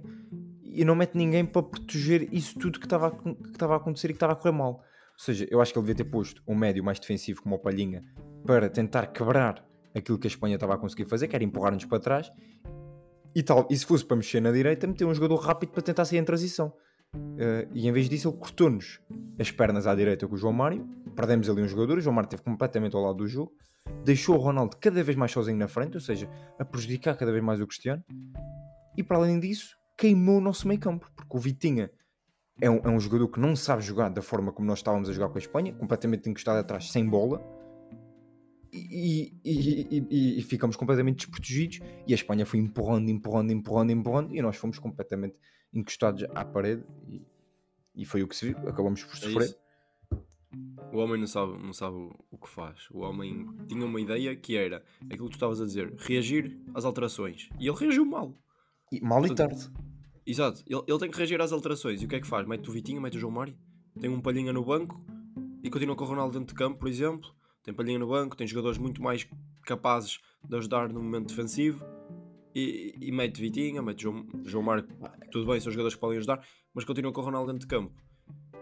e 0.64 0.86
não 0.86 0.96
mete 0.96 1.16
ninguém 1.16 1.46
para 1.46 1.62
proteger 1.62 2.34
isso 2.34 2.58
tudo 2.58 2.80
que 2.80 2.86
estava 2.86 3.08
a, 3.08 3.12
que 3.12 3.52
estava 3.52 3.74
a 3.74 3.78
acontecer 3.78 4.08
e 4.08 4.14
que 4.14 4.16
estava 4.16 4.32
a 4.32 4.36
correr 4.36 4.54
mal. 4.54 4.82
Ou 5.14 5.20
seja, 5.20 5.46
eu 5.52 5.62
acho 5.62 5.74
que 5.74 5.78
ele 5.78 5.86
devia 5.86 6.04
ter 6.04 6.10
posto 6.10 6.42
um 6.48 6.56
médio 6.56 6.84
mais 6.84 7.00
defensivo 7.00 7.44
como 7.44 7.56
o 7.56 7.60
Palhinha 7.60 8.02
para 8.46 8.70
tentar 8.70 9.08
quebrar 9.08 9.64
aquilo 9.96 10.18
que 10.18 10.28
a 10.28 10.30
Espanha 10.30 10.56
estava 10.56 10.76
a 10.76 10.78
conseguir 10.78 11.06
fazer, 11.06 11.28
que 11.28 11.36
era 11.36 11.44
empurrar-nos 11.44 11.86
para 11.86 12.00
trás. 12.00 12.32
E, 13.36 13.42
tal, 13.42 13.68
e 13.70 13.78
se 13.78 13.86
fosse 13.86 14.06
para 14.06 14.16
mexer 14.16 14.40
na 14.40 14.52
direita, 14.52 14.86
meter 14.86 15.06
um 15.06 15.14
jogador 15.14 15.38
rápido 15.38 15.72
para 15.72 15.82
tentar 15.82 16.06
sair 16.06 16.20
em 16.20 16.24
transição. 16.24 16.74
Uh, 17.16 17.70
e 17.74 17.88
em 17.88 17.92
vez 17.92 18.10
disso, 18.10 18.30
ele 18.30 18.38
cortou-nos 18.38 19.00
as 19.40 19.52
pernas 19.52 19.88
à 19.88 19.96
direita 19.96 20.28
com 20.28 20.36
o 20.36 20.38
João 20.38 20.54
Mário. 20.54 20.88
Perdemos 21.16 21.50
ali 21.50 21.62
um 21.62 21.68
jogador. 21.68 21.98
O 21.98 22.02
João 22.02 22.16
Mário 22.16 22.28
esteve 22.28 22.44
completamente 22.44 22.96
ao 22.96 23.02
lado 23.02 23.18
do 23.18 23.28
jogo. 23.28 23.52
Deixou 24.04 24.36
o 24.36 24.40
Ronaldo 24.40 24.78
cada 24.80 25.04
vez 25.04 25.18
mais 25.18 25.32
sozinho 25.32 25.58
na 25.58 25.68
frente, 25.68 25.96
ou 25.96 26.02
seja, 26.02 26.30
a 26.60 26.66
prejudicar 26.66 27.16
cada 27.16 27.32
vez 27.32 27.44
mais 27.44 27.60
o 27.60 27.68
Cristiano. 27.68 28.04
E 28.98 29.04
para 29.04 29.18
além 29.18 29.40
disso, 29.40 29.76
queimou 29.98 30.38
o 30.38 30.42
nosso 30.42 30.68
meio 30.68 30.80
campo, 30.80 31.10
porque 31.16 31.36
o 31.36 31.40
Vitinha 31.40 31.92
é 32.62 32.70
um, 32.70 32.78
é 32.84 32.90
um 32.90 33.00
jogador 33.00 33.28
que 33.28 33.40
não 33.40 33.56
sabe 33.56 33.82
jogar 33.82 34.10
da 34.10 34.22
forma 34.22 34.52
como 34.52 34.68
nós 34.68 34.80
estávamos 34.80 35.10
a 35.10 35.14
jogar 35.14 35.30
com 35.30 35.38
a 35.38 35.40
Espanha, 35.40 35.74
completamente 35.74 36.30
encostado 36.30 36.58
atrás, 36.58 36.92
sem 36.92 37.08
bola, 37.08 37.42
e, 38.74 39.34
e, 39.46 40.06
e, 40.10 40.40
e, 40.40 40.42
ficamos 40.42 40.76
completamente 40.76 41.18
desprotegidos. 41.18 41.80
E 42.08 42.14
a 42.14 42.16
Espanha 42.16 42.46
foi 42.46 42.60
empurrando, 42.60 43.10
empurrando, 43.10 43.52
empurrando, 43.52 43.92
empurrando, 43.92 44.36
e 44.36 44.42
nós 44.42 44.56
fomos 44.56 44.80
completamente 44.80 45.36
encostados 45.72 46.26
à 46.34 46.44
parede. 46.44 46.84
E, 47.96 48.04
foi 48.06 48.24
o 48.24 48.28
que 48.28 48.36
se 48.36 48.48
viu, 48.48 48.58
acabamos 48.68 49.04
por 49.04 49.16
é 49.16 49.20
sofrer. 49.20 49.50
É 49.50 49.64
o 50.92 50.98
homem 50.98 51.20
não 51.20 51.28
sabe, 51.28 51.58
não 51.64 51.74
sabe 51.74 51.96
o 52.32 52.38
que 52.38 52.50
faz. 52.50 52.88
O 52.92 53.00
homem 53.00 53.48
tinha 53.68 53.86
uma 53.86 54.00
ideia 54.00 54.36
que 54.36 54.56
era 54.56 54.84
aquilo 55.02 55.26
que 55.26 55.32
tu 55.32 55.38
estavas 55.38 55.62
a 55.62 55.66
dizer: 55.66 55.94
reagir 55.98 56.60
às 56.74 56.86
alterações. 56.86 57.50
E 57.60 57.68
ele 57.68 57.78
reagiu 57.78 58.06
mal. 58.06 58.38
mal 59.02 59.26
e 59.26 59.34
tarde. 59.34 59.70
Exato, 60.26 60.64
ele, 60.68 60.82
ele 60.88 61.00
tem 61.00 61.12
que 61.12 61.18
reagir 61.18 61.42
às 61.42 61.52
alterações. 61.52 62.02
E 62.02 62.06
o 62.06 62.08
que 62.08 62.16
é 62.16 62.20
que 62.20 62.28
faz? 62.28 62.48
Mete 62.48 62.70
o 62.70 62.74
Vitinho, 62.74 63.02
mete 63.02 63.18
o 63.18 63.20
João 63.20 63.34
Mário, 63.34 63.58
tem 64.00 64.10
um 64.10 64.22
palhinha 64.22 64.54
no 64.54 64.64
banco 64.64 65.04
e 65.64 65.70
continua 65.70 65.96
com 65.96 66.04
o 66.04 66.08
Ronaldo 66.08 66.40
dentro 66.40 66.54
de 66.54 66.58
campo, 66.58 66.80
por 66.80 66.88
exemplo. 66.88 67.34
Tem 67.64 67.74
palhinha 67.74 67.98
no 68.00 68.08
banco, 68.08 68.36
tem 68.36 68.46
jogadores 68.46 68.78
muito 68.78 69.02
mais 69.02 69.28
capazes 69.66 70.20
de 70.48 70.56
ajudar 70.58 70.90
no 70.92 71.02
momento 71.02 71.28
defensivo 71.30 71.84
e, 72.54 72.94
e 73.00 73.12
mete 73.12 73.40
Vitinha, 73.40 73.82
mete 73.82 74.04
João, 74.04 74.26
João 74.44 74.64
Marco, 74.64 74.90
tudo 75.32 75.50
bem, 75.50 75.60
são 75.60 75.72
jogadores 75.72 75.96
que 75.96 76.02
podem 76.02 76.18
ajudar, 76.18 76.46
mas 76.74 76.84
continua 76.86 77.12
com 77.14 77.22
o 77.22 77.24
Ronaldo 77.24 77.52
dentro 77.54 77.68
de 77.68 77.74
campo. 77.74 77.94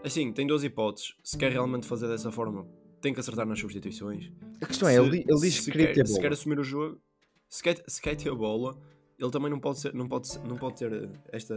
Assim, 0.04 0.32
tem 0.32 0.46
duas 0.46 0.64
hipóteses. 0.64 1.14
Se 1.22 1.36
quer 1.36 1.50
realmente 1.52 1.86
fazer 1.86 2.08
dessa 2.08 2.30
forma, 2.32 2.66
tem 3.00 3.12
que 3.12 3.20
acertar 3.20 3.46
nas 3.46 3.58
substituições. 3.58 4.30
A 4.60 4.66
questão 4.66 4.88
é, 4.88 4.94
Se- 4.94 5.00
ele, 5.00 5.24
ele 5.28 5.40
diz 5.40 5.54
se 5.54 5.64
que 5.66 5.72
queria 5.72 5.86
quer, 5.88 5.94
ter 5.94 6.06
se 6.06 6.12
bola. 6.12 6.22
quer 6.22 6.32
assumir 6.32 6.58
o 6.58 6.64
jogo, 6.64 7.00
se 7.48 7.62
quer, 7.62 7.82
se 7.86 8.00
quer 8.00 8.14
ter 8.16 8.30
a 8.30 8.34
bola, 8.34 8.80
ele 9.18 9.30
também 9.30 9.50
não 9.50 9.60
pode, 9.60 9.80
ser, 9.80 9.92
não 9.94 10.08
pode, 10.08 10.28
não 10.48 10.56
pode 10.56 10.76
ter 10.78 10.92
eh, 10.92 11.08
esta, 11.32 11.54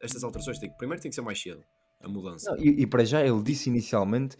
estas 0.00 0.22
alterações. 0.22 0.58
Tem, 0.58 0.70
primeiro 0.76 1.00
tem 1.02 1.10
que 1.10 1.14
ser 1.14 1.22
mais 1.22 1.40
cedo 1.40 1.62
a 2.02 2.08
mudança. 2.08 2.50
Não, 2.50 2.58
e, 2.58 2.82
e 2.82 2.86
para 2.86 3.04
já 3.04 3.24
ele 3.24 3.42
disse 3.42 3.68
inicialmente 3.70 4.36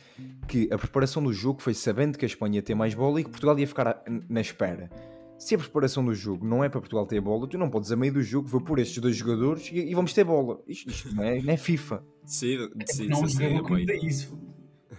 que 0.48 0.68
a 0.72 0.78
preparação 0.78 1.22
do 1.22 1.32
jogo 1.32 1.60
foi 1.62 1.74
sabendo 1.74 2.18
que 2.18 2.24
a 2.24 2.28
Espanha 2.28 2.56
ia 2.56 2.62
ter 2.62 2.74
mais 2.74 2.94
bola 2.94 3.20
e 3.20 3.24
que 3.24 3.30
Portugal 3.30 3.58
ia 3.58 3.66
ficar 3.66 3.88
a- 3.88 4.02
na 4.28 4.40
espera. 4.40 4.90
Se 5.38 5.54
a 5.56 5.58
preparação 5.58 6.04
do 6.04 6.14
jogo 6.14 6.46
não 6.46 6.62
é 6.62 6.68
para 6.68 6.80
Portugal 6.80 7.04
ter 7.06 7.20
bola, 7.20 7.48
tu 7.48 7.58
não 7.58 7.68
podes 7.68 7.90
a 7.90 7.96
meio 7.96 8.12
do 8.12 8.22
jogo 8.22 8.46
vou 8.46 8.60
pôr 8.60 8.78
estes 8.78 8.98
dois 9.02 9.16
jogadores 9.16 9.68
e, 9.72 9.76
e 9.90 9.94
vamos 9.94 10.12
ter 10.12 10.22
bola. 10.24 10.60
Isto, 10.68 10.88
isto 10.90 11.14
não, 11.16 11.24
é, 11.24 11.42
não 11.42 11.52
é 11.52 11.56
FIFA. 11.56 12.04
Decide, 12.24 12.62
É 12.62 12.68
porque 12.68 12.84
decide 12.84 13.08
não 13.08 13.18
é 13.24 13.62
me 13.62 13.76
bem. 13.76 13.86
dê 13.86 13.96
isso. 14.06 14.38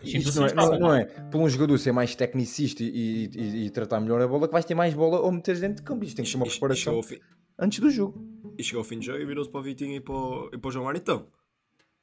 Isto 0.04 0.38
não 0.42 0.48
é, 0.48 0.54
não, 0.54 0.80
não 0.80 0.94
é 0.94 1.06
por 1.06 1.40
um 1.40 1.48
jogador 1.48 1.78
ser 1.78 1.94
mais 1.94 2.14
tecnicista 2.14 2.84
e, 2.84 3.30
e- 3.34 3.66
e 3.66 3.70
tratar 3.70 4.02
melhor 4.02 4.22
a 4.22 4.28
bola 4.28 4.48
que 4.48 4.52
vais 4.52 4.66
ter 4.66 4.76
mais 4.76 4.94
bola 4.94 5.20
ou 5.22 5.32
meter 5.32 5.58
dentro 5.58 5.78
de 5.78 5.82
campo. 5.84 6.04
Isto 6.04 6.18
tem 6.18 6.26
que 6.26 6.32
ser 6.32 6.36
uma 6.38 6.46
preparação 6.46 7.00
antes 7.58 7.80
do 7.80 7.90
jogo. 7.90 8.22
E 8.58 8.64
chegou 8.64 8.80
ao 8.80 8.84
fim 8.84 8.98
do 9.00 9.06
jogo 9.06 9.20
e 9.20 9.26
virou-se 9.26 9.50
para 9.50 9.62
o 9.62 9.64
Vitinho 9.64 9.96
e 9.96 10.02
para 10.02 10.14
o, 10.14 10.50
e 10.54 10.58
para 10.58 10.68
o 10.68 10.72
João 10.72 10.84
Mário. 10.86 10.98
Então, 11.00 11.26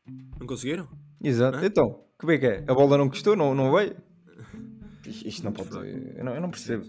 não 0.06 0.46
conseguiram? 0.46 0.88
Exato. 1.22 1.58
Hã? 1.58 1.66
Então, 1.66 2.04
como 2.18 2.32
é 2.32 2.38
que 2.38 2.46
é? 2.46 2.64
A 2.66 2.74
bola 2.74 2.96
não 2.98 3.08
custou, 3.08 3.36
não, 3.36 3.54
não 3.54 3.72
veio? 3.72 3.96
Isto 5.06 5.44
não 5.44 5.52
pode. 5.52 5.70
Eu 6.16 6.24
não, 6.24 6.34
eu 6.34 6.40
não 6.40 6.50
percebo. 6.50 6.84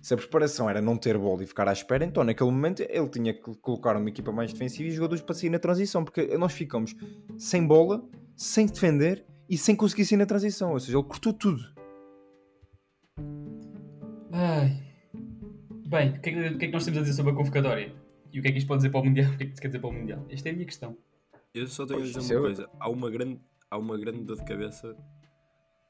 Se 0.00 0.14
a 0.14 0.16
preparação 0.16 0.70
era 0.70 0.80
não 0.80 0.96
ter 0.96 1.18
bola 1.18 1.42
e 1.42 1.46
ficar 1.46 1.68
à 1.68 1.72
espera, 1.72 2.04
então 2.04 2.22
naquele 2.22 2.50
momento 2.50 2.80
ele 2.88 3.08
tinha 3.08 3.34
que 3.34 3.56
colocar 3.56 3.96
uma 3.96 4.08
equipa 4.08 4.30
mais 4.30 4.52
defensiva 4.52 4.88
e 4.88 4.92
jogadores 4.92 5.22
para 5.22 5.34
sair 5.34 5.50
na 5.50 5.58
transição, 5.58 6.04
porque 6.04 6.38
nós 6.38 6.52
ficamos 6.52 6.94
sem 7.36 7.66
bola, 7.66 8.08
sem 8.36 8.66
defender 8.66 9.24
e 9.48 9.58
sem 9.58 9.74
conseguir 9.74 10.04
sair 10.04 10.18
na 10.18 10.26
transição. 10.26 10.72
Ou 10.72 10.80
seja, 10.80 10.96
ele 10.96 11.04
cortou 11.04 11.32
tudo. 11.32 11.60
Ai. 14.30 14.80
Bem, 15.88 16.10
o 16.10 16.20
que, 16.20 16.30
é 16.30 16.32
que, 16.32 16.54
o 16.54 16.58
que 16.58 16.64
é 16.64 16.68
que 16.68 16.72
nós 16.72 16.84
temos 16.84 16.98
a 16.98 17.02
dizer 17.02 17.14
sobre 17.14 17.32
a 17.32 17.34
convocatória? 17.34 17.92
E 18.32 18.38
o 18.38 18.42
que 18.42 18.48
é 18.48 18.52
que 18.52 18.58
isto 18.58 18.68
pode 18.68 18.80
dizer 18.80 18.90
para 18.90 19.00
o 19.00 19.04
Mundial? 19.04 19.30
O 19.34 19.36
que 19.36 19.42
é 19.42 19.46
que 19.46 19.52
isto 19.52 19.62
quer 19.62 19.68
dizer 19.68 19.80
para 19.80 19.90
o 19.90 19.92
Mundial? 19.92 20.24
Esta 20.28 20.48
é 20.48 20.52
a 20.52 20.54
minha 20.54 20.66
questão. 20.66 20.96
Eu 21.56 21.66
só 21.68 21.86
tenho 21.86 22.00
Pois, 22.00 22.14
a 22.14 22.18
dizer 22.20 22.34
é 22.34 22.38
uma 22.38 22.46
outra. 22.48 22.64
coisa. 22.66 22.76
Há 22.78 22.90
uma 22.90 23.10
grande, 23.10 23.40
há 23.70 23.78
uma 23.78 23.96
grande 23.98 24.24
dor 24.24 24.36
de 24.36 24.44
cabeça 24.44 24.94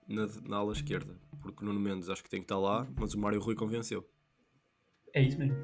na, 0.09 0.27
na 0.49 0.57
ala 0.59 0.73
esquerda. 0.73 1.19
Porque 1.43 1.65
o 1.65 1.67
Nuno 1.67 1.81
Mendes 1.81 2.09
acho 2.09 2.23
que 2.23 2.31
tem 2.31 2.41
que 2.41 2.45
estar 2.45 2.59
lá, 2.59 2.87
mas 2.97 3.15
o 3.15 3.19
Mário 3.19 3.41
Rui 3.41 3.55
convenceu. 3.57 4.09
É 5.13 5.23
isso 5.23 5.39
mesmo. 5.39 5.57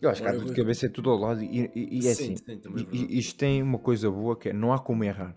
Eu 0.00 0.10
acho 0.10 0.22
que 0.22 0.28
a 0.28 0.32
dor 0.32 0.44
de 0.46 0.54
cabeça 0.54 0.86
é 0.86 0.88
tudo 0.88 1.10
ao 1.10 1.18
lado 1.18 1.42
e, 1.42 1.70
e- 1.74 2.00
e 2.02 2.08
é 2.08 2.14
Sim, 2.14 2.34
assim. 2.34 2.36
sim, 2.36 2.86
é 2.92 2.96
isto 3.14 3.38
tem 3.38 3.62
uma 3.62 3.78
coisa 3.78 4.10
boa 4.10 4.36
que 4.36 4.48
é 4.48 4.52
não 4.52 4.72
há 4.72 4.78
como 4.78 5.04
errar. 5.04 5.34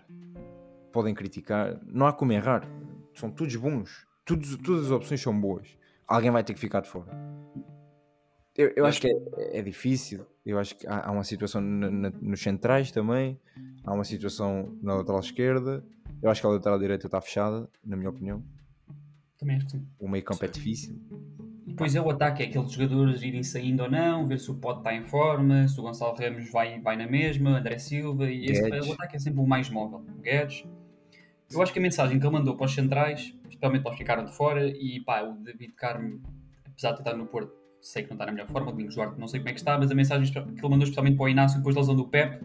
Podem 0.91 1.13
criticar, 1.13 1.79
não 1.85 2.05
há 2.07 2.13
como 2.13 2.31
errar. 2.31 2.67
São 3.13 3.29
todos 3.29 3.55
bons. 3.55 4.05
Todos, 4.25 4.55
todas 4.57 4.85
as 4.85 4.91
opções 4.91 5.21
são 5.21 5.37
boas. 5.39 5.67
Alguém 6.07 6.31
vai 6.31 6.43
ter 6.43 6.53
que 6.53 6.59
ficar 6.59 6.81
de 6.81 6.89
fora. 6.89 7.11
Eu, 8.57 8.73
eu 8.75 8.85
acho 8.85 8.99
que 8.99 9.07
é, 9.07 9.59
é 9.59 9.61
difícil. 9.61 10.25
Eu 10.45 10.57
acho 10.57 10.75
que 10.75 10.87
há, 10.87 11.07
há 11.07 11.11
uma 11.11 11.23
situação 11.23 11.61
na- 11.61 11.91
na- 11.91 12.09
nos 12.21 12.41
centrais 12.41 12.91
também. 12.91 13.39
Há 13.83 13.93
uma 13.93 14.03
situação 14.03 14.75
na 14.81 14.95
lateral 14.95 15.19
esquerda. 15.19 15.83
Eu 16.21 16.29
acho 16.31 16.41
que 16.41 16.47
a 16.47 16.49
lateral 16.49 16.79
direita 16.79 17.05
está 17.07 17.21
fechada, 17.21 17.69
na 17.85 17.95
minha 17.95 18.09
opinião. 18.09 18.43
Também 19.37 19.57
acho 19.57 19.65
que 19.67 19.71
sim. 19.73 19.85
O 19.99 20.07
meio 20.07 20.23
campo 20.23 20.43
é 20.43 20.47
difícil. 20.47 20.99
E 21.67 21.69
depois 21.71 21.93
é 21.95 22.01
o 22.01 22.09
ataque, 22.09 22.41
é 22.41 22.47
aqueles 22.47 22.71
jogadores 22.71 23.21
irem 23.21 23.43
saindo 23.43 23.83
ou 23.83 23.91
não, 23.91 24.25
ver 24.25 24.39
se 24.39 24.49
o 24.49 24.55
Pote 24.55 24.79
está 24.79 24.95
em 24.95 25.03
forma, 25.03 25.67
se 25.67 25.79
o 25.79 25.83
Gonçalo 25.83 26.15
Ramos 26.17 26.49
vai, 26.51 26.79
vai 26.79 26.95
na 26.97 27.05
mesma, 27.05 27.59
André 27.59 27.77
Silva, 27.77 28.31
e 28.31 28.45
esse, 28.45 28.63
o 28.89 28.93
ataque 28.93 29.17
é 29.17 29.19
sempre 29.19 29.39
o 29.41 29.45
mais 29.45 29.69
móvel. 29.69 29.99
O 30.17 30.21
Guedes. 30.21 30.63
Eu 31.51 31.61
acho 31.61 31.71
que 31.71 31.77
a 31.77 31.81
mensagem 31.81 32.19
que 32.19 32.25
ele 32.25 32.33
mandou 32.33 32.55
para 32.57 32.65
os 32.65 32.73
centrais, 32.73 33.33
especialmente 33.47 33.83
para 33.83 33.91
os 33.91 33.97
que 33.97 34.03
ficaram 34.03 34.25
de 34.25 34.33
fora, 34.35 34.65
e 34.67 34.99
pá, 35.01 35.21
o 35.21 35.33
David 35.35 35.73
Carmo, 35.73 36.19
apesar 36.65 36.93
de 36.93 36.99
estar 36.99 37.15
no 37.15 37.27
Porto, 37.27 37.53
sei 37.87 38.03
que 38.03 38.09
não 38.09 38.15
está 38.15 38.25
na 38.25 38.31
melhor 38.31 38.47
forma, 38.47 38.67
o 38.69 38.71
Domingos 38.71 38.95
Duarte 38.95 39.19
não 39.19 39.27
sei 39.27 39.39
como 39.39 39.49
é 39.49 39.53
que 39.53 39.59
está, 39.59 39.77
mas 39.77 39.89
a 39.91 39.95
mensagem 39.95 40.31
que 40.31 40.37
ele 40.39 40.61
mandou 40.63 40.83
especialmente 40.83 41.15
para 41.17 41.25
o 41.25 41.29
Inácio 41.29 41.57
depois 41.57 41.75
da 41.75 41.81
lesão 41.81 41.95
do 41.95 42.07
Pep, 42.07 42.43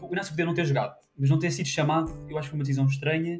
o 0.00 0.12
Inácio 0.12 0.32
podia 0.32 0.44
não 0.46 0.54
ter 0.54 0.64
jogado, 0.64 0.94
mas 1.18 1.30
não 1.30 1.38
ter 1.38 1.50
sido 1.50 1.66
chamado, 1.66 2.10
eu 2.28 2.38
acho 2.38 2.46
que 2.48 2.50
foi 2.50 2.58
uma 2.58 2.64
decisão 2.64 2.86
estranha 2.86 3.38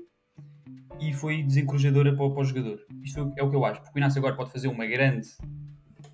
e 1.00 1.12
foi 1.12 1.42
desencorajadora 1.42 2.14
para, 2.14 2.24
o- 2.24 2.30
para 2.32 2.42
o 2.42 2.44
jogador. 2.44 2.78
Isto 3.02 3.32
é 3.36 3.42
o 3.42 3.50
que 3.50 3.56
eu 3.56 3.64
acho, 3.64 3.80
porque 3.82 3.98
o 3.98 4.00
Inácio 4.00 4.18
agora 4.18 4.36
pode 4.36 4.50
fazer 4.52 4.68
uma 4.68 4.86
grande, 4.86 5.28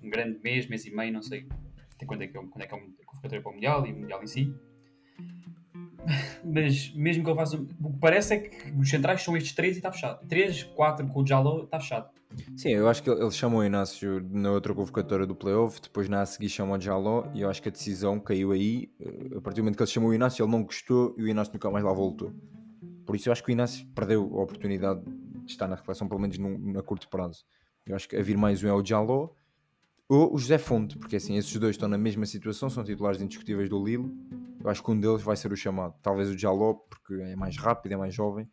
um 0.03 0.09
grande 0.09 0.39
mês, 0.43 0.67
mês 0.67 0.85
e 0.85 0.95
meio, 0.95 1.13
não 1.13 1.21
sei 1.21 1.47
até 1.93 2.05
quando 2.05 2.21
é 2.23 2.27
que 2.27 2.35
é, 2.37 2.39
o- 2.39 2.47
quando 2.47 2.63
é, 2.63 2.67
que 2.67 2.73
é 2.73 2.77
a 2.77 2.81
convocatória 3.05 3.41
para 3.41 3.51
o 3.51 3.53
Mundial 3.53 3.85
e 3.85 3.91
o 3.91 3.97
Mundial 3.99 4.23
em 4.23 4.27
si. 4.27 4.53
Mas 6.43 6.93
mesmo 6.95 7.23
que 7.23 7.29
ele 7.29 7.35
faça. 7.37 7.57
O 7.57 7.65
que 7.93 7.99
parece 7.99 8.33
é 8.33 8.37
que 8.39 8.71
os 8.71 8.89
centrais 8.89 9.21
são 9.21 9.35
estes 9.35 9.53
três 9.53 9.75
e 9.75 9.79
está 9.79 9.91
fechado. 9.91 10.25
3, 10.27 10.63
4 10.63 11.05
com 11.07 11.21
o 11.21 11.27
Jaló 11.27 11.63
está 11.65 11.79
fechado. 11.79 12.09
Sim, 12.55 12.69
eu 12.69 12.87
acho 12.87 13.01
que 13.01 13.09
ele 13.09 13.21
ele 13.21 13.31
chamou 13.31 13.59
o 13.61 13.63
Inácio 13.65 14.21
na 14.31 14.51
outra 14.51 14.73
convocatória 14.73 15.25
do 15.25 15.35
playoff, 15.35 15.81
depois 15.81 16.07
na 16.07 16.21
a 16.21 16.25
seguir 16.25 16.49
chamou 16.49 16.77
o 16.77 16.79
Jaló 16.81 17.25
e 17.33 17.41
eu 17.41 17.49
acho 17.49 17.61
que 17.61 17.69
a 17.69 17.71
decisão 17.71 18.19
caiu 18.19 18.51
aí. 18.51 18.91
eh, 18.99 19.37
A 19.37 19.41
partir 19.41 19.57
do 19.61 19.63
momento 19.63 19.77
que 19.77 19.83
ele 19.83 19.89
chamou 19.89 20.09
o 20.09 20.13
Inácio, 20.13 20.43
ele 20.43 20.51
não 20.51 20.63
gostou 20.63 21.15
e 21.17 21.23
o 21.23 21.27
Inácio 21.27 21.53
nunca 21.53 21.69
mais 21.71 21.83
lá 21.83 21.91
voltou. 21.91 22.31
Por 23.05 23.15
isso 23.15 23.29
eu 23.29 23.33
acho 23.33 23.43
que 23.43 23.51
o 23.51 23.53
Inácio 23.53 23.87
perdeu 23.95 24.21
a 24.39 24.43
oportunidade 24.43 25.01
de 25.05 25.51
estar 25.51 25.67
na 25.67 25.75
reflexão, 25.75 26.07
pelo 26.07 26.21
menos 26.21 26.37
num, 26.37 26.77
a 26.79 26.83
curto 26.83 27.09
prazo. 27.09 27.45
Eu 27.85 27.95
acho 27.95 28.07
que 28.09 28.15
a 28.17 28.21
vir 28.23 28.37
mais 28.37 28.63
um 28.63 28.67
é 28.67 28.73
o 28.73 28.85
Jaló 28.85 29.29
ou 30.07 30.33
o 30.33 30.37
José 30.39 30.57
Fonte, 30.57 30.97
porque 30.97 31.15
assim, 31.17 31.37
esses 31.37 31.55
dois 31.57 31.75
estão 31.75 31.87
na 31.89 31.97
mesma 31.97 32.25
situação, 32.25 32.69
são 32.69 32.83
titulares 32.83 33.21
indiscutíveis 33.21 33.69
do 33.69 33.83
Lille. 33.83 34.11
Eu 34.63 34.69
acho 34.69 34.83
que 34.83 34.91
um 34.91 34.99
deles 34.99 35.21
vai 35.21 35.35
ser 35.37 35.51
o 35.51 35.55
chamado. 35.55 35.95
Talvez 36.01 36.29
o 36.29 36.37
Jaló, 36.37 36.73
porque 36.73 37.13
é 37.15 37.35
mais 37.35 37.57
rápido, 37.57 37.93
é 37.93 37.97
mais 37.97 38.13
jovem. 38.13 38.49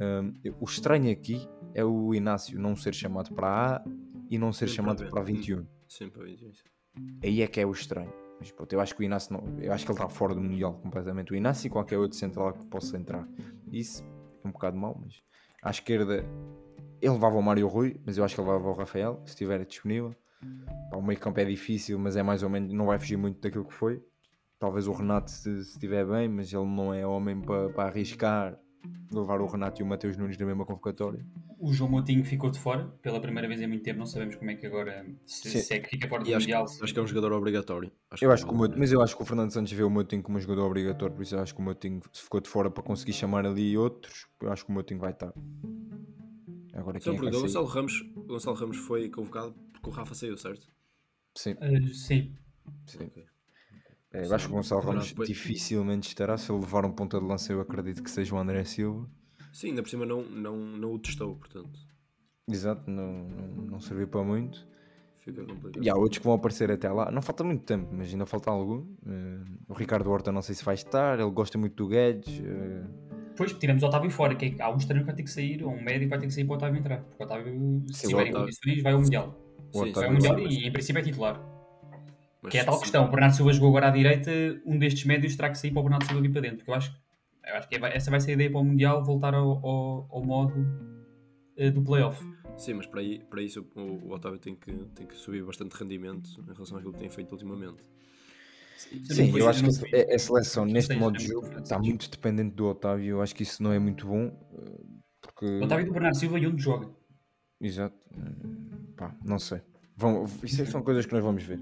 Um, 0.00 0.32
o 0.60 0.64
estranho 0.64 1.10
aqui 1.12 1.48
é 1.72 1.84
o 1.84 2.14
Inácio 2.14 2.58
não 2.58 2.74
ser 2.74 2.94
chamado 2.94 3.32
para 3.34 3.76
a 3.76 3.84
e 4.28 4.38
não 4.38 4.52
ser 4.52 4.68
chamado 4.68 4.98
para 4.98 5.06
B. 5.06 5.10
para 5.10 5.20
a 5.20 5.24
21. 5.24 5.66
Sim, 5.88 6.08
para 6.08 6.28
isso. 6.28 6.64
Aí 7.22 7.42
é 7.42 7.46
que 7.46 7.60
é 7.60 7.66
o 7.66 7.72
estranho. 7.72 8.12
Mas 8.38 8.50
pronto, 8.50 8.72
eu 8.72 8.80
acho 8.80 8.94
que 8.94 9.02
o 9.02 9.04
Inácio 9.04 9.32
não, 9.32 9.60
eu 9.60 9.72
acho 9.72 9.84
que 9.84 9.92
ele 9.92 9.98
está 9.98 10.08
fora 10.08 10.34
do 10.34 10.40
Mundial 10.40 10.74
completamente. 10.74 11.32
O 11.32 11.36
Inácio 11.36 11.66
e 11.66 11.70
qualquer 11.70 11.98
outro 11.98 12.18
central 12.18 12.52
que 12.52 12.64
possa 12.66 12.96
entrar. 12.96 13.26
Isso 13.70 14.04
é 14.44 14.48
um 14.48 14.50
bocado 14.50 14.76
mau, 14.76 14.98
mas 15.00 15.22
à 15.62 15.70
esquerda 15.70 16.24
ele 17.00 17.12
levava 17.12 17.36
o 17.36 17.42
Mário 17.42 17.68
Rui, 17.68 18.00
mas 18.04 18.18
eu 18.18 18.24
acho 18.24 18.34
que 18.34 18.40
ele 18.40 18.50
levava 18.50 18.68
o 18.68 18.74
Rafael, 18.74 19.20
se 19.24 19.30
estiver 19.30 19.64
disponível. 19.64 20.14
Pá, 20.90 20.96
o 20.96 21.02
meio 21.02 21.18
campo 21.18 21.38
é 21.40 21.44
difícil, 21.44 21.98
mas 21.98 22.16
é 22.16 22.22
mais 22.22 22.42
ou 22.42 22.48
menos, 22.48 22.72
não 22.72 22.86
vai 22.86 22.98
fugir 22.98 23.16
muito 23.16 23.40
daquilo 23.40 23.64
que 23.64 23.74
foi. 23.74 24.02
Talvez 24.58 24.86
o 24.86 24.92
Renato 24.92 25.30
se, 25.30 25.64
se 25.64 25.72
estiver 25.72 26.06
bem, 26.06 26.28
mas 26.28 26.52
ele 26.52 26.64
não 26.64 26.92
é 26.92 27.06
homem 27.06 27.40
para, 27.40 27.68
para 27.70 27.88
arriscar 27.88 28.58
levar 29.12 29.40
o 29.40 29.46
Renato 29.46 29.80
e 29.80 29.84
o 29.84 29.86
Mateus 29.86 30.16
Nunes 30.16 30.36
na 30.38 30.46
mesma 30.46 30.64
convocatória. 30.66 31.24
O 31.58 31.72
João 31.72 31.90
Moutinho 31.90 32.24
ficou 32.24 32.50
de 32.50 32.58
fora 32.58 32.86
pela 33.00 33.20
primeira 33.20 33.46
vez 33.48 33.60
em 33.60 33.66
muito 33.66 33.82
tempo. 33.82 33.98
Não 33.98 34.06
sabemos 34.06 34.36
como 34.36 34.50
é 34.50 34.54
que 34.56 34.66
agora. 34.66 35.06
Se, 35.24 35.50
se 35.62 35.74
é 35.74 35.78
que 35.78 35.88
fica 35.88 36.08
fora 36.08 36.22
do 36.24 36.28
E 36.28 36.34
acho, 36.34 36.44
Mundial. 36.44 36.64
acho 36.64 36.92
que 36.92 36.98
é 36.98 37.02
um 37.02 37.06
jogador 37.06 37.32
obrigatório. 37.32 37.90
Eu 38.20 38.30
acho 38.32 38.44
que 38.44 38.52
o 38.52 38.54
Moutinho, 38.56 38.78
mas 38.80 38.92
eu 38.92 39.00
acho 39.00 39.16
que 39.16 39.22
o 39.22 39.26
Fernando 39.26 39.50
Santos 39.52 39.72
vê 39.72 39.82
o 39.82 39.90
Moutinho 39.90 40.22
como 40.22 40.36
um 40.36 40.40
jogador 40.40 40.66
obrigatório, 40.66 41.14
por 41.14 41.22
isso 41.22 41.34
eu 41.36 41.40
acho 41.40 41.54
que 41.54 41.60
o 41.60 41.64
Moutinho 41.64 42.00
se 42.12 42.22
ficou 42.22 42.40
de 42.40 42.48
fora 42.48 42.70
para 42.70 42.82
conseguir 42.82 43.12
chamar 43.12 43.46
ali 43.46 43.76
outros, 43.78 44.26
eu 44.42 44.52
acho 44.52 44.64
que 44.64 44.70
o 44.70 44.74
Moutinho 44.74 45.00
vai 45.00 45.12
estar. 45.12 45.32
Agora 46.74 46.98
Só 47.00 47.10
quem 47.10 47.18
é 47.18 47.30
que 47.30 47.36
o? 47.36 47.40
Gonçalo 47.40 47.66
Ramos, 47.66 48.02
Gonçalo 48.26 48.56
Ramos 48.56 48.76
foi 48.78 49.08
convocado 49.08 49.54
porque 49.72 49.88
o 49.88 49.92
Rafa 49.92 50.14
saiu, 50.14 50.36
certo? 50.36 50.66
Sim, 51.36 51.56
Ah, 51.60 51.68
sim. 51.92 52.34
sim. 52.86 53.04
Ok. 53.04 53.24
É, 54.14 54.24
eu 54.26 54.34
acho 54.34 54.46
que 54.46 54.52
o 54.52 54.56
Gonçalo 54.56 54.80
Ramos 54.80 55.08
depois- 55.08 55.28
dificilmente 55.28 56.08
estará. 56.08 56.36
Se 56.38 56.50
ele 56.52 56.60
levar 56.60 56.84
um 56.84 56.92
ponta 56.92 57.18
de 57.18 57.26
lança, 57.26 57.52
eu 57.52 57.60
acredito 57.60 58.02
que 58.02 58.10
seja 58.10 58.34
o 58.34 58.38
André 58.38 58.64
Silva. 58.64 59.08
Sim, 59.52 59.68
ainda 59.68 59.82
por 59.82 59.88
cima 59.88 60.06
não, 60.06 60.22
não, 60.22 60.56
não 60.56 60.92
o 60.94 60.98
testou, 60.98 61.36
portanto. 61.36 61.78
Exato, 62.48 62.90
não, 62.90 63.28
não, 63.28 63.46
não 63.72 63.80
serviu 63.80 64.06
para 64.08 64.22
muito. 64.22 64.66
Fica 65.18 65.42
complicado. 65.42 65.82
E 65.82 65.88
há 65.88 65.94
outros 65.94 66.18
que 66.18 66.24
vão 66.24 66.34
aparecer 66.34 66.70
até 66.70 66.90
lá. 66.90 67.10
Não 67.10 67.22
falta 67.22 67.42
muito 67.42 67.64
tempo, 67.64 67.88
mas 67.92 68.12
ainda 68.12 68.26
falta 68.26 68.50
algum. 68.50 68.84
Eh, 69.06 69.40
o 69.68 69.72
Ricardo 69.72 70.10
Horta 70.10 70.30
não 70.30 70.42
sei 70.42 70.54
se 70.54 70.62
vai 70.62 70.74
estar, 70.74 71.18
ele 71.18 71.30
gosta 71.30 71.56
muito 71.56 71.74
do 71.74 71.88
Guedes. 71.88 72.40
eh, 72.44 72.84
Depois 73.30 73.52
tiramos 73.54 73.82
o 73.82 73.86
Otávio 73.86 74.10
fora, 74.10 74.34
que 74.34 74.44
é, 74.58 74.62
há 74.62 74.70
um 74.70 74.76
estranho 74.76 75.00
que 75.02 75.06
vai 75.06 75.14
ter 75.16 75.22
que 75.22 75.30
sair, 75.30 75.64
ou 75.64 75.70
um 75.72 75.82
médio 75.82 76.00
que 76.02 76.08
vai 76.08 76.18
ter 76.18 76.26
que 76.26 76.34
sair 76.34 76.44
para 76.44 76.52
o 76.52 76.56
Otávio 76.56 76.78
entrar. 76.78 76.98
Porque 77.02 77.22
o 77.22 77.26
Otávio, 77.26 77.82
se 77.86 78.02
estiver 78.04 78.26
em 78.26 78.32
condições, 78.32 78.82
vai 78.82 78.92
ao 78.92 79.00
Mundial. 79.00 79.40
Sim, 79.72 79.92
Vai 79.92 80.04
ao 80.06 80.12
Mundial 80.12 80.38
e 80.40 80.66
em 80.68 80.72
princípio 80.72 81.00
é 81.00 81.02
titular. 81.02 81.53
Mas 82.44 82.52
Que 82.52 82.58
é 82.58 82.60
a 82.60 82.64
tal 82.64 82.74
sim. 82.74 82.82
questão. 82.82 83.04
O 83.06 83.10
Bernardo 83.10 83.34
Silva 83.34 83.52
jogou 83.52 83.70
agora 83.70 83.88
à 83.88 83.90
direita, 83.90 84.30
um 84.64 84.78
destes 84.78 85.04
médios 85.04 85.34
terá 85.34 85.50
que 85.50 85.58
sair 85.58 85.72
para 85.72 85.80
o 85.80 85.82
Bernardo 85.82 86.04
Silva 86.06 86.20
vir 86.22 86.30
para 86.30 86.40
dentro. 86.42 86.58
Porque 86.58 86.70
eu 86.70 86.74
acho, 86.74 86.92
eu 87.46 87.54
acho 87.56 87.68
que 87.68 87.74
é- 87.76 87.96
essa 87.96 88.10
vai 88.10 88.20
ser 88.20 88.30
a 88.30 88.34
ideia 88.34 88.50
para 88.50 88.60
o 88.60 88.64
Mundial, 88.64 89.02
voltar 89.04 89.34
ao, 89.34 89.66
ao, 89.66 90.08
ao 90.10 90.24
modo 90.24 90.54
eh, 91.56 91.70
do 91.70 91.82
playoff. 91.82 92.22
Sim, 92.56 92.74
mas 92.74 92.86
para, 92.86 93.00
aí, 93.00 93.18
para 93.24 93.42
isso 93.42 93.66
o, 93.74 93.80
o 93.80 94.12
Otávio 94.12 94.38
tem 94.38 94.54
que, 94.54 94.72
tem 94.94 95.06
que 95.06 95.16
subir 95.16 95.42
bastante 95.44 95.72
rendimento 95.72 96.28
em 96.40 96.52
relação 96.52 96.76
àquilo 96.78 96.92
que 96.92 97.00
tem 97.00 97.10
feito 97.10 97.32
ultimamente. 97.32 97.82
Sim, 98.76 99.30
Não 99.30 99.38
eu 99.38 99.48
acho 99.48 99.62
que 99.62 99.96
a, 99.96 100.14
a 100.14 100.18
seleção 100.18 100.64
não 100.66 100.72
neste 100.72 100.88
sei, 100.88 100.98
modo 100.98 101.16
de 101.16 101.26
jogo 101.28 101.46
está 101.58 101.78
muito 101.78 102.10
dependente 102.10 102.54
do 102.54 102.66
Otávio. 102.66 103.06
Eu 103.06 103.22
acho 103.22 103.34
que 103.34 103.42
isso 103.42 103.62
não 103.62 103.72
é 103.72 103.78
muito 103.78 104.06
bom. 104.06 104.26
eh, 104.58 104.80
Porque... 105.20 105.46
O 105.46 105.64
Otávio 105.64 105.86
do 105.86 105.92
Bernardo 105.92 106.16
Silva 106.16 106.38
e 106.38 106.46
onde 106.46 106.62
joga. 106.62 106.90
Exato. 107.60 107.96
Pá, 108.96 109.16
não 109.24 109.38
sei. 109.38 109.60
Vão, 109.96 110.24
isso 110.42 110.60
é- 110.62 110.66
são 110.66 110.82
coisas 110.82 111.06
que 111.06 111.12
nós 111.12 111.22
vamos 111.22 111.42
ver. 111.44 111.60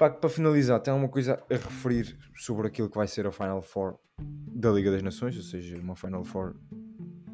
Para, 0.00 0.14
para 0.14 0.30
finalizar, 0.30 0.80
tem 0.80 0.90
alguma 0.90 1.10
coisa 1.10 1.34
a 1.50 1.54
referir 1.54 2.16
sobre 2.34 2.66
aquilo 2.66 2.88
que 2.88 2.96
vai 2.96 3.06
ser 3.06 3.26
a 3.26 3.30
Final 3.30 3.60
Four 3.60 3.98
da 4.18 4.70
Liga 4.70 4.90
das 4.90 5.02
Nações, 5.02 5.36
ou 5.36 5.42
seja, 5.42 5.76
uma 5.76 5.94
Final 5.94 6.24
Four 6.24 6.56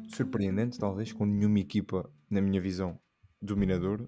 surpreendente, 0.09 0.77
talvez, 0.77 1.13
com 1.13 1.25
nenhuma 1.25 1.59
equipa, 1.59 2.11
na 2.29 2.41
minha 2.41 2.59
visão, 2.59 2.99
dominadora. 3.41 4.05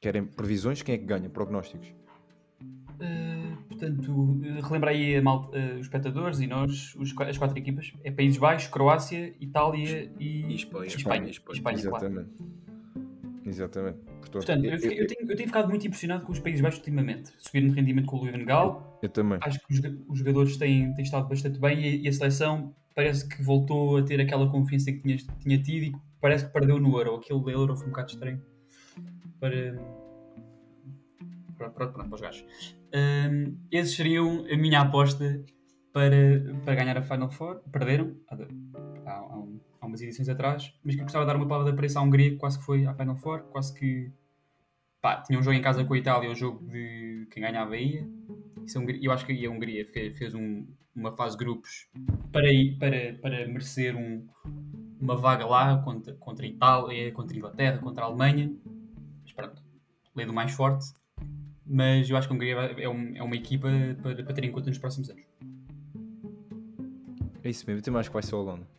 Querem 0.00 0.26
previsões? 0.26 0.82
Quem 0.82 0.96
é 0.96 0.98
que 0.98 1.04
ganha? 1.04 1.30
Prognósticos? 1.30 1.86
Uh, 2.98 3.56
portanto, 3.68 4.10
uh, 4.10 4.60
relembra 4.64 4.90
aí 4.90 5.14
a 5.14 5.22
mal- 5.22 5.48
uh, 5.52 5.74
os 5.74 5.82
espectadores 5.82 6.40
e 6.40 6.48
nós, 6.48 6.96
os 6.96 7.14
as 7.20 7.38
quatro 7.38 7.56
equipas. 7.56 7.92
É 8.02 8.10
Países 8.10 8.38
Baixos, 8.38 8.68
Croácia, 8.68 9.32
Itália 9.40 10.10
e, 10.18 10.46
E 10.46 10.54
Espanha. 10.56 10.86
Espanha. 10.86 11.30
Espanha. 11.30 11.56
Espanha, 11.56 11.82
claro. 11.88 12.06
Exatamente. 12.06 12.30
Exatamente. 13.44 14.15
Portanto, 14.30 14.46
Portanto, 14.46 14.64
eu, 14.64 14.72
eu, 14.72 14.78
fiquei- 14.78 15.00
eu 15.02 15.06
tenho, 15.06 15.30
eu 15.30 15.36
tenho 15.36 15.48
ficado 15.48 15.68
muito 15.68 15.86
impressionado 15.86 16.24
com 16.24 16.32
os 16.32 16.38
Países 16.38 16.60
Baixos 16.60 16.78
ultimamente. 16.80 17.32
Subiram 17.38 17.68
de 17.68 17.74
rendimento 17.74 18.06
com 18.06 18.16
o 18.16 18.44
Gaal. 18.44 18.98
eu 19.02 19.08
também. 19.08 19.38
Acho 19.42 19.58
que 19.66 19.72
os, 19.74 19.80
os 20.08 20.18
jogadores 20.18 20.56
têm, 20.56 20.92
têm 20.94 21.04
estado 21.04 21.28
bastante 21.28 21.58
bem 21.60 21.80
e, 21.80 22.02
e 22.02 22.08
a 22.08 22.12
seleção 22.12 22.74
parece 22.94 23.28
que 23.28 23.42
voltou 23.42 23.98
a 23.98 24.02
ter 24.02 24.20
aquela 24.20 24.50
confiança 24.50 24.90
que 24.92 25.00
tinha, 25.00 25.16
tinha 25.38 25.62
tido 25.62 25.84
e 25.84 25.96
parece 26.20 26.46
que 26.46 26.52
perdeu 26.52 26.78
no 26.80 26.96
Euro. 26.98 27.16
Aquele 27.16 27.52
Euro 27.52 27.76
foi 27.76 27.86
um 27.86 27.90
bocado 27.90 28.10
estranho 28.12 28.42
para, 29.38 29.78
para, 31.58 31.70
para, 31.70 31.88
pronto, 31.88 32.08
para 32.08 32.14
os 32.14 32.20
gajos. 32.20 32.44
Hum, 32.94 33.56
esses 33.70 33.94
seriam 33.96 34.44
a 34.50 34.56
minha 34.56 34.80
aposta 34.80 35.44
para, 35.92 36.54
para 36.64 36.74
ganhar 36.74 36.96
a 36.98 37.02
Final 37.02 37.30
Four. 37.30 37.60
Perderam 37.70 38.16
há, 38.30 38.36
umas 39.96 40.02
edições 40.02 40.28
atrás, 40.28 40.72
mas 40.84 40.94
que 40.94 41.00
eu 41.00 41.04
gostava 41.04 41.24
de 41.24 41.30
dar 41.32 41.36
uma 41.36 41.46
palavra 41.48 41.70
de 41.72 41.74
apreço 41.76 41.98
à 41.98 42.02
Hungria, 42.02 42.30
que 42.30 42.36
quase 42.36 42.58
que 42.58 42.64
foi 42.64 42.84
à 42.86 42.94
Final 42.94 43.16
Four, 43.16 43.40
quase 43.44 43.72
que 43.74 44.10
pá, 45.00 45.22
tinha 45.22 45.38
um 45.38 45.42
jogo 45.42 45.56
em 45.56 45.62
casa 45.62 45.84
com 45.84 45.94
a 45.94 45.98
Itália, 45.98 46.30
o 46.30 46.34
jogo 46.34 46.64
de 46.70 47.26
quem 47.30 47.42
ganhava 47.42 47.76
ia. 47.76 48.06
Hungria- 48.76 49.00
eu 49.02 49.12
acho 49.12 49.24
que 49.24 49.46
a 49.46 49.50
Hungria 49.50 49.86
fez, 49.86 50.16
fez 50.18 50.34
um- 50.34 50.66
uma 50.94 51.12
fase 51.12 51.36
de 51.36 51.44
grupos 51.44 51.88
para, 52.32 52.50
ir- 52.52 52.76
para, 52.78 53.14
para 53.20 53.46
merecer 53.46 53.94
um- 53.96 54.26
uma 55.00 55.16
vaga 55.16 55.46
lá 55.46 55.78
contra, 55.82 56.14
contra 56.14 56.44
a 56.44 56.48
Itália, 56.48 57.12
contra 57.12 57.34
a 57.34 57.38
Inglaterra, 57.38 57.78
contra 57.78 58.04
a 58.04 58.06
Alemanha. 58.06 58.52
Mas 59.22 59.32
pronto, 59.32 59.62
lei 60.14 60.26
do 60.26 60.32
mais 60.32 60.50
forte. 60.52 60.86
Mas 61.64 62.08
eu 62.10 62.16
acho 62.16 62.26
que 62.28 62.32
a 62.32 62.36
Hungria 62.36 62.54
é, 62.56 62.88
um- 62.88 63.16
é 63.16 63.22
uma 63.22 63.36
equipa 63.36 63.68
para, 64.02 64.22
para 64.24 64.34
ter 64.34 64.44
em 64.44 64.50
conta 64.52 64.68
nos 64.68 64.78
próximos 64.78 65.10
anos. 65.10 65.22
É 67.44 67.48
isso 67.50 67.64
mesmo, 67.66 67.78
eu 67.78 67.82
também 67.82 68.00
acho 68.00 68.08
que 68.10 68.14
vai 68.14 68.22
ser 68.22 68.34
a 68.34 68.38
Holanda. 68.38 68.75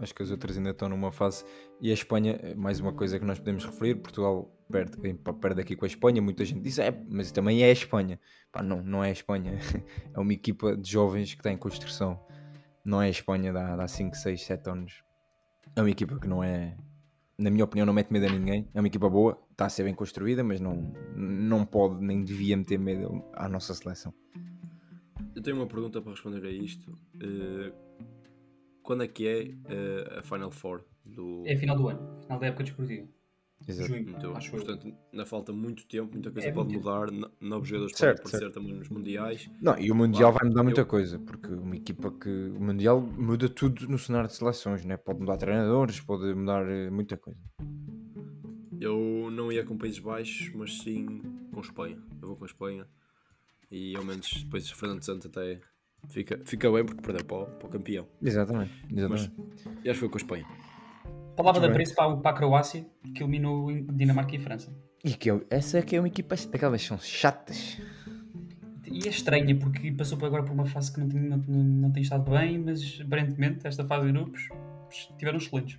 Acho 0.00 0.14
que 0.14 0.22
as 0.22 0.30
outras 0.30 0.56
ainda 0.56 0.70
estão 0.70 0.88
numa 0.88 1.12
fase. 1.12 1.44
E 1.80 1.90
a 1.90 1.94
Espanha, 1.94 2.38
é 2.42 2.54
mais 2.54 2.80
uma 2.80 2.92
coisa 2.92 3.18
que 3.18 3.24
nós 3.24 3.38
podemos 3.38 3.64
referir: 3.64 3.96
Portugal 3.96 4.50
perde, 4.70 4.96
perde 5.40 5.60
aqui 5.60 5.76
com 5.76 5.84
a 5.84 5.88
Espanha. 5.88 6.22
Muita 6.22 6.44
gente 6.44 6.62
diz, 6.62 6.78
é, 6.78 6.90
mas 7.08 7.30
também 7.30 7.62
é 7.62 7.66
a 7.66 7.72
Espanha. 7.72 8.18
Pá, 8.50 8.62
não, 8.62 8.82
não 8.82 9.04
é 9.04 9.08
a 9.08 9.12
Espanha. 9.12 9.58
É 10.14 10.18
uma 10.18 10.32
equipa 10.32 10.76
de 10.76 10.90
jovens 10.90 11.34
que 11.34 11.40
está 11.40 11.52
em 11.52 11.56
construção. 11.56 12.18
Não 12.84 13.00
é 13.00 13.06
a 13.06 13.10
Espanha 13.10 13.52
de 13.52 13.58
há, 13.58 13.76
de 13.76 13.82
há 13.82 13.88
5, 13.88 14.16
6, 14.16 14.42
7 14.42 14.70
anos. 14.70 15.04
É 15.76 15.82
uma 15.82 15.90
equipa 15.90 16.18
que 16.18 16.26
não 16.26 16.42
é, 16.42 16.76
na 17.38 17.50
minha 17.50 17.64
opinião, 17.64 17.86
não 17.86 17.92
mete 17.92 18.10
medo 18.10 18.26
a 18.26 18.30
ninguém. 18.30 18.68
É 18.72 18.80
uma 18.80 18.88
equipa 18.88 19.08
boa, 19.08 19.38
está 19.52 19.66
a 19.66 19.68
ser 19.68 19.84
bem 19.84 19.94
construída, 19.94 20.42
mas 20.42 20.60
não, 20.60 20.92
não 21.14 21.64
pode 21.64 22.02
nem 22.02 22.24
devia 22.24 22.56
meter 22.56 22.78
medo 22.78 23.22
à 23.34 23.48
nossa 23.48 23.74
seleção. 23.74 24.12
Eu 25.34 25.42
tenho 25.42 25.56
uma 25.56 25.66
pergunta 25.66 26.00
para 26.00 26.12
responder 26.12 26.44
a 26.44 26.50
isto. 26.50 26.92
Eh, 27.20 27.72
quando 28.90 29.04
é 29.04 29.08
que 29.08 29.24
é 29.28 29.42
eh, 29.68 30.18
a 30.18 30.22
Final 30.24 30.50
Four 30.50 30.82
do. 31.04 31.44
É 31.46 31.54
a 31.54 31.58
final 31.58 31.76
do 31.76 31.88
ano, 31.88 32.20
final 32.22 32.40
da 32.40 32.46
época 32.48 32.64
desportiva. 32.64 33.06
Exato. 33.68 33.88
Junho, 33.88 34.10
Então, 34.10 34.34
acho 34.34 34.48
eu. 34.48 34.52
portanto, 34.64 34.92
ainda 35.12 35.26
falta 35.26 35.52
muito 35.52 35.86
tempo, 35.86 36.10
muita 36.12 36.30
coisa 36.32 36.48
É 36.48 36.50
pode 36.52 36.72
muito 36.72 36.82
mudar, 36.84 37.10
no- 37.12 37.30
novos 37.40 37.68
jogadores 37.68 37.96
Certo, 37.96 38.22
podem 38.22 38.36
aparecer 38.38 38.52
também 38.52 38.74
nos 38.74 38.88
mundiais. 38.88 39.50
Não, 39.60 39.78
e 39.78 39.92
o 39.92 39.94
Mundial 39.94 40.30
Claro, 40.32 40.38
vai 40.40 40.48
mudar 40.48 40.62
muita 40.64 40.80
eu- 40.80 40.86
coisa, 40.86 41.18
porque 41.20 41.46
uma 41.52 41.76
equipa 41.76 42.10
que. 42.10 42.28
O 42.28 42.60
Mundial 42.60 43.00
muda 43.00 43.48
tudo 43.48 43.86
no 43.86 43.98
cenário 43.98 44.28
de 44.28 44.34
seleções, 44.34 44.84
né? 44.84 44.96
Pode 44.96 45.20
mudar 45.20 45.36
treinadores, 45.36 46.00
pode 46.00 46.34
mudar 46.34 46.66
eh, 46.68 46.90
muita 46.90 47.16
coisa. 47.16 47.38
Eu 48.80 49.30
não 49.30 49.52
ia 49.52 49.62
com 49.64 49.76
Países 49.76 49.98
Baixos, 50.00 50.50
mas 50.54 50.78
sim 50.78 51.20
com 51.52 51.60
Espanha. 51.60 51.98
Eu 52.20 52.28
vou 52.28 52.36
com 52.36 52.44
a 52.44 52.46
Espanha 52.46 52.86
e 53.70 53.94
ao 53.94 54.04
menos 54.04 54.42
depois 54.42 54.68
Fernando 54.70 55.02
Santos 55.04 55.26
até 55.26 55.60
fica, 56.08 56.40
fica 56.44 56.70
bem 56.72 56.84
porque 56.84 57.00
perdeu 57.02 57.24
para 57.24 57.36
o, 57.38 57.46
para 57.46 57.68
o 57.68 57.70
campeão. 57.70 58.06
Exatamente, 58.22 58.72
exatamente. 58.90 59.32
E 59.84 59.90
acho 59.90 59.94
que 59.94 59.94
foi 60.00 60.08
com 60.08 60.16
a 60.16 60.20
Espanha. 60.20 60.46
Palavra 61.36 61.60
de 61.62 61.66
apreço 61.68 61.94
para, 61.94 62.12
a- 62.12 62.16
para 62.16 62.30
a 62.30 62.34
Croácia, 62.34 62.86
que 63.14 63.22
eliminou 63.22 63.72
Dinamarca 63.92 64.34
e 64.34 64.38
França. 64.38 64.72
E 65.04 65.14
que 65.14 65.30
é- 65.30 65.40
essa 65.48 65.78
é 65.78 65.82
que 65.82 65.96
é 65.96 66.00
uma 66.00 66.08
equipa 66.08 66.34
daquelas 66.50 66.82
que 66.82 66.88
são 66.88 66.98
chatas. 66.98 67.78
E 68.86 69.06
é 69.06 69.10
estranha 69.10 69.56
porque 69.56 69.90
passou 69.92 70.18
agora 70.26 70.42
por 70.42 70.52
uma 70.52 70.66
fase 70.66 70.92
que 70.92 71.00
não 71.00 71.08
tem, 71.08 71.20
não, 71.20 71.36
não, 71.38 71.62
não 71.64 71.92
tem 71.92 72.02
estado 72.02 72.28
bem, 72.30 72.58
mas 72.58 73.00
aparentemente 73.00 73.66
esta 73.66 73.84
fase 73.86 74.06
de 74.06 74.12
grupos 74.12 74.48
estiveram 74.90 75.38
excelentes. 75.38 75.78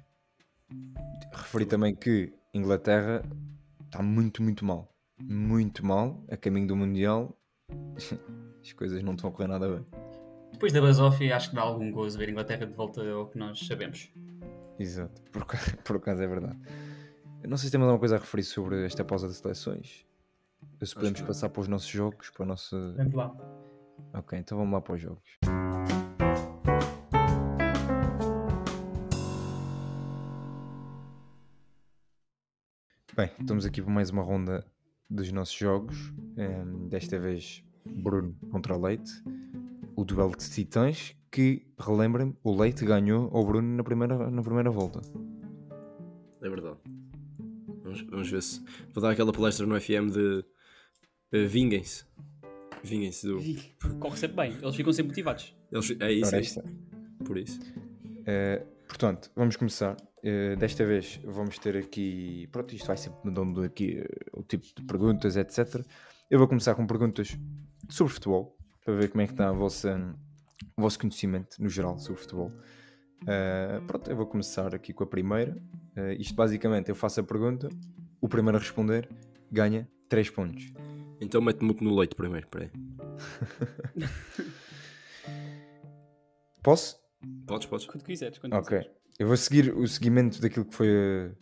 Referi 1.33 1.65
também 1.65 1.93
que 1.93 2.33
Inglaterra 2.53 3.21
está 3.85 4.01
muito, 4.01 4.41
muito 4.41 4.63
mal. 4.65 4.87
Muito 5.21 5.85
mal, 5.85 6.23
a 6.31 6.37
caminho 6.37 6.67
do 6.67 6.75
Mundial. 6.75 7.37
As 8.63 8.73
coisas 8.73 9.03
não 9.03 9.13
estão 9.13 9.29
a 9.29 9.33
correr 9.33 9.47
nada 9.47 9.67
bem. 9.67 9.85
Depois 10.51 10.73
da 10.73 10.81
Basófia, 10.81 11.35
acho 11.35 11.49
que 11.49 11.55
dá 11.55 11.61
algum 11.61 11.91
gozo 11.91 12.17
ver 12.17 12.29
a 12.29 12.31
Inglaterra 12.31 12.65
de 12.65 12.73
volta 12.73 13.01
ao 13.09 13.27
que 13.27 13.37
nós 13.37 13.59
sabemos. 13.65 14.11
Exato, 14.77 15.21
por, 15.31 15.45
por 15.83 15.95
acaso 15.97 16.21
é 16.21 16.27
verdade. 16.27 16.57
Não 17.47 17.57
sei 17.57 17.67
se 17.67 17.71
temos 17.71 17.85
alguma 17.85 17.99
coisa 17.99 18.17
a 18.17 18.19
referir 18.19 18.43
sobre 18.43 18.85
esta 18.85 19.03
pausa 19.03 19.27
de 19.27 19.33
seleções. 19.33 20.05
Se 20.83 20.93
podemos 20.93 21.19
que 21.19 21.27
passar 21.27 21.49
para 21.49 21.61
os 21.61 21.67
nossos 21.67 21.89
jogos, 21.89 22.29
para 22.29 22.43
a 22.43 22.47
nossa. 22.47 22.93
Vamos 22.97 23.13
lá. 23.13 23.33
Ok, 24.13 24.37
então 24.37 24.57
vamos 24.57 24.73
lá 24.73 24.81
para 24.81 24.93
os 24.93 25.01
jogos. 25.01 25.37
Bem, 33.15 33.29
estamos 33.39 33.65
aqui 33.65 33.81
para 33.81 33.91
mais 33.91 34.09
uma 34.09 34.23
ronda 34.23 34.65
dos 35.09 35.31
nossos 35.31 35.55
jogos. 35.55 36.13
Em, 36.37 36.87
desta 36.87 37.19
vez, 37.19 37.63
Bruno 37.85 38.35
contra 38.51 38.77
Leite. 38.77 39.11
O 40.01 40.03
duelo 40.03 40.35
de 40.35 40.49
titãs 40.49 41.15
que, 41.29 41.63
relembrem-me, 41.77 42.35
o 42.43 42.59
Leite 42.59 42.83
ganhou 42.83 43.29
ao 43.31 43.45
Bruno 43.45 43.77
na 43.77 43.83
primeira, 43.83 44.31
na 44.31 44.41
primeira 44.41 44.71
volta. 44.71 44.99
É 46.41 46.49
verdade. 46.49 46.77
Vamos, 47.83 48.01
vamos 48.09 48.31
ver 48.31 48.41
se. 48.41 48.65
Vou 48.95 49.03
dar 49.03 49.11
aquela 49.11 49.31
palestra 49.31 49.63
no 49.63 49.79
FM 49.79 50.09
de. 50.11 50.43
eh, 51.31 51.45
Vinguem-se. 51.45 52.03
Vinguem-se 52.83 53.27
do. 53.27 53.39
Corre 53.99 54.17
sempre 54.17 54.37
bem, 54.37 54.57
eles 54.59 54.75
ficam 54.75 54.91
sempre 54.91 55.09
motivados. 55.09 55.55
Eles, 55.71 55.95
é 55.99 56.11
isso, 56.11 56.35
é 56.35 56.39
esta. 56.39 56.63
por 57.23 57.37
isso. 57.37 57.59
Uh, 57.61 58.65
portanto, 58.87 59.29
vamos 59.35 59.55
começar. 59.55 59.95
Uh, 60.23 60.55
desta 60.57 60.83
vez 60.83 61.21
vamos 61.23 61.59
ter 61.59 61.77
aqui. 61.77 62.47
Pronto, 62.51 62.73
isto 62.73 62.87
vai 62.87 62.97
ser 62.97 63.11
mudando 63.23 63.61
aqui 63.61 63.99
uh, 63.99 64.39
o 64.39 64.43
tipo 64.43 64.65
de 64.65 64.83
perguntas, 64.83 65.37
etc. 65.37 65.85
Eu 66.27 66.39
vou 66.39 66.47
começar 66.47 66.73
com 66.73 66.87
perguntas 66.87 67.37
sobre 67.87 68.11
futebol, 68.13 68.57
para 68.91 68.99
ver 68.99 69.09
como 69.09 69.21
é 69.21 69.25
que 69.25 69.33
está 69.33 69.47
a 69.47 69.53
vossa, 69.53 69.97
o 70.77 70.81
vosso 70.81 70.99
conhecimento 70.99 71.55
no 71.59 71.69
geral 71.69 71.97
sobre 71.97 72.21
futebol. 72.21 72.51
Uh, 73.23 73.81
pronto, 73.87 74.09
eu 74.09 74.17
vou 74.17 74.25
começar 74.25 74.75
aqui 74.75 74.91
com 74.91 75.03
a 75.03 75.07
primeira. 75.07 75.55
Uh, 75.95 76.11
isto 76.19 76.35
basicamente 76.35 76.89
eu 76.89 76.95
faço 76.95 77.21
a 77.21 77.23
pergunta, 77.23 77.69
o 78.19 78.27
primeiro 78.27 78.57
a 78.57 78.59
responder 78.59 79.07
ganha 79.49 79.87
3 80.09 80.29
pontos. 80.31 80.73
Então 81.21 81.41
mete-me 81.41 81.73
no 81.81 81.95
leite 81.95 82.15
primeiro, 82.15 82.47
peraí. 82.47 82.69
Posso? 86.61 86.97
Podes, 87.47 87.65
podes. 87.67 87.87
Quando 87.87 88.03
quiseres. 88.03 88.37
Quando 88.37 88.53
Ok. 88.53 88.79
Eu 89.17 89.27
vou 89.27 89.37
seguir 89.37 89.75
o 89.75 89.87
seguimento 89.87 90.39
daquilo 90.41 90.65
que 90.65 90.75
foi 90.75 90.87
uh, 90.89 91.35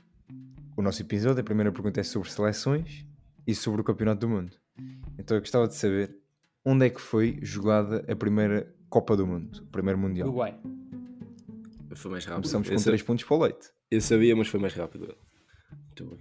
o 0.77 0.81
nosso 0.81 1.01
episódio. 1.01 1.41
A 1.41 1.43
primeira 1.43 1.71
pergunta 1.71 1.99
é 1.99 2.03
sobre 2.03 2.29
seleções 2.29 3.05
e 3.45 3.53
sobre 3.53 3.81
o 3.81 3.83
Campeonato 3.83 4.21
do 4.21 4.29
Mundo. 4.29 4.55
Então 5.17 5.35
eu 5.35 5.41
gostava 5.41 5.67
de 5.67 5.75
saber 5.75 6.18
onde 6.65 6.85
é 6.85 6.89
que 6.89 7.01
foi 7.01 7.39
jogada 7.41 8.05
a 8.11 8.15
primeira 8.15 8.73
Copa 8.89 9.15
do 9.15 9.25
Mundo, 9.27 9.59
o 9.63 9.67
primeiro 9.67 9.97
Mundial. 9.99 10.27
Uruguai. 10.27 10.59
Foi 11.95 12.11
mais 12.11 12.23
rápido. 12.25 12.41
Começamos 12.43 12.67
com 12.69 12.73
eu, 12.75 12.83
3 12.83 13.01
pontos 13.03 13.23
para 13.25 13.35
o 13.35 13.39
leite. 13.41 13.69
eu 13.91 14.01
sabia, 14.01 14.35
mas 14.35 14.47
foi 14.47 14.59
mais 14.59 14.73
rápido. 14.73 15.15
Muito 15.85 16.05
bem. 16.05 16.19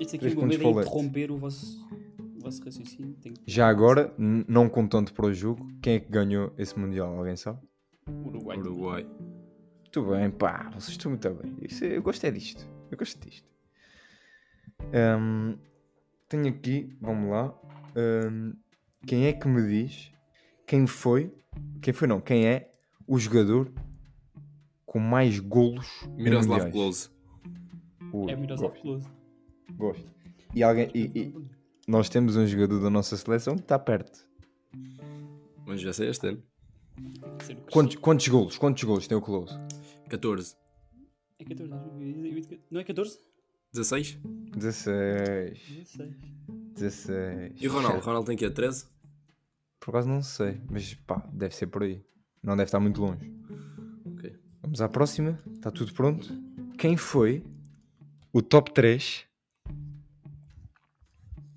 Este 0.00 0.16
aqui 0.16 0.24
medo 0.34 0.52
é 0.52 0.58
para 0.58 0.66
o 0.68 0.74
Leite. 0.74 0.88
interromper 0.90 1.30
o 1.30 1.36
vosso, 1.38 1.88
o 2.36 2.40
vosso 2.40 2.62
raciocínio. 2.64 3.14
Que- 3.20 3.32
Já 3.46 3.68
agora, 3.68 4.12
não 4.18 4.68
contando 4.68 5.12
para 5.12 5.26
o 5.26 5.32
jogo, 5.32 5.66
quem 5.80 5.94
é 5.94 6.00
que 6.00 6.10
ganhou 6.10 6.52
esse 6.58 6.76
Mundial? 6.78 7.16
Alguém 7.16 7.36
sabe? 7.36 7.60
Uruguai. 8.08 8.58
Uruguai. 8.58 9.06
Muito 9.80 10.10
bem, 10.10 10.30
pá, 10.32 10.68
vocês 10.70 10.88
estão 10.90 11.10
muito 11.12 11.30
bem. 11.34 11.56
Isso, 11.62 11.84
eu 11.84 12.02
gosto 12.02 12.24
é 12.24 12.30
disto. 12.32 12.68
Eu 12.90 12.98
gosto 12.98 13.18
disto. 13.24 13.48
Ahm, 14.92 15.56
tenho 16.28 16.48
aqui, 16.48 16.96
vamos 17.00 17.30
lá. 17.30 17.54
ahm, 17.96 18.52
quem 19.06 19.26
é 19.26 19.32
que 19.32 19.46
me 19.48 19.66
diz 19.66 20.10
quem 20.66 20.86
foi? 20.86 21.32
Quem 21.82 21.92
foi 21.92 22.08
não? 22.08 22.20
Quem 22.20 22.46
é 22.46 22.70
o 23.06 23.18
jogador 23.18 23.70
com 24.86 24.98
mais 24.98 25.38
golos 25.40 25.86
Miroslav? 26.16 26.70
Klose. 26.70 27.10
Ui, 28.12 28.30
É 28.32 28.36
Miroslav 28.36 28.70
gosto, 28.72 28.82
Klose. 28.82 29.08
gosto. 29.76 30.14
E 30.54 30.62
alguém. 30.62 30.90
e- 30.94 31.10
e 31.14 31.34
nós 31.86 32.08
temos 32.08 32.36
um 32.36 32.46
jogador 32.46 32.80
da 32.80 32.88
nossa 32.90 33.16
seleção 33.16 33.56
que 33.56 33.62
está 33.62 33.78
perto. 33.78 34.26
Mas 35.66 35.80
já 35.80 35.92
sei 35.92 36.08
este 36.10 36.28
ano. 36.28 36.42
O 36.96 37.70
Quantos, 37.72 37.96
quantos 37.96 38.28
golos? 38.28 38.56
Quantos 38.56 38.84
golos 38.84 39.06
tem 39.08 39.16
o 39.18 39.20
Close? 39.22 39.52
14. 40.08 40.54
É 41.40 41.44
14, 41.44 41.72
acho 41.74 41.90
que- 41.90 42.04
eu- 42.04 42.38
eu- 42.38 42.58
não 42.70 42.80
é 42.80 42.84
14? 42.84 43.18
16? 43.72 44.18
16. 44.56 45.58
16. 45.58 46.14
16. 46.76 47.60
E 47.62 47.68
o 47.68 47.72
Ronaldo? 47.72 47.98
Ronaldo 48.00 48.26
tem 48.28 48.36
que 48.36 48.48
13? 48.48 48.86
Por 49.84 49.90
acaso 49.90 50.08
não 50.08 50.22
sei, 50.22 50.58
mas 50.70 50.94
pá, 50.94 51.22
deve 51.30 51.54
ser 51.54 51.66
por 51.66 51.82
aí. 51.82 52.02
Não 52.42 52.56
deve 52.56 52.68
estar 52.68 52.80
muito 52.80 53.02
longe. 53.02 53.30
Ok. 54.06 54.34
Vamos 54.62 54.80
à 54.80 54.88
próxima. 54.88 55.38
Está 55.52 55.70
tudo 55.70 55.92
pronto? 55.92 56.26
Quem 56.78 56.96
foi 56.96 57.44
o 58.32 58.40
top 58.40 58.72
3 58.72 59.26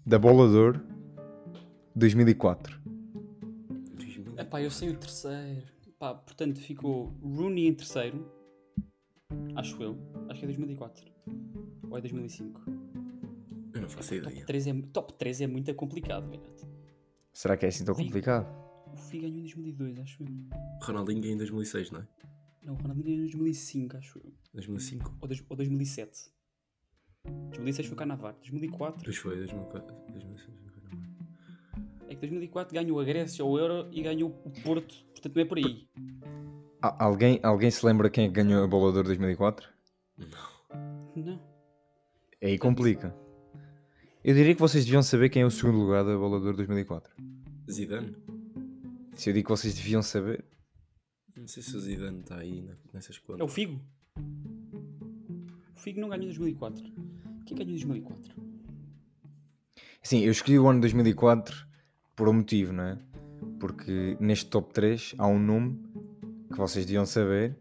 da 0.06 0.20
Bola 0.20 0.50
de 0.50 0.56
Ouro 0.58 0.82
2004? 1.96 2.78
Epá, 4.38 4.62
eu 4.62 4.72
sei 4.72 4.90
o 4.90 4.98
terceiro. 4.98 5.66
Pá, 5.98 6.14
portanto 6.14 6.60
ficou 6.60 7.18
Rooney 7.24 7.68
em 7.68 7.74
terceiro. 7.74 8.30
Acho 9.56 9.82
eu. 9.82 9.98
Acho 10.28 10.42
que 10.42 10.46
é 10.46 10.48
2004. 10.48 11.06
Ou 11.90 11.98
é 11.98 12.02
2005. 12.02 12.62
Eu 13.74 13.82
não 13.82 13.90
faço 13.90 14.10
Top 14.10 14.30
ideia. 14.30 14.46
3 14.46 14.68
é, 14.68 14.74
top 14.92 15.14
3 15.14 15.42
é 15.42 15.48
muito 15.48 15.74
complicado. 15.76 16.30
Será 17.38 17.56
que 17.56 17.66
é 17.68 17.70
assim 17.70 17.86
tão 17.86 17.94
complicado? 17.94 18.48
O 18.92 18.98
Fih 18.98 19.20
ganhou 19.20 19.38
em 19.38 19.42
2002, 19.42 20.00
acho 20.00 20.24
eu. 20.24 20.28
Ronaldinho 20.82 21.24
em 21.24 21.38
2006, 21.38 21.92
não 21.92 22.00
é? 22.00 22.08
Não, 22.64 22.74
o 22.74 22.78
Ronaldinho 22.78 23.06
ganhou 23.06 23.20
em 23.20 23.26
2005, 23.28 23.96
acho 23.96 24.18
eu. 24.18 24.34
2005? 24.56 25.16
Ou, 25.22 25.28
dois- 25.28 25.46
ou 25.48 25.56
2007. 25.56 26.32
2006 27.52 27.86
foi 27.90 27.94
o 27.94 27.96
Cannavaro. 27.96 28.38
2004 28.38 29.04
Pois 29.04 29.18
foi, 29.18 29.36
2004. 29.36 29.96
2006. 30.14 30.50
é 32.10 32.16
que 32.16 32.22
2004 32.22 32.74
ganhou 32.74 33.00
a 33.00 33.04
Grécia 33.04 33.46
o 33.46 33.60
Euro 33.60 33.88
e 33.92 34.02
ganhou 34.02 34.32
o 34.44 34.50
Porto. 34.64 34.96
Portanto, 35.12 35.36
não 35.36 35.42
é 35.44 35.46
por 35.46 35.60
aí. 35.60 35.88
Ah, 36.82 37.06
alguém, 37.06 37.40
alguém 37.44 37.70
se 37.70 37.86
lembra 37.86 38.10
quem 38.10 38.26
é 38.26 38.28
que 38.30 38.34
ganhou 38.34 38.64
a 38.64 38.68
Bola 38.68 38.90
de 38.92 38.98
Ouro 38.98 39.10
2004? 39.10 39.70
Não. 41.16 41.40
Aí 42.42 42.58
complica. 42.58 43.16
Eu 44.28 44.34
diria 44.34 44.54
que 44.54 44.60
vocês 44.60 44.84
deviam 44.84 45.02
saber 45.02 45.30
quem 45.30 45.44
é 45.44 45.46
o 45.46 45.50
segundo 45.50 45.78
lugar 45.78 46.04
da 46.04 46.18
Bola 46.18 46.38
de 46.42 46.48
Ouro 46.48 46.58
2004. 46.58 47.16
Zidane? 47.72 48.14
Se 49.16 49.30
eu 49.30 49.34
digo 49.34 49.46
que 49.46 49.52
vocês 49.52 49.74
deviam 49.74 50.02
saber, 50.02 50.44
Não 51.34 51.48
sei 51.48 51.64
se 51.64 51.74
o 51.78 51.80
Zidane 51.80 52.20
está 52.20 52.36
aí 52.36 52.70
nessas 52.94 53.16
É 53.16 53.20
o 53.20 53.24
contas. 53.24 53.54
Figo. 53.54 53.80
O 55.74 55.80
Figo 55.80 56.02
não 56.02 56.10
ganhou 56.10 56.26
em 56.26 56.28
2004. 56.28 56.84
Quem 57.46 57.58
ganhou 57.58 57.70
em 57.70 57.76
2004? 57.78 58.36
Sim, 60.04 60.20
eu 60.26 60.32
escolhi 60.32 60.60
o 60.60 60.68
ano 60.68 60.82
2004 60.82 61.66
por 62.14 62.28
um 62.28 62.34
motivo, 62.34 62.74
não 62.74 62.84
é? 62.84 63.00
Porque 63.62 64.18
neste 64.20 64.50
top 64.50 64.74
3 64.74 65.16
há 65.18 65.26
um 65.26 65.40
nome 65.40 65.82
que 66.52 66.58
vocês 66.58 66.86
deviam 66.86 67.06
saber. 67.06 67.58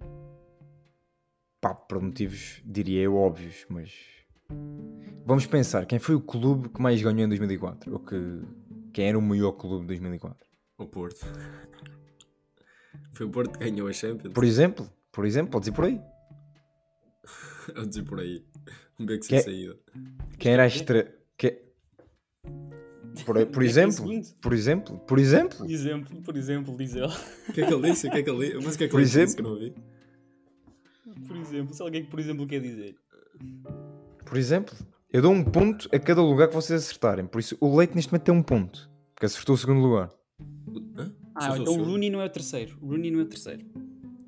Pá, 1.60 1.72
por 1.76 2.02
motivos, 2.02 2.60
diria 2.64 3.02
eu, 3.02 3.14
óbvios, 3.14 3.64
mas. 3.70 4.15
Vamos 5.24 5.44
pensar, 5.46 5.86
quem 5.86 5.98
foi 5.98 6.14
o 6.14 6.20
clube 6.20 6.68
que 6.68 6.80
mais 6.80 7.00
ganhou 7.02 7.20
em 7.24 7.28
2004? 7.28 7.92
Ou 7.92 7.98
que. 7.98 8.16
Quem 8.92 9.08
era 9.08 9.18
o 9.18 9.22
maior 9.22 9.52
clube 9.52 9.82
de 9.82 9.86
2004? 9.88 10.46
O 10.78 10.86
Porto. 10.86 11.26
Foi 13.12 13.26
o 13.26 13.30
Porto 13.30 13.58
que 13.58 13.64
ganhou 13.70 13.88
a 13.88 13.92
Champions. 13.92 14.32
Por 14.32 14.44
exemplo, 14.44 14.90
por 15.12 15.26
exemplo, 15.26 15.50
pode 15.50 15.68
ir 15.68 15.72
por 15.72 15.84
aí. 15.84 16.00
A 17.76 17.84
dizer 17.84 18.04
por 18.04 18.20
aí. 18.20 18.44
Um 18.98 19.04
beco 19.04 19.20
Que 19.20 19.26
sem 19.26 19.38
é- 19.38 19.42
saída. 19.42 19.76
Quem 20.38 20.52
era 20.52 20.62
a 20.62 20.66
estrela. 20.66 21.08
Que... 21.36 21.62
Por, 23.24 23.44
por 23.46 23.62
É 23.62 23.66
exemplo, 23.66 23.92
segundo. 23.92 24.26
por 24.40 24.52
exemplo, 24.52 24.98
por 25.00 25.18
exemplo, 25.18 25.58
Por 25.58 25.70
exemplo, 25.70 26.22
por 26.22 26.36
exemplo, 26.36 26.76
diz 26.76 26.94
ele. 26.94 27.06
O 27.48 27.52
que 27.52 27.60
é 27.62 27.66
que 27.66 27.74
ele 27.74 27.90
disse? 27.90 28.06
O 28.06 28.10
que 28.10 28.18
é 28.18 28.22
que 28.22 28.30
ele 28.30 28.46
disse? 28.46 28.64
Mas 28.64 28.74
o 28.74 28.78
que 28.78 28.84
é 28.84 28.86
que 28.86 28.90
Por 28.92 29.00
ele 29.00 29.06
disse 29.06 29.18
exemplo? 29.20 29.34
que 29.34 29.40
eu 29.40 29.44
não 29.44 29.52
ouvi? 29.52 29.74
Por 31.26 31.36
exemplo, 31.36 31.74
se 31.74 31.82
alguém 31.82 32.04
que 32.04 32.10
por 32.10 32.20
exemplo 32.20 32.46
quer 32.46 32.60
dizer. 32.60 32.94
Por 34.26 34.36
exemplo, 34.36 34.74
eu 35.12 35.22
dou 35.22 35.32
um 35.32 35.42
ponto 35.42 35.88
a 35.94 35.98
cada 35.98 36.20
lugar 36.20 36.48
que 36.48 36.54
vocês 36.54 36.82
acertarem. 36.82 37.26
Por 37.26 37.38
isso, 37.38 37.56
o 37.60 37.76
Leite 37.76 37.94
neste 37.94 38.12
momento 38.12 38.24
tem 38.24 38.34
um 38.34 38.42
ponto, 38.42 38.90
porque 39.14 39.24
acertou 39.24 39.54
o 39.54 39.58
segundo 39.58 39.80
lugar. 39.80 40.10
Hã? 40.98 41.14
Ah, 41.34 41.50
então 41.50 41.62
o 41.62 41.66
segundo. 41.66 41.90
Rooney 41.90 42.10
não 42.10 42.20
é 42.20 42.26
o 42.26 42.30
terceiro. 42.30 42.76
O 42.82 42.88
Rooney 42.88 43.10
não 43.10 43.20
é 43.20 43.22
o 43.22 43.26
terceiro. 43.26 43.64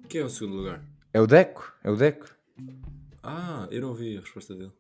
Quem 0.09 0.21
é 0.21 0.25
o 0.25 0.31
segundo 0.31 0.57
lugar? 0.57 0.83
É 1.13 1.21
o 1.21 1.27
Deco, 1.27 1.75
é 1.83 1.91
o 1.91 1.97
Deco. 1.97 2.27
Ah, 3.23 3.67
eu 3.71 3.81
não 3.83 3.89
ouvi 3.89 4.17
a 4.17 4.21
resposta 4.21 4.55
dele. 4.55 4.73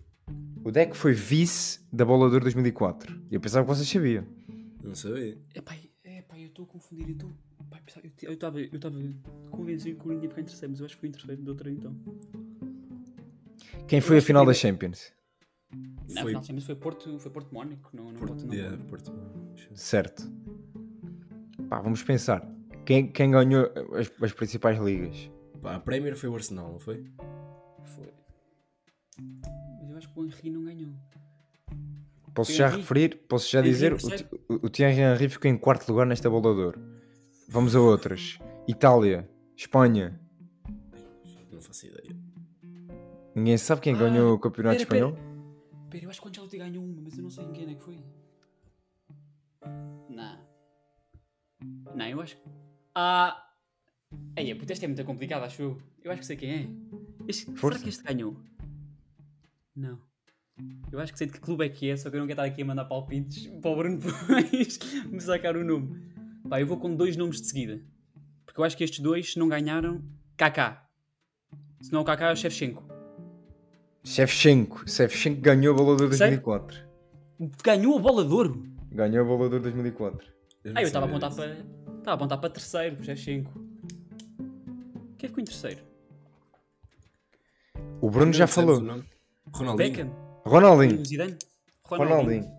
O 0.64 0.71
Deco 0.71 0.95
foi 0.95 1.12
vice 1.12 1.81
da 1.93 2.05
Bola 2.05 2.29
de 2.29 2.35
Ouro 2.35 2.45
2004. 2.45 3.21
E 3.31 3.35
eu 3.35 3.41
pensava 3.41 3.66
que 3.66 3.75
vocês 3.75 3.89
sabiam. 3.89 4.25
Não 4.83 4.95
sabia. 4.95 5.37
Epá, 5.55 5.77
epá, 6.05 6.39
eu 6.39 6.47
estou 6.47 6.64
a 6.64 6.69
confundir. 6.69 7.09
Eu 7.09 7.12
estou. 7.12 7.31
estava 8.33 8.61
eu 8.61 8.77
estava 8.77 8.97
convencido 9.51 9.99
que 9.99 10.05
o 10.05 10.09
Rooney 10.09 10.23
ia 10.23 10.29
ficar 10.29 10.43
em 10.43 10.45
terceiro, 10.45 10.71
mas 10.71 10.81
eu 10.81 10.87
acho 10.87 10.95
que 10.95 11.01
foi 11.01 11.09
em 11.09 11.12
terceiro 11.12 11.43
do 11.43 11.49
outro 11.51 11.69
então. 11.69 11.97
Quem 13.89 14.01
foi 14.01 14.18
a 14.18 14.22
final 14.22 14.45
da 14.45 14.53
Champions? 14.53 15.12
Não, 15.72 16.22
Foi 16.22 16.34
afinal, 16.34 16.45
mas 16.55 16.64
foi 16.64 16.74
Porto, 16.74 17.18
foi 17.18 17.30
Porto 17.30 17.53
Mónico, 17.53 17.91
não, 17.93 18.05
não 18.05 18.14
Porto. 18.14 18.32
Porto, 18.34 18.47
não. 18.47 18.55
Yeah, 18.55 18.76
Porto. 18.89 19.12
Certo. 19.74 20.30
Pá, 21.68 21.80
vamos 21.80 22.03
pensar. 22.03 22.47
Quem, 22.86 23.11
quem 23.11 23.30
ganhou 23.30 23.70
as, 23.95 24.11
as 24.22 24.32
principais 24.32 24.78
ligas? 24.78 25.30
Pá, 25.61 25.74
a 25.76 25.80
Premier 25.80 26.16
foi 26.16 26.28
o 26.28 26.34
Arsenal, 26.34 26.72
não 26.72 26.78
foi? 26.78 27.05
Foi. 27.84 28.12
Mas 29.80 29.91
eu 29.91 29.97
acho 29.99 30.09
que 30.12 30.18
o 30.20 30.24
Henry 30.24 30.51
não 30.51 30.64
ganhou. 30.64 30.91
Posso 32.34 32.51
Foi 32.53 32.59
já 32.59 32.68
Henry. 32.68 32.76
referir, 32.78 33.16
posso 33.28 33.51
já 33.51 33.59
Henry 33.61 33.70
dizer, 33.70 33.93
o, 33.93 33.97
o, 34.49 34.66
o 34.66 34.70
Thierry 34.70 35.01
Henry 35.01 35.28
ficou 35.28 35.51
em 35.51 35.59
quarto 35.59 35.89
lugar 35.91 36.07
nesta 36.07 36.30
Bola 36.30 36.55
de 36.55 36.61
Ouro. 36.61 36.80
Vamos 37.49 37.74
a 37.74 37.80
outras. 37.80 38.39
Itália, 38.66 39.28
Espanha. 39.57 40.18
Não 41.53 41.61
faço 41.61 41.86
ideia. 41.86 42.16
Ninguém 43.39 43.57
sabe 43.59 43.80
quem 43.80 43.95
Ah, 43.95 43.99
ganhou 43.99 44.34
o 44.34 44.39
Campeonato 44.39 44.76
pera, 44.78 44.89
pera. 44.89 45.07
Espanhol? 45.07 45.89
Pera, 45.91 46.05
eu 46.05 46.11
acho 46.11 46.20
que 46.20 46.26
o 46.26 46.30
Ancelotti 46.30 46.59
ganhou 46.59 46.84
uma, 46.84 47.03
mas 47.03 47.16
eu 47.16 47.22
não 47.22 47.30
sei 47.30 47.45
em 47.45 47.53
quem 47.53 47.70
é 47.70 47.74
que 47.74 47.82
foi. 47.82 47.99
Não. 50.09 50.39
Não, 51.95 52.07
eu 52.09 52.20
acho 52.20 52.36
que. 52.36 52.43
Ah! 52.95 53.45
Ei, 54.36 54.51
este 54.51 54.84
é 54.84 54.89
muito 54.89 55.05
complicado, 55.05 55.45
acho 55.45 55.62
eu. 55.62 55.82
Eu 56.03 56.11
acho 56.11 56.20
que 56.20 56.26
sei 56.26 56.36
quem 56.36 56.51
é. 56.51 56.68
Este- 57.28 57.47
Força. 57.57 57.78
Será 57.78 57.82
que 57.84 57.89
este 57.89 58.03
ganhou? 58.05 58.36
Não. 59.76 59.99
Eu 60.91 60.99
acho 60.99 61.12
que 61.12 61.18
sei 61.18 61.26
de 61.28 61.32
que 61.34 61.41
clube 61.41 61.64
é 61.64 61.68
que 61.68 61.89
é, 61.89 61.97
só 61.97 62.11
que 62.11 62.16
eu 62.16 62.20
não 62.20 62.26
quero 62.26 62.41
estar 62.41 62.53
aqui 62.53 62.62
a 62.62 62.64
mandar 62.64 62.84
palpites 62.86 63.47
para 63.61 63.70
o 63.70 63.76
Bruno 63.76 63.99
depois 64.03 64.78
me 65.07 65.20
sacar 65.20 65.57
o 65.57 65.64
nome. 65.64 66.12
Pá, 66.49 66.61
eu 66.61 66.66
vou 66.66 66.78
com 66.78 66.95
dois 66.97 67.16
nomes 67.16 67.41
de 67.41 67.47
seguida. 67.47 67.80
Porque 68.45 68.61
eu 68.61 68.64
acho 68.64 68.76
que 68.76 68.82
estes 68.82 68.99
dois, 69.01 69.32
se 69.32 69.39
não 69.39 69.49
ganharam, 69.49 70.03
Kaká. 70.36 70.89
Se 71.80 71.93
não 71.93 72.01
o 72.01 72.05
Kaká, 72.05 72.30
é 72.30 72.32
o 72.32 72.36
Shevchenko. 72.36 72.82
Shevchenko. 74.09 74.88
Shevchenko 74.88 75.42
ganhou 75.42 75.74
a 75.74 75.76
Bola 75.76 75.96
de 75.96 76.02
Ouro 76.04 76.14
Sério? 76.14 76.40
2004. 76.40 76.88
Ganhou 77.62 77.98
a 77.98 78.00
bola 78.00 78.24
de 78.24 78.32
ouro! 78.32 78.66
Ganhou 78.90 79.24
a 79.24 79.28
Bola 79.28 79.48
de 79.48 79.54
Ouro 79.56 79.62
2004. 79.64 80.26
não 80.64 80.72
Ah, 80.74 80.82
eu 80.82 80.86
estava 80.86 81.04
a 81.04 81.09
apontar 81.09 81.34
para. 81.34 81.52
Estava 81.52 82.11
a 82.11 82.14
apontar 82.14 82.40
para 82.40 82.50
terceiro, 82.50 83.04
Shevchenko. 83.04 83.52
Quem 85.18 85.28
ficou 85.28 85.42
em 85.42 85.44
terceiro? 85.44 85.82
O 88.00 88.11
Bruno 88.11 88.32
já 88.32 88.46
falou. 88.46 88.78
o 88.78 88.80
nome? 88.80 89.04
Ronaldinho. 89.52 89.90
Beckham? 89.90 90.11
Ronaldinho. 90.44 91.04
Zidane? 91.04 91.36
Ronaldinho. 91.84 92.50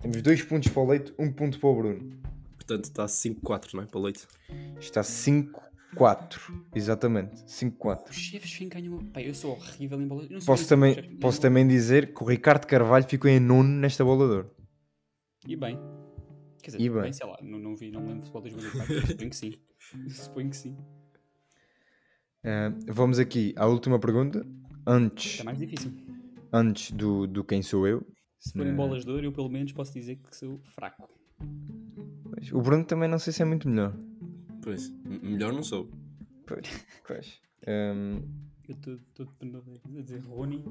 Temos 0.00 0.22
dois 0.22 0.42
pontos 0.42 0.70
para 0.70 0.82
o 0.82 0.86
Leite, 0.88 1.14
um 1.18 1.30
ponto 1.30 1.60
para 1.60 1.68
o 1.68 1.76
Bruno. 1.76 2.20
Portanto 2.56 2.84
está 2.84 3.04
5-4, 3.04 3.74
não 3.74 3.82
é? 3.82 3.86
Para 3.86 3.98
o 3.98 4.02
leite. 4.02 4.26
Está 4.80 5.02
5-4. 5.02 5.69
Exatamente. 6.74 7.36
5-4. 7.44 8.10
O 8.10 8.12
Shevchenko 8.12 8.74
ganhou. 8.76 9.02
Pá, 9.12 9.20
eu 9.22 9.34
sou 9.34 9.52
horrível 9.52 10.00
em 10.00 10.06
bola. 10.06 10.24
Posso 10.46 10.62
quem 10.62 10.68
também, 10.68 10.94
posso 11.18 11.40
ganhou. 11.40 11.42
também 11.42 11.66
dizer 11.68 12.14
que 12.14 12.22
o 12.22 12.26
Ricardo 12.26 12.66
Carvalho 12.66 13.04
ficou 13.04 13.30
em 13.30 13.40
nono 13.40 13.68
nesta 13.68 14.04
bola 14.04 14.26
de 14.28 14.32
ouro. 14.34 14.50
E 15.46 15.56
bem. 15.56 15.78
Quer 16.62 16.72
dizer, 16.72 16.80
E 16.82 16.88
bem. 16.90 17.02
bem. 17.02 17.12
sei 17.12 17.26
lá, 17.26 17.38
não, 17.42 17.58
não 17.58 17.74
vi, 17.74 17.90
não 17.90 18.00
lembro 18.06 18.20
de 18.20 18.30
futebol 18.30 18.42
2004. 18.42 18.94
eu 18.94 19.00
Suponho 19.06 19.30
que 19.30 19.36
sim. 19.36 19.54
Suponho 20.10 20.50
que 20.50 20.56
sim. 20.56 20.76
Ah, 22.44 22.72
vamos 22.88 23.18
aqui 23.18 23.52
à 23.56 23.66
última 23.66 23.98
pergunta. 23.98 24.46
Antes, 24.86 25.40
É 25.40 25.44
mais 25.44 25.58
difícil. 25.58 25.92
antes 26.52 26.90
do, 26.92 27.26
do 27.26 27.44
quem 27.44 27.62
sou 27.62 27.86
eu. 27.86 28.06
Se 28.38 28.52
forem 28.52 28.68
Não. 28.68 28.76
bolas 28.76 29.04
de 29.04 29.10
ouro, 29.10 29.24
eu 29.26 29.32
pelo 29.32 29.48
menos 29.50 29.72
posso 29.72 29.92
dizer 29.92 30.16
que 30.16 30.34
sou 30.34 30.58
fraco. 30.74 31.08
O 32.52 32.62
Bruno 32.62 32.84
também 32.84 33.08
não 33.08 33.18
sei 33.18 33.32
se 33.32 33.42
é 33.42 33.44
muito 33.44 33.68
melhor. 33.68 33.94
Pois. 34.62 34.92
Melhor 35.04 35.52
não 35.52 35.62
sou. 35.62 35.90
Pois. 36.46 36.66
pois. 37.06 37.40
Ahm, 37.66 38.22
Eu 38.68 38.74
estou 38.74 39.28
a 39.98 40.00
dizer 40.02 40.20
Rony. 40.20 40.64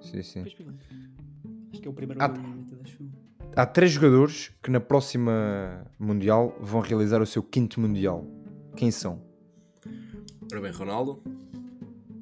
sim, 0.00 0.22
sim. 0.22 0.42
Depois. 0.42 0.76
Acho 1.72 1.80
que 1.80 1.88
é 1.88 1.90
o 1.90 1.94
primeiro 1.94 2.20
eu. 2.22 2.28
Há 3.56 3.66
três 3.66 3.92
jogadores 3.92 4.52
que 4.62 4.70
na 4.70 4.80
próxima 4.80 5.86
Mundial 5.98 6.56
vão 6.60 6.80
realizar 6.80 7.20
o 7.22 7.26
seu 7.26 7.42
quinto 7.42 7.80
Mundial. 7.80 8.26
Quem 8.76 8.90
são? 8.90 9.22
Ora 10.50 10.60
bem, 10.60 10.72
Ronaldo. 10.72 11.22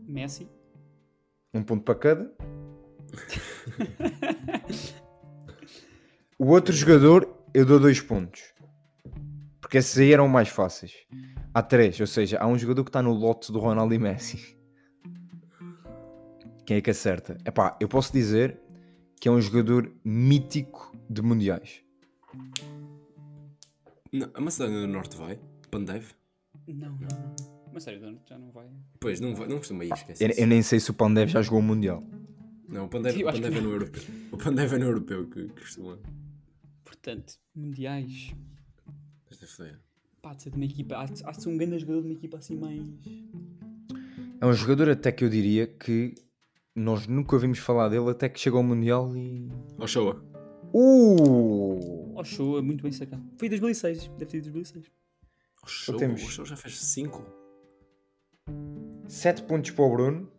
Messi. 0.07 0.47
Um 1.55 1.63
ponto 1.63 1.85
para 1.85 1.95
cada. 1.95 2.33
O 6.39 6.47
outro 6.47 6.75
jogador, 6.75 7.33
eu 7.55 7.65
dou 7.65 7.79
dois 7.79 8.01
pontos. 8.01 8.52
Porque 9.73 9.79
esses 9.79 9.97
aí 9.97 10.13
eram 10.13 10.29
mais 10.29 10.51
fáceis. 10.51 10.93
Há 11.55 11.63
três, 11.63 11.99
ou 11.99 12.07
seja, 12.07 12.37
há 12.39 12.47
um 12.47 12.59
jogador 12.59 12.85
que 12.85 12.91
está 12.91 13.01
no 13.01 13.11
lote 13.11 13.51
do 13.51 13.59
Ronaldo 13.59 13.95
e 13.95 13.99
Messi. 13.99 14.55
Quem 16.67 16.77
é 16.77 16.83
que 16.83 16.91
acerta? 16.91 17.39
Epá, 17.43 17.75
eu 17.81 17.89
posso 17.89 18.13
dizer 18.13 18.61
que 19.19 19.29
é 19.29 19.33
um 19.33 19.41
jogador 19.41 19.91
mítico 20.05 20.95
de 21.09 21.23
mundiais. 21.23 21.83
Não, 24.13 24.31
a 24.35 24.43
Macedónia 24.43 24.83
do 24.83 24.89
Norte 24.89 25.17
vai? 25.17 25.41
Pandev? 25.71 26.05
Não, 26.69 26.91
não, 26.91 26.99
não. 26.99 27.35
Mas 27.73 27.85
sério, 27.85 27.99
Dono, 27.99 28.21
já 28.29 28.39
não 28.39 28.51
vai. 28.51 28.69
Pois, 29.01 29.21
não, 29.21 29.35
vai, 29.35 29.49
não 29.49 29.57
costuma 29.57 29.87
ir, 29.87 29.93
esquece 29.95 30.23
Eu, 30.23 30.29
eu 30.33 30.47
nem 30.47 30.61
sei 30.61 30.81
se 30.81 30.91
o 30.91 30.95
Pandev 30.95 31.31
já 31.31 31.41
jogou 31.41 31.61
o 31.61 31.63
Mundial. 31.63 32.05
Não, 32.69 32.85
o 32.85 32.89
Pandev, 32.91 33.19
Eu 33.19 33.25
o 33.25 33.31
acho 33.31 33.41
que 33.41 33.45
Pandev 33.45 33.59
é 33.59 33.61
no 33.63 33.73
europeu. 33.73 34.03
O 34.33 34.37
Pandev 34.37 34.75
é 34.75 34.79
no 34.79 34.85
europeu 34.85 35.31
que, 35.31 35.49
que 35.49 35.61
costuma. 35.63 35.99
Portanto, 36.85 37.39
mundiais. 37.55 38.35
É 39.43 39.47
foder. 39.47 39.79
Pá, 40.21 40.35
de 40.35 40.43
ser 40.43 40.51
de 40.51 40.57
uma 40.57 40.65
equipa. 40.65 40.97
Há 40.97 41.07
de 41.07 41.25
há 41.25 41.31
de 41.33 41.43
ser 41.43 41.49
um 41.49 41.57
grande 41.57 41.79
jogador 41.79 42.01
de 42.03 42.07
uma 42.09 42.15
equipa 42.15 42.39
assim 42.39 42.57
mais. 42.57 42.81
É 44.41 44.47
um 44.47 44.53
jogador 44.53 44.89
até 44.91 45.11
que 45.13 45.25
eu 45.25 45.29
diria 45.29 45.67
que 45.67 46.15
nós 46.75 47.07
nunca 47.07 47.35
ouvimos 47.35 47.59
falar 47.59 47.89
dele 47.89 48.11
até 48.11 48.29
que 48.29 48.41
chegou 48.41 48.59
ao 48.59 48.65
Mundial 48.65 49.17
e... 49.17 49.49
Ochoa. 49.79 50.25
Uh! 50.73 52.19
Ochoa, 52.19 52.63
muito 52.63 52.83
bem 52.83 52.93
sacado. 52.93 53.23
Foi 53.37 53.47
em 53.47 53.51
2006, 53.51 54.09
deve 54.09 54.27
ter 54.27 54.31
sido 54.43 54.53
2006. 54.53 54.91
Ochoa, 55.63 55.99
temos- 55.99 56.23
Ochoa 56.23 56.45
já 56.45 56.57
fez 56.57 56.79
5. 56.81 57.25
7 59.07 59.43
pontos 59.43 59.71
para 59.73 59.85
o 59.85 59.91
Bruno 59.91 60.33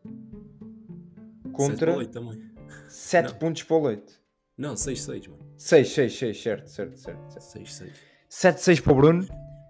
contra 1.51 2.05
também. 2.07 2.41
7 2.89 3.31
Não. 3.31 3.39
pontos 3.39 3.63
para 3.63 3.75
o 3.77 3.87
Leite. 3.87 4.13
Não, 4.57 4.73
6-6, 4.75 5.27
mano. 5.29 5.43
6, 5.57 5.87
6, 5.93 6.17
6, 6.17 6.41
certo, 6.41 6.67
certo, 6.67 6.97
certo. 6.97 7.29
certo. 7.31 7.59
6-6. 7.59 8.12
7, 8.36 8.61
6 8.61 8.79
para 8.79 8.93
o 8.93 8.95
Bruno. 8.95 9.27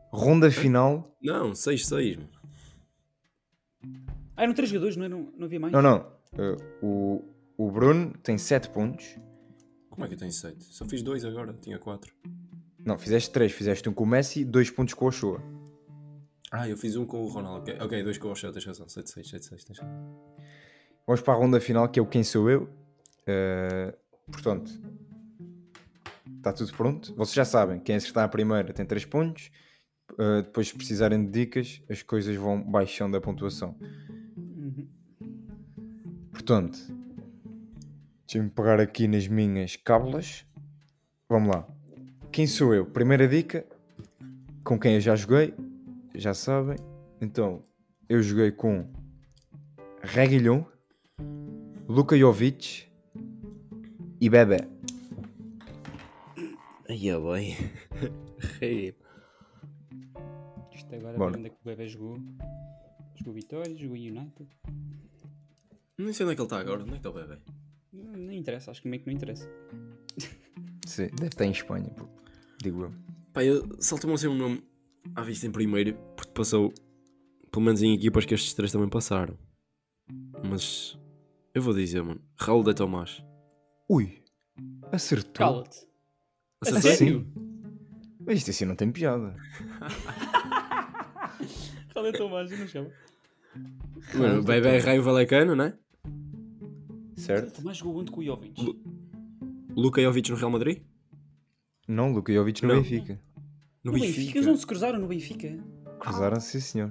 Ronda 0.09 0.49
final. 0.49 1.13
Não, 1.21 1.51
6-6, 1.51 2.17
mano. 2.17 2.29
Ah, 4.37 4.43
eram 4.43 4.53
três 4.53 4.69
jogadores, 4.69 4.95
não, 4.95 5.03
eram, 5.03 5.33
não 5.37 5.45
havia 5.45 5.59
mais? 5.59 5.73
Não, 5.73 5.81
não. 5.81 5.97
Uh, 6.33 6.57
o, 6.81 7.23
o 7.57 7.71
Bruno 7.71 8.13
tem 8.23 8.37
7 8.37 8.69
pontos. 8.69 9.19
Como 9.89 10.05
é 10.05 10.07
que 10.07 10.13
eu 10.13 10.17
tenho 10.17 10.31
7? 10.31 10.63
Só 10.63 10.85
fiz 10.85 11.03
2 11.03 11.25
agora, 11.25 11.53
tinha 11.61 11.77
4. 11.77 12.13
Não, 12.85 12.97
fizeste 12.97 13.31
3. 13.31 13.51
Fizeste 13.51 13.89
um 13.89 13.93
com 13.93 14.05
o 14.05 14.07
Messi, 14.07 14.45
2 14.45 14.71
pontos 14.71 14.93
com 14.93 15.05
o 15.05 15.07
Ochoa. 15.09 15.43
Ah, 16.49 16.67
eu 16.67 16.77
fiz 16.77 16.95
um 16.95 17.05
com 17.05 17.21
o 17.21 17.27
Ronaldo. 17.27 17.69
Ok, 17.81 18.01
2 18.01 18.17
com 18.17 18.29
o 18.29 18.31
Ochoa, 18.31 18.53
tens 18.53 18.65
razão. 18.65 18.87
7-6, 18.87 19.29
7-6, 19.29 19.63
tens 19.65 19.79
razão. 19.79 20.23
Vamos 21.05 21.21
para 21.21 21.33
a 21.33 21.37
ronda 21.37 21.59
final, 21.59 21.89
que 21.89 21.99
é 21.99 22.01
o 22.01 22.07
Quem 22.07 22.23
Sou 22.23 22.49
Eu. 22.49 22.63
Uh, 23.27 23.93
portanto, 24.31 24.71
está 26.43 26.51
tudo 26.51 26.73
pronto. 26.73 27.15
Vocês 27.15 27.33
já 27.33 27.45
sabem, 27.45 27.79
quem 27.79 27.95
acertar 27.95 28.25
a 28.25 28.27
primeira 28.27 28.73
tem 28.73 28.85
3 28.85 29.05
pontos. 29.05 29.49
Uh, 30.11 30.43
depois, 30.43 30.67
se 30.67 30.75
precisarem 30.75 31.25
de 31.25 31.31
dicas, 31.31 31.81
as 31.89 32.03
coisas 32.03 32.35
vão 32.35 32.61
baixando 32.61 33.15
a 33.15 33.21
pontuação. 33.21 33.75
Portanto, 36.31 36.77
deixa-me 38.27 38.49
pegar 38.49 38.79
aqui 38.81 39.07
nas 39.07 39.27
minhas 39.27 39.77
cábulas. 39.77 40.45
Vamos 41.29 41.55
lá. 41.55 41.67
Quem 42.31 42.45
sou 42.45 42.75
eu? 42.75 42.85
Primeira 42.85 43.27
dica, 43.27 43.65
com 44.63 44.77
quem 44.77 44.95
eu 44.95 45.01
já 45.01 45.15
joguei, 45.15 45.53
já 46.13 46.33
sabem. 46.33 46.77
Então, 47.21 47.63
eu 48.09 48.21
joguei 48.21 48.51
com 48.51 48.91
Reguilhon, 50.01 50.63
Luka 51.87 52.17
Jovic 52.17 52.85
e 54.19 54.29
Bebé. 54.29 54.72
É 56.87 56.95
bem. 56.95 57.55
Rei. 58.59 58.95
Isto 60.73 60.95
agora, 60.95 61.17
Bora. 61.17 61.39
é 61.39 61.49
que 61.49 61.55
o 61.55 61.65
bebê 61.65 61.87
jogou. 61.87 62.17
Jogou 63.15 63.33
Vitória, 63.33 63.75
jogou 63.75 63.95
United. 63.95 64.49
Não 65.97 66.11
sei 66.13 66.25
onde 66.25 66.33
é 66.33 66.35
que 66.35 66.41
ele 66.41 66.45
está 66.45 66.59
agora. 66.59 66.81
Onde 66.81 66.89
é 66.89 66.93
que 66.93 66.97
está 66.97 67.09
o 67.09 67.13
bebê? 67.13 67.39
Não, 67.93 68.13
nem 68.13 68.39
interessa, 68.39 68.71
acho 68.71 68.81
que 68.81 68.87
meio 68.87 69.01
que 69.01 69.07
não 69.07 69.15
interessa. 69.15 69.49
Sim, 70.85 71.07
deve 71.07 71.27
estar 71.27 71.45
em 71.45 71.51
Espanha, 71.51 71.89
pô. 71.91 72.07
digo 72.61 72.83
eu. 72.83 72.93
Pá, 73.31 73.43
eu 73.43 73.63
saltou-me 73.79 74.15
assim 74.15 74.27
um 74.27 74.35
nome 74.35 74.63
à 75.15 75.21
vista 75.21 75.47
em 75.47 75.51
primeiro, 75.51 75.95
porque 76.15 76.31
passou, 76.33 76.73
pelo 77.51 77.65
menos 77.65 77.81
em 77.81 77.93
equipas 77.93 78.25
que 78.25 78.33
estes 78.33 78.53
três 78.53 78.71
também 78.71 78.89
passaram. 78.89 79.37
Mas 80.43 80.99
eu 81.53 81.61
vou 81.61 81.73
dizer, 81.73 82.03
mano, 82.03 82.21
Raul 82.35 82.63
de 82.63 82.73
Tomás. 82.73 83.23
Ui, 83.87 84.21
acertou. 84.91 85.33
Cala-te. 85.33 85.92
Acertei? 86.63 86.95
sério? 86.95 87.27
Mas 88.25 88.37
isto 88.39 88.51
assim 88.51 88.65
não 88.65 88.75
tem 88.75 88.91
piada. 88.91 89.35
Qual 91.93 92.05
é 92.05 92.09
a 92.09 92.13
tua 92.13 92.29
margem? 92.29 92.57
Não 92.57 92.67
chama. 92.67 92.89
Mano, 94.15 94.41
o 94.41 94.43
bebê 94.43 94.69
é 94.69 94.79
Raio 94.79 95.03
Valecano, 95.03 95.55
né? 95.55 95.73
Certo? 97.15 97.57
Tomás 97.61 97.77
jogou 97.77 97.99
onde 98.01 98.11
com 98.11 98.21
o 98.21 98.23
Jovic? 98.23 98.61
Lu- 98.61 98.79
Luka 99.75 100.01
Jovic 100.01 100.29
no 100.31 100.37
Real 100.37 100.49
Madrid? 100.51 100.81
Não, 101.87 102.11
Luka 102.11 102.33
Jovic 102.33 102.63
no 102.63 102.69
Não. 102.69 102.75
Benfica. 102.81 103.19
No, 103.83 103.91
No 103.91 103.99
Benfica? 103.99 104.17
Benfica? 104.17 104.37
Eles 104.39 104.47
não 104.47 104.57
se 104.57 104.65
cruzaram 104.65 104.99
no 104.99 105.07
Benfica? 105.07 105.57
Cruzaram-se, 105.99 106.51
sim 106.51 106.59
senhor. 106.59 106.89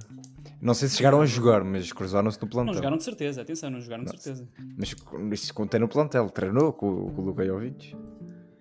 Não 0.61 0.75
sei 0.75 0.89
se 0.89 0.97
chegaram 0.97 1.21
a 1.21 1.27
jogar, 1.27 1.65
mas 1.65 1.93
cruzaram-se 1.93 2.39
no 2.39 2.45
Não 2.47 2.51
plantel. 2.51 2.75
jogaram 2.75 2.97
de 2.97 3.05
certeza, 3.05 3.43
atenção, 3.43 3.71
não 3.71 3.81
jogaram 3.81 4.05
de 4.05 4.13
Não. 4.13 4.19
certeza. 4.19 4.49
Mas 4.79 5.43
isso 5.43 5.53
contém 5.55 5.81
no 5.81 5.89
plantel. 5.89 6.31
Treinou 6.31 6.73
com, 6.73 7.11
com 7.13 7.23
o 7.23 7.25
Luka 7.25 7.45
Jovic. 7.45 7.97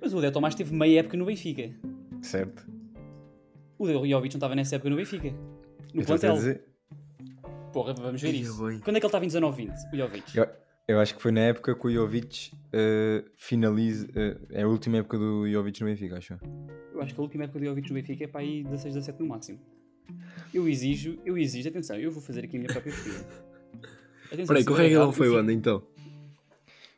Mas 0.02 0.14
o 0.14 0.20
Del 0.20 0.32
Tomás 0.32 0.56
teve 0.56 0.74
meia 0.76 1.00
época 1.02 1.16
no 1.16 1.26
Benfica. 1.26 1.70
Certo? 2.22 2.66
O 3.78 3.86
Del 3.88 4.06
Jovic 4.08 4.34
não 4.34 4.38
estava 4.38 4.56
nessa 4.56 4.76
época 4.76 4.90
no 4.90 4.96
Benfica. 4.96 5.30
No 5.94 6.02
Eu 6.02 6.04
a 6.04 6.06
plantel. 6.06 6.34
dizer. 6.34 6.64
Porra, 7.72 7.94
vamos 7.94 8.22
ver 8.22 8.34
isso. 8.34 8.58
Quando 8.84 8.98
é 8.98 9.00
que 9.00 9.06
ele 9.06 9.06
estava 9.06 9.26
em 9.26 9.28
19-20? 9.28 9.72
O 9.94 9.98
Jovic. 9.98 10.38
Eu, 10.38 10.48
eu 10.88 11.00
acho 11.00 11.16
que 11.16 11.22
foi 11.22 11.32
na 11.32 11.42
época 11.42 11.76
que 11.76 11.88
o 11.88 11.92
Jovic 11.92 12.52
eh, 12.74 13.24
finaliza. 13.38 14.08
eh, 14.16 14.38
é 14.50 14.64
a 14.64 14.68
última 14.68 14.98
época 14.98 15.18
do 15.18 15.50
Jovic 15.50 15.80
no 15.82 15.88
Benfica, 15.88 16.18
acho. 16.18 16.38
Eu 16.94 17.02
acho 17.02 17.14
que 17.14 17.20
a 17.20 17.24
última 17.24 17.44
época 17.46 17.60
do 17.60 17.66
Jovic 17.66 17.90
no 17.90 17.96
Benfica 17.96 18.24
é 18.24 18.28
para 18.28 18.42
aí 18.42 18.64
16, 18.64 18.96
17 18.96 19.20
no 19.22 19.28
máximo. 19.30 19.60
Eu 20.54 20.68
exijo, 20.68 21.18
eu 21.24 21.38
exijo, 21.38 21.70
atenção, 21.70 21.98
eu 21.98 22.12
vou 22.12 22.22
fazer 22.22 22.44
aqui 22.44 22.58
a 22.58 22.60
minha 22.60 22.72
própria 22.72 22.92
pesquisa. 22.94 23.26
Atenção, 24.32 24.48
Peraí, 24.48 24.64
que 24.66 24.72
o 24.72 24.80
errado, 24.82 25.12
foi 25.12 25.30
onde 25.30 25.54
então? 25.54 25.84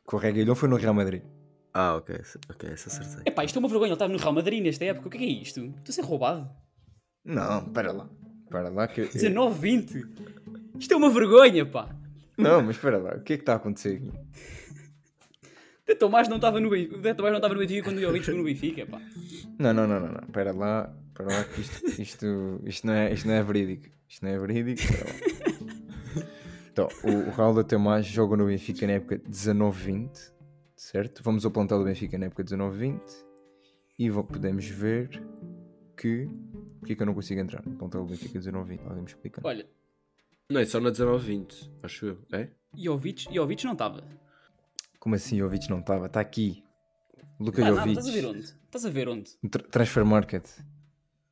Que 0.08 0.16
o 0.16 0.20
Reguilhão 0.20 0.54
foi 0.54 0.70
no 0.70 0.76
Real 0.76 0.93
Madrid. 0.93 1.24
Ah, 1.74 1.95
ok, 1.95 2.15
ok, 2.51 2.69
essa 2.69 2.89
acertei. 2.89 3.24
Epá, 3.26 3.43
isto 3.43 3.55
é 3.57 3.59
uma 3.59 3.67
vergonha, 3.67 3.88
ele 3.89 3.93
estava 3.95 4.11
no 4.13 4.19
Real 4.19 4.34
Madrid 4.34 4.61
nesta 4.63 4.86
época. 4.86 5.07
O 5.07 5.09
que 5.09 5.17
é, 5.17 5.19
que 5.21 5.26
é 5.26 5.30
isto? 5.41 5.59
Estou 5.61 5.89
a 5.89 5.91
ser 5.91 6.01
roubado. 6.03 6.49
Não, 7.26 7.65
para 7.69 7.91
lá. 7.91 8.07
Para 8.49 8.69
lá 8.69 8.88
que. 8.88 9.01
eu- 9.01 9.09
19, 9.11 9.59
20. 9.59 10.05
Isto 10.80 10.93
é 10.93 10.97
uma 10.97 11.09
vergonha, 11.09 11.65
pá. 11.65 11.95
Não, 12.38 12.61
mas 12.61 12.76
espera 12.76 12.97
lá. 12.97 13.15
O 13.15 13.21
que 13.21 13.34
é 13.34 13.38
que 13.38 13.41
está 13.43 13.53
a 13.53 13.55
acontecer 13.55 13.95
aqui? 13.97 14.11
O 15.89 15.95
Tomás 15.95 16.28
não 16.28 16.38
estava 16.38 16.59
no 16.59 16.69
Benfica. 16.69 16.97
De 16.97 17.13
Tomás 17.13 17.32
não 17.32 17.38
estava 17.39 17.53
no 17.53 17.59
Benfica 17.59 17.84
quando 17.84 17.97
o 17.97 18.01
Jovic 18.01 18.32
no 18.32 18.43
Benfica, 18.43 18.86
pá. 18.86 19.01
Não, 19.59 19.74
não, 19.74 19.88
não, 19.88 19.99
não. 19.99 20.07
não. 20.09 20.21
Espera 20.28 20.51
lá. 20.53 20.93
Espera 21.09 21.30
lá 21.30 21.43
que 21.43 21.61
isto, 21.61 22.01
isto, 22.01 22.61
isto, 22.65 22.88
não 22.88 22.93
é, 22.93 23.13
isto 23.13 23.28
não 23.28 23.34
é 23.36 23.43
verídico. 23.43 23.88
Isto 24.07 24.26
não 24.26 24.32
é 24.32 24.38
verídico. 24.39 24.82
Espera 24.82 25.05
lá. 25.09 26.26
Então, 26.71 26.88
o, 27.03 27.30
o 27.30 27.32
Raul 27.32 27.53
da 27.55 27.63
Tomás 27.63 28.05
joga 28.05 28.36
no 28.38 28.45
Benfica 28.47 28.88
na 28.88 28.93
época 28.93 29.19
19-20. 29.30 30.32
Certo? 30.84 31.23
Vamos 31.23 31.45
ao 31.45 31.51
plantel 31.51 31.79
do 31.79 31.86
Benfica 31.86 32.17
na 32.17 32.25
época 32.25 32.43
19-20. 32.43 32.99
E 33.97 34.11
podemos 34.11 34.65
ver 34.67 35.23
que. 35.95 36.27
Porquê 36.79 36.93
que 36.93 37.01
eu 37.01 37.05
não 37.05 37.13
consigo 37.13 37.39
entrar 37.39 37.65
no 37.65 37.77
plantel 37.77 38.01
do 38.03 38.09
Benfica 38.09 38.38
19-20? 38.38 38.79
Alguém 38.84 39.01
me 39.03 39.07
explica? 39.07 39.41
Olha, 39.45 39.65
Não, 40.49 40.59
é 40.59 40.65
só 40.65 40.81
na 40.81 40.91
19-20, 40.91 41.71
acho 41.81 42.05
eu. 42.07 42.17
É? 42.34 42.49
Jovic, 42.75 43.34
Jovic 43.34 43.63
não 43.63 43.71
estava. 43.71 44.03
Como 44.99 45.15
assim 45.15 45.38
Jovic 45.38 45.69
não 45.69 45.79
estava? 45.79 46.07
Está 46.07 46.19
aqui. 46.19 46.61
Luka 47.39 47.63
Ah, 47.63 47.69
Jovic. 47.69 47.89
estás 47.91 48.07
a 48.09 48.11
ver 48.11 48.25
onde? 48.25 48.39
Estás 48.43 48.86
a 48.86 48.89
ver 48.89 49.07
onde? 49.07 49.31
Tra- 49.49 49.63
Transfer 49.63 50.05
Market. 50.05 50.45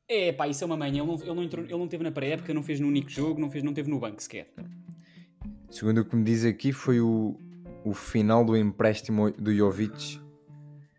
É, 0.08 0.32
pá, 0.32 0.48
isso 0.48 0.64
é 0.64 0.66
uma 0.66 0.78
manhã. 0.78 1.02
Ele 1.02 1.06
não, 1.06 1.14
ele 1.20 1.34
não, 1.34 1.42
entrou, 1.42 1.62
ele 1.62 1.76
não 1.76 1.88
teve 1.88 2.02
na 2.02 2.10
pré-época, 2.10 2.54
não 2.54 2.62
fez 2.62 2.80
no 2.80 2.88
único 2.88 3.10
jogo, 3.10 3.38
não, 3.38 3.50
fez, 3.50 3.62
não 3.62 3.74
teve 3.74 3.90
no 3.90 4.00
banco 4.00 4.22
sequer. 4.22 4.50
Segundo 5.70 5.98
o 6.00 6.04
que 6.06 6.16
me 6.16 6.24
diz 6.24 6.42
aqui, 6.46 6.72
foi 6.72 7.00
o, 7.02 7.38
o 7.84 7.92
final 7.94 8.44
do 8.44 8.56
empréstimo 8.56 9.30
do 9.32 9.52
Jovic. 9.54 10.20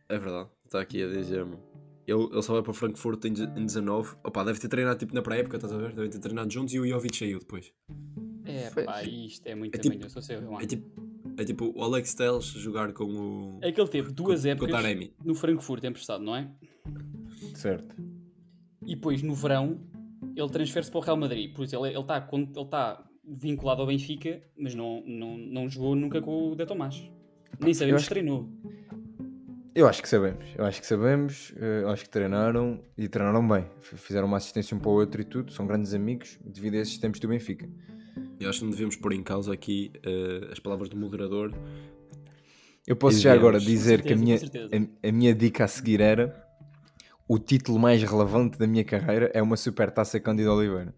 É 0.09 0.17
verdade, 0.17 0.49
está 0.65 0.81
aqui 0.81 1.03
a 1.03 1.07
dizer-me. 1.07 1.57
Ele, 2.05 2.23
ele 2.31 2.41
só 2.41 2.53
vai 2.53 2.61
para 2.61 2.73
Frankfurt 2.73 3.23
em, 3.25 3.29
em 3.29 3.65
19. 3.65 4.15
Opa, 4.23 4.43
deve 4.43 4.59
ter 4.59 4.67
treinado 4.67 4.99
tipo 4.99 5.15
na 5.15 5.21
pré-época, 5.21 5.55
estás 5.55 5.71
a 5.71 5.77
ver? 5.77 5.93
Devem 5.93 6.09
ter 6.09 6.19
treinado 6.19 6.51
juntos 6.51 6.73
e 6.73 6.79
o 6.79 6.86
Jovic 6.88 7.15
saiu 7.15 7.39
depois. 7.39 7.71
É, 8.45 8.69
pá, 8.84 9.01
isto 9.03 9.47
é 9.47 9.55
muito 9.55 9.73
É 9.75 9.77
tipo- 9.77 9.93
tamanho. 9.93 10.05
Eu 10.05 10.09
sou 10.09 10.21
seu, 10.21 10.59
É 10.59 10.65
tipo, 10.65 11.01
é 11.38 11.45
tipo 11.45 11.73
o 11.73 11.81
Alex 11.81 12.13
Telles 12.13 12.43
jogar 12.45 12.91
com 12.91 13.05
o. 13.05 13.59
É 13.61 13.71
que 13.71 13.79
ele 13.79 13.89
teve 13.89 14.11
duas 14.11 14.41
com, 14.41 14.47
com 14.47 14.51
épocas 14.51 14.71
Taremi. 14.75 15.13
no 15.23 15.34
Frankfurt 15.34 15.84
emprestado, 15.86 16.21
não 16.23 16.36
é? 16.36 16.51
Certo. 17.55 17.95
E 18.86 18.95
depois 18.95 19.21
no 19.23 19.34
verão 19.34 19.79
ele 20.36 20.49
transfere-se 20.49 20.91
para 20.91 20.99
o 20.99 21.01
Real 21.03 21.15
Madrid. 21.17 21.53
Por 21.53 21.63
isso 21.63 21.75
ele 21.75 21.97
está 21.97 22.27
ele 22.34 22.65
tá 22.69 23.03
vinculado 23.24 23.82
ao 23.82 23.88
Benfica, 23.88 24.41
mas 24.57 24.76
não, 24.76 25.01
não, 25.05 25.38
não 25.38 25.69
jogou 25.69 25.95
nunca 25.95 26.21
com 26.21 26.51
o 26.51 26.55
De 26.55 26.65
Tomás. 26.65 27.03
Nem 27.59 27.74
sabemos 27.74 28.03
se 28.03 28.09
treinou. 28.09 28.49
Eu 29.76 29.88
acho 29.88 30.03
que 30.03 30.09
sabemos, 30.09 30.45
eu 30.55 30.65
acho 30.65 30.80
que 30.80 30.86
sabemos, 30.86 31.51
eh, 31.57 31.84
acho 31.88 32.03
que 32.03 32.09
treinaram 32.09 32.80
e 32.95 33.07
treinaram 33.07 33.47
bem. 33.47 33.65
Fizeram 33.82 34.28
uma 34.28 34.38
assistência 34.38 34.78
um 34.78 34.80
para 34.80 34.89
o 34.89 34.93
outro 34.93 35.19
e 35.19 35.24
tudo, 35.24 35.51
são 35.51 35.65
grandes 35.65 35.95
amigos 35.95 36.38
devido 36.45 36.76
a 36.76 36.78
esses 36.78 36.97
tempos 36.99 37.19
do 37.19 37.28
Benfica. 37.28 37.67
Eu 38.39 38.49
acho 38.49 38.59
que 38.59 38.65
não 38.65 38.71
devemos 38.71 38.95
pôr 38.95 39.13
em 39.13 39.24
causa 39.24 39.51
aqui 39.51 39.91
eh, 40.03 40.49
as 40.51 40.59
palavras 40.59 40.89
do 40.89 40.95
moderador. 40.95 41.51
Eu 42.86 42.95
posso 42.95 43.19
já 43.19 43.34
agora 43.34 43.59
dizer 43.59 44.01
Com 44.01 44.07
que 44.09 44.13
a 44.13 44.15
minha, 44.15 44.38
certeza, 44.38 44.69
a, 44.76 45.07
a 45.07 45.11
minha 45.11 45.34
dica 45.34 45.63
a 45.63 45.67
seguir 45.67 46.01
era 46.01 46.43
o 47.28 47.39
título 47.39 47.80
mais 47.80 48.03
relevante 48.03 48.59
da 48.59 48.67
minha 48.67 48.84
carreira 48.84 49.32
é 49.34 49.41
uma 49.41 49.57
super 49.57 49.89
taça 49.89 50.19
Cândido 50.19 50.51
Oliveira. 50.51 50.93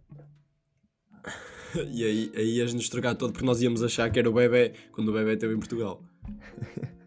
E 1.93 2.03
aí, 2.03 2.31
aí 2.35 2.57
ias 2.57 2.73
nos 2.73 2.83
estragar 2.83 3.15
todo 3.15 3.31
porque 3.31 3.45
nós 3.45 3.61
íamos 3.61 3.83
achar 3.83 4.09
que 4.09 4.19
era 4.19 4.29
o 4.29 4.33
bebê 4.33 4.73
quando 4.91 5.09
o 5.09 5.13
bebê 5.13 5.33
esteve 5.33 5.53
em 5.53 5.59
Portugal. 5.59 6.03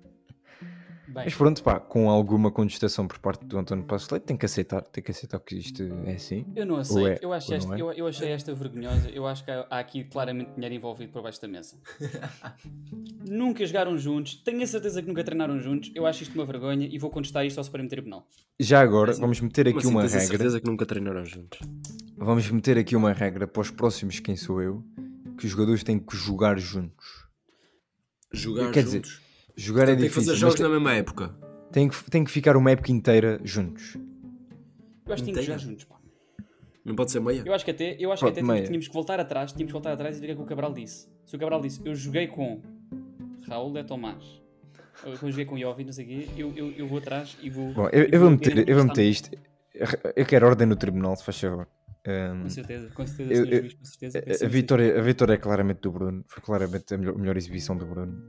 Bem, 1.09 1.25
Mas 1.25 1.35
pronto, 1.35 1.63
pá, 1.63 1.81
com 1.81 2.11
alguma 2.11 2.51
contestação 2.51 3.09
por 3.09 3.19
parte 3.19 3.43
do 3.47 3.57
António 3.59 3.85
Passos 3.85 4.11
Leite, 4.11 4.25
tem 4.25 4.37
que 4.37 4.45
aceitar, 4.45 4.83
tem 4.83 5.03
que 5.03 5.11
aceitar 5.11 5.39
que 5.41 5.57
isto 5.57 5.83
é 6.05 6.13
assim. 6.13 6.45
eu 6.55 6.67
não 6.67 6.77
aceito. 6.77 7.09
é- 7.09 7.19
eu, 7.23 7.33
acho 7.33 7.55
esta, 7.55 7.67
não 7.69 7.75
é? 7.77 7.81
eu, 7.81 7.93
eu 7.93 8.07
achei 8.07 8.29
esta 8.31 8.55
vergonhosa. 8.55 9.09
Eu 9.09 9.27
acho 9.27 9.43
que 9.43 9.51
há, 9.51 9.67
há 9.71 9.79
aqui 9.79 10.05
claramente 10.05 10.51
dinheiro 10.55 10.75
envolvido 10.75 11.11
por 11.11 11.23
baixo 11.23 11.41
da 11.41 11.49
mesa. 11.49 11.77
nunca 13.25 13.65
jogaram 13.65 13.97
juntos. 13.97 14.35
Tenho 14.37 14.63
a 14.63 14.67
certeza 14.67 15.01
que 15.01 15.09
nunca 15.09 15.25
treinaram 15.25 15.59
juntos. 15.61 15.91
Eu 15.95 16.07
acho 16.07 16.23
isto 16.23 16.35
uma 16.35 16.45
vergonha 16.45 16.87
e 16.87 16.99
vou 16.99 17.11
contestar 17.11 17.45
isto 17.47 17.59
ao 17.59 17.65
Supremo 17.65 17.89
Tribunal. 17.89 18.27
Já 18.61 18.81
agora, 18.81 19.09
Mas- 19.13 19.19
vamos 19.19 19.41
meter 19.41 19.69
aqui 19.69 19.79
assim, 19.79 19.89
uma 19.89 20.03
tens 20.03 20.15
a 20.15 20.19
regra. 20.19 20.37
certeza 20.37 20.61
que 20.61 20.67
nunca 20.67 20.85
treinaram 20.87 21.25
juntos. 21.25 21.59
Vamos 22.17 22.51
meter 22.51 22.77
aqui 22.77 22.97
uma 22.97 23.13
regra 23.13 23.47
para 23.47 23.61
os 23.63 23.71
próximos 23.71 24.21
Quem 24.21 24.37
Sou 24.37 24.61
Eu, 24.61 24.85
que 25.39 25.47
os 25.47 25.51
jogadores 25.53 25.83
têm 25.83 25.99
que 25.99 26.17
jogar 26.17 26.59
juntos. 26.59 27.27
Jogar 28.33 28.73
Quer 28.73 28.83
dizer, 28.85 29.03
Jogar 29.61 29.89
é 29.89 29.97
tem 29.97 30.05
que 30.05 30.11
fazer 30.11 30.27
difícil, 30.27 30.35
jogos 30.37 30.61
na 30.61 30.69
mesma 30.69 30.95
época. 30.95 31.35
tem 31.73 31.89
que, 31.89 32.11
tem 32.11 32.23
que 32.25 32.31
ficar 32.31 32.57
uma 32.57 32.71
época 32.71 32.93
inteira 32.93 33.41
juntos. 33.43 33.97
Eu 35.05 35.13
acho 35.15 35.25
que 35.25 35.31
tínhamos 35.33 35.41
que 35.41 35.47
jogar 35.47 35.59
juntos. 35.59 35.85
Pá. 35.85 35.97
Não 36.85 36.95
pode 36.95 37.11
ser 37.11 37.21
meia. 37.21 37.43
Eu 37.45 37.53
acho 37.53 37.65
que 37.65 37.71
até, 37.73 37.97
eu 37.99 38.13
acho 38.13 38.21
Pronto, 38.21 38.35
que 38.35 38.41
até 38.41 38.47
meia. 38.53 38.65
tínhamos 38.67 38.87
que 38.87 38.95
voltar 38.95 39.19
atrás. 39.19 39.53
Tínhamos 39.53 39.71
que 39.71 39.73
voltar 39.73 39.93
atrás 39.93 40.17
e 40.17 40.21
ver 40.21 40.33
o 40.33 40.37
que 40.37 40.41
é 40.43 40.45
o 40.45 40.47
Cabral 40.47 40.73
disse. 40.73 41.09
Se 41.27 41.35
o 41.35 41.39
Cabral 41.39 41.61
disse, 41.61 41.81
eu 41.85 41.95
joguei 41.95 42.29
com 42.29 42.63
Raul 43.49 43.73
de 43.73 43.83
Tomás. 43.85 44.41
Eu 45.05 45.17
joguei 45.17 45.45
com 45.45 45.59
Jovi, 45.59 45.85
não 45.85 45.93
sei 45.93 46.05
o 46.05 46.09
quê. 46.09 46.29
Eu, 46.37 46.53
eu, 46.57 46.71
eu 46.73 46.87
vou 46.89 46.99
atrás 46.99 47.37
e 47.43 47.51
vou. 47.51 47.73
Bom, 47.73 47.89
eu, 47.93 48.05
eu 48.13 48.21
vou 48.21 48.31
meter, 48.31 48.69
eu 48.69 48.77
vou 48.77 48.85
meter 48.85 49.05
isto. 49.05 49.31
Eu 50.17 50.25
quero 50.27 50.47
ordem 50.47 50.67
no 50.67 50.77
tribunal, 50.77 51.15
se 51.17 51.25
faz 51.25 51.41
favor. 51.41 51.69
Um, 52.07 52.43
Com 52.43 52.49
certeza, 52.51 52.89
com 52.95 53.07
certeza, 53.07 53.43
Eu- 53.45 53.61
juiz, 53.61 53.75
com 53.75 53.85
certeza. 53.85 54.45
a, 54.45 54.47
a 54.47 54.49
vitória, 54.49 54.99
a 54.99 55.03
vitória 55.03 55.35
é 55.35 55.37
claramente 55.37 55.81
do 55.83 55.93
Bruno. 55.93 56.25
Foi 56.27 56.43
claramente 56.43 56.95
a 56.95 56.99
melhor, 56.99 57.15
a 57.15 57.19
melhor 57.19 57.37
exibição 57.37 57.77
do 57.77 57.87
Bruno. 57.87 58.23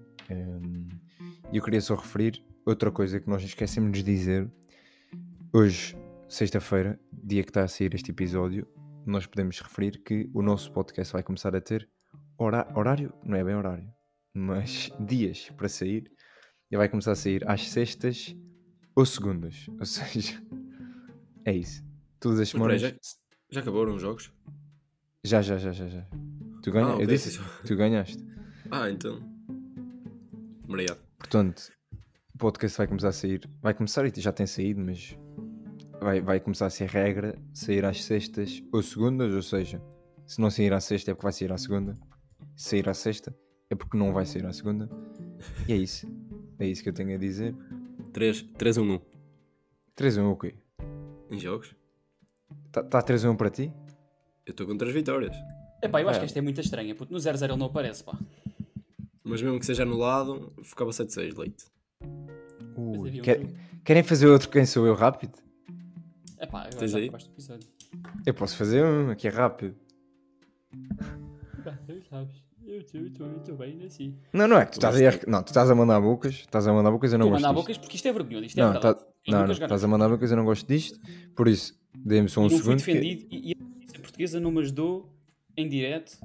E 1.51 1.57
eu 1.57 1.63
queria 1.63 1.81
só 1.81 1.95
referir 1.95 2.43
outra 2.65 2.91
coisa 2.91 3.19
que 3.19 3.29
nós 3.29 3.43
esquecemos 3.43 3.97
de 3.97 4.03
dizer. 4.03 4.49
Hoje, 5.51 5.97
sexta-feira, 6.27 6.99
dia 7.11 7.43
que 7.43 7.49
está 7.49 7.63
a 7.63 7.67
sair 7.67 7.93
este 7.95 8.11
episódio, 8.11 8.67
nós 9.05 9.25
podemos 9.25 9.59
referir 9.59 9.97
que 10.03 10.29
o 10.33 10.41
nosso 10.41 10.71
podcast 10.71 11.13
vai 11.13 11.23
começar 11.23 11.55
a 11.55 11.61
ter 11.61 11.89
horário, 12.37 13.13
não 13.23 13.35
é 13.35 13.43
bem 13.43 13.55
horário, 13.55 13.91
mas 14.33 14.91
dias 15.01 15.49
para 15.57 15.67
sair. 15.67 16.11
E 16.71 16.77
vai 16.77 16.87
começar 16.87 17.13
a 17.13 17.15
sair 17.15 17.43
às 17.49 17.67
sextas 17.67 18.35
ou 18.95 19.03
segundas. 19.03 19.65
Ou 19.79 19.85
seja, 19.85 20.39
é 21.43 21.53
isso. 21.53 21.83
Todas 22.19 22.39
as 22.39 22.49
semanas. 22.49 22.79
já, 22.79 22.93
já 23.49 23.61
acabaram 23.61 23.95
os 23.95 24.01
jogos? 24.01 24.31
Já, 25.23 25.41
já, 25.41 25.57
já, 25.57 25.71
já, 25.71 25.87
já. 25.87 26.05
Tu 26.61 26.71
ganhas? 26.71 26.89
Ah, 26.89 26.93
ok, 26.93 27.03
eu 27.03 27.07
disse, 27.07 27.39
tu 27.65 27.75
ganhaste. 27.75 28.23
Ah, 28.69 28.89
então. 28.89 29.19
Obrigado. 30.69 30.99
Portanto, 31.17 31.71
o 32.33 32.37
podcast 32.37 32.77
vai 32.77 32.87
começar 32.87 33.09
a 33.09 33.11
sair. 33.11 33.49
Vai 33.61 33.73
começar 33.73 34.05
e 34.05 34.21
já 34.21 34.31
tem 34.31 34.45
saído, 34.45 34.79
mas 34.79 35.17
vai, 35.99 36.21
vai 36.21 36.39
começar 36.39 36.67
a 36.67 36.69
ser 36.69 36.87
regra 36.87 37.35
sair 37.53 37.83
às 37.83 38.03
sextas 38.03 38.61
ou 38.71 38.81
segundas, 38.83 39.33
ou 39.33 39.41
seja, 39.41 39.81
se 40.27 40.39
não 40.39 40.51
sair 40.51 40.71
à 40.71 40.79
sexta 40.79 41.09
é 41.09 41.13
porque 41.15 41.23
vai 41.25 41.33
sair 41.33 41.51
à 41.51 41.57
segunda. 41.57 41.97
Se 42.55 42.69
sair 42.69 42.87
à 42.87 42.93
sexta 42.93 43.35
é 43.69 43.73
porque 43.75 43.97
não 43.97 44.13
vai 44.13 44.25
sair 44.27 44.45
à 44.45 44.53
segunda. 44.53 44.87
E 45.67 45.73
é 45.73 45.75
isso. 45.75 46.07
É 46.59 46.67
isso 46.67 46.83
que 46.83 46.89
eu 46.89 46.93
tenho 46.93 47.15
a 47.15 47.17
dizer. 47.17 47.55
3, 48.13 48.43
3 48.57 48.77
a 48.77 48.81
1 48.81 48.99
3 49.95 50.17
a 50.17 50.21
1 50.23 50.31
o 50.31 50.37
quê? 50.37 50.55
em 51.31 51.39
jogos. 51.39 51.75
Está 52.67 52.83
tá 52.83 53.01
3 53.01 53.25
a 53.25 53.31
1 53.31 53.35
para 53.35 53.49
ti? 53.49 53.71
Eu 54.45 54.51
estou 54.51 54.65
com 54.67 54.77
3 54.77 54.93
vitórias. 54.93 55.35
Epá, 55.81 56.01
eu 56.01 56.09
acho 56.09 56.17
É. 56.17 56.19
que 56.21 56.25
esta 56.25 56.39
é 56.39 56.41
muito 56.41 56.59
estranha, 56.61 56.93
porque 56.95 57.13
no 57.13 57.19
0-0 57.19 57.43
ele 57.49 57.55
não 57.57 57.67
aparece, 57.67 58.03
pá. 58.03 58.17
Mas 59.29 59.41
mesmo 59.41 59.59
que 59.59 59.65
seja 59.65 59.83
anulado, 59.83 60.51
ficava 60.63 60.91
7-6 60.91 61.35
leite. 61.37 61.65
Ui, 62.75 63.19
um 63.19 63.21
quer- 63.21 63.45
querem 63.83 64.03
fazer 64.03 64.27
outro 64.27 64.49
quem 64.49 64.65
sou 64.65 64.85
eu 64.87 64.95
rápido? 64.95 65.37
Epá, 66.39 66.61
agora 66.61 66.75
Tens 66.77 66.91
já 66.91 66.97
aí? 66.97 67.03
acabaste 67.05 67.29
o 67.29 67.33
episódio. 67.33 67.69
Eu 68.25 68.33
posso 68.33 68.57
fazer 68.57 68.83
um, 68.83 69.09
aqui 69.11 69.27
é 69.27 69.31
rápido. 69.31 69.75
Pá, 71.63 71.77
tu 71.85 72.01
sabes. 72.09 72.43
Eu 72.65 72.81
estou 72.81 73.27
muito 73.27 73.55
bem 73.55 73.83
assim. 73.83 74.15
Não, 74.31 74.47
não 74.47 74.57
é 74.57 74.65
que 74.65 74.73
tu 74.73 74.75
estás, 74.75 74.95
a, 74.95 75.29
não, 75.29 75.41
tu 75.43 75.47
estás 75.47 75.69
a 75.71 75.75
mandar 75.75 75.99
bocas, 75.99 76.33
estás 76.35 76.67
a 76.67 76.73
mandar 76.73 76.91
bocas, 76.91 77.11
eu 77.11 77.17
não 77.19 77.27
a 77.27 77.29
gosto 77.31 77.41
mandar 77.41 77.53
disto. 77.55 77.63
bocas 77.63 77.77
porque 77.79 77.95
isto 77.95 78.07
é 78.07 78.13
vergonhoso, 78.13 78.45
isto 78.45 78.59
é 78.59 78.63
Não, 78.63 78.71
verdade. 78.73 78.99
tá- 78.99 79.05
não, 79.27 79.45
não, 79.47 79.51
estás 79.51 79.83
a 79.83 79.87
mandar 79.87 80.09
bocas, 80.09 80.29
eu 80.31 80.37
não 80.37 80.45
gosto 80.45 80.67
disto, 80.67 80.99
por 81.35 81.47
isso, 81.47 81.77
dê-me 81.95 82.29
só 82.29 82.41
um 82.41 82.47
E 82.47 82.51
não 82.51 82.59
fui 82.59 82.77
segundo. 82.77 82.83
que- 82.83 82.93
defendido 82.93 83.27
e, 83.31 83.51
e 83.51 83.55
a 83.95 83.99
portuguesa 83.99 84.39
não 84.39 84.51
me 84.51 84.59
ajudou 84.61 85.11
em 85.57 85.67
direto. 85.67 86.15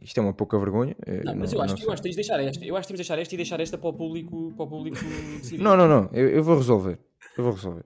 Isto 0.00 0.18
é 0.18 0.22
uma 0.22 0.32
pouca 0.34 0.58
vergonha. 0.58 0.96
eh, 1.06 1.22
Não, 1.24 1.34
mas 1.36 1.52
não- 1.52 1.58
eu 1.58 1.64
acho, 1.64 1.74
não 1.74 1.80
que- 1.80 1.86
eu 1.86 1.92
acho 1.92 2.02
que 2.02 2.08
tens 2.08 2.12
de 2.12 2.16
deixar 2.16 2.40
esta. 2.40 2.64
Eu 2.64 2.76
acho 2.76 2.86
que 2.86 2.88
temos 2.94 2.98
de 2.98 3.02
deixar 3.08 3.18
esta 3.18 3.34
e 3.34 3.36
deixar 3.36 3.60
esta 3.60 3.78
para 3.78 3.88
o 3.88 3.92
público, 3.92 4.52
para 4.56 4.64
o 4.64 4.68
público 4.68 4.96
decidir. 5.40 5.62
Não, 5.62 5.76
não, 5.76 5.88
não, 5.88 6.10
eu, 6.12 6.28
eu 6.28 6.42
vou 6.42 6.56
resolver. 6.56 6.98
Eu 7.36 7.44
vou 7.44 7.52
resolver. 7.52 7.84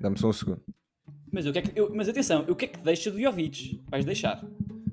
Dá-me 0.00 0.18
só 0.18 0.28
um 0.28 0.32
segundo. 0.32 0.60
Mas, 1.32 1.46
o 1.46 1.52
que 1.52 1.58
é 1.58 1.62
que, 1.62 1.78
eu- 1.78 1.92
mas 1.94 2.08
atenção, 2.08 2.44
o 2.48 2.54
que 2.56 2.64
é 2.64 2.68
que 2.68 2.78
deixa 2.80 3.10
do 3.10 3.20
Jovic? 3.20 3.82
Vais 3.90 4.04
deixar. 4.04 4.44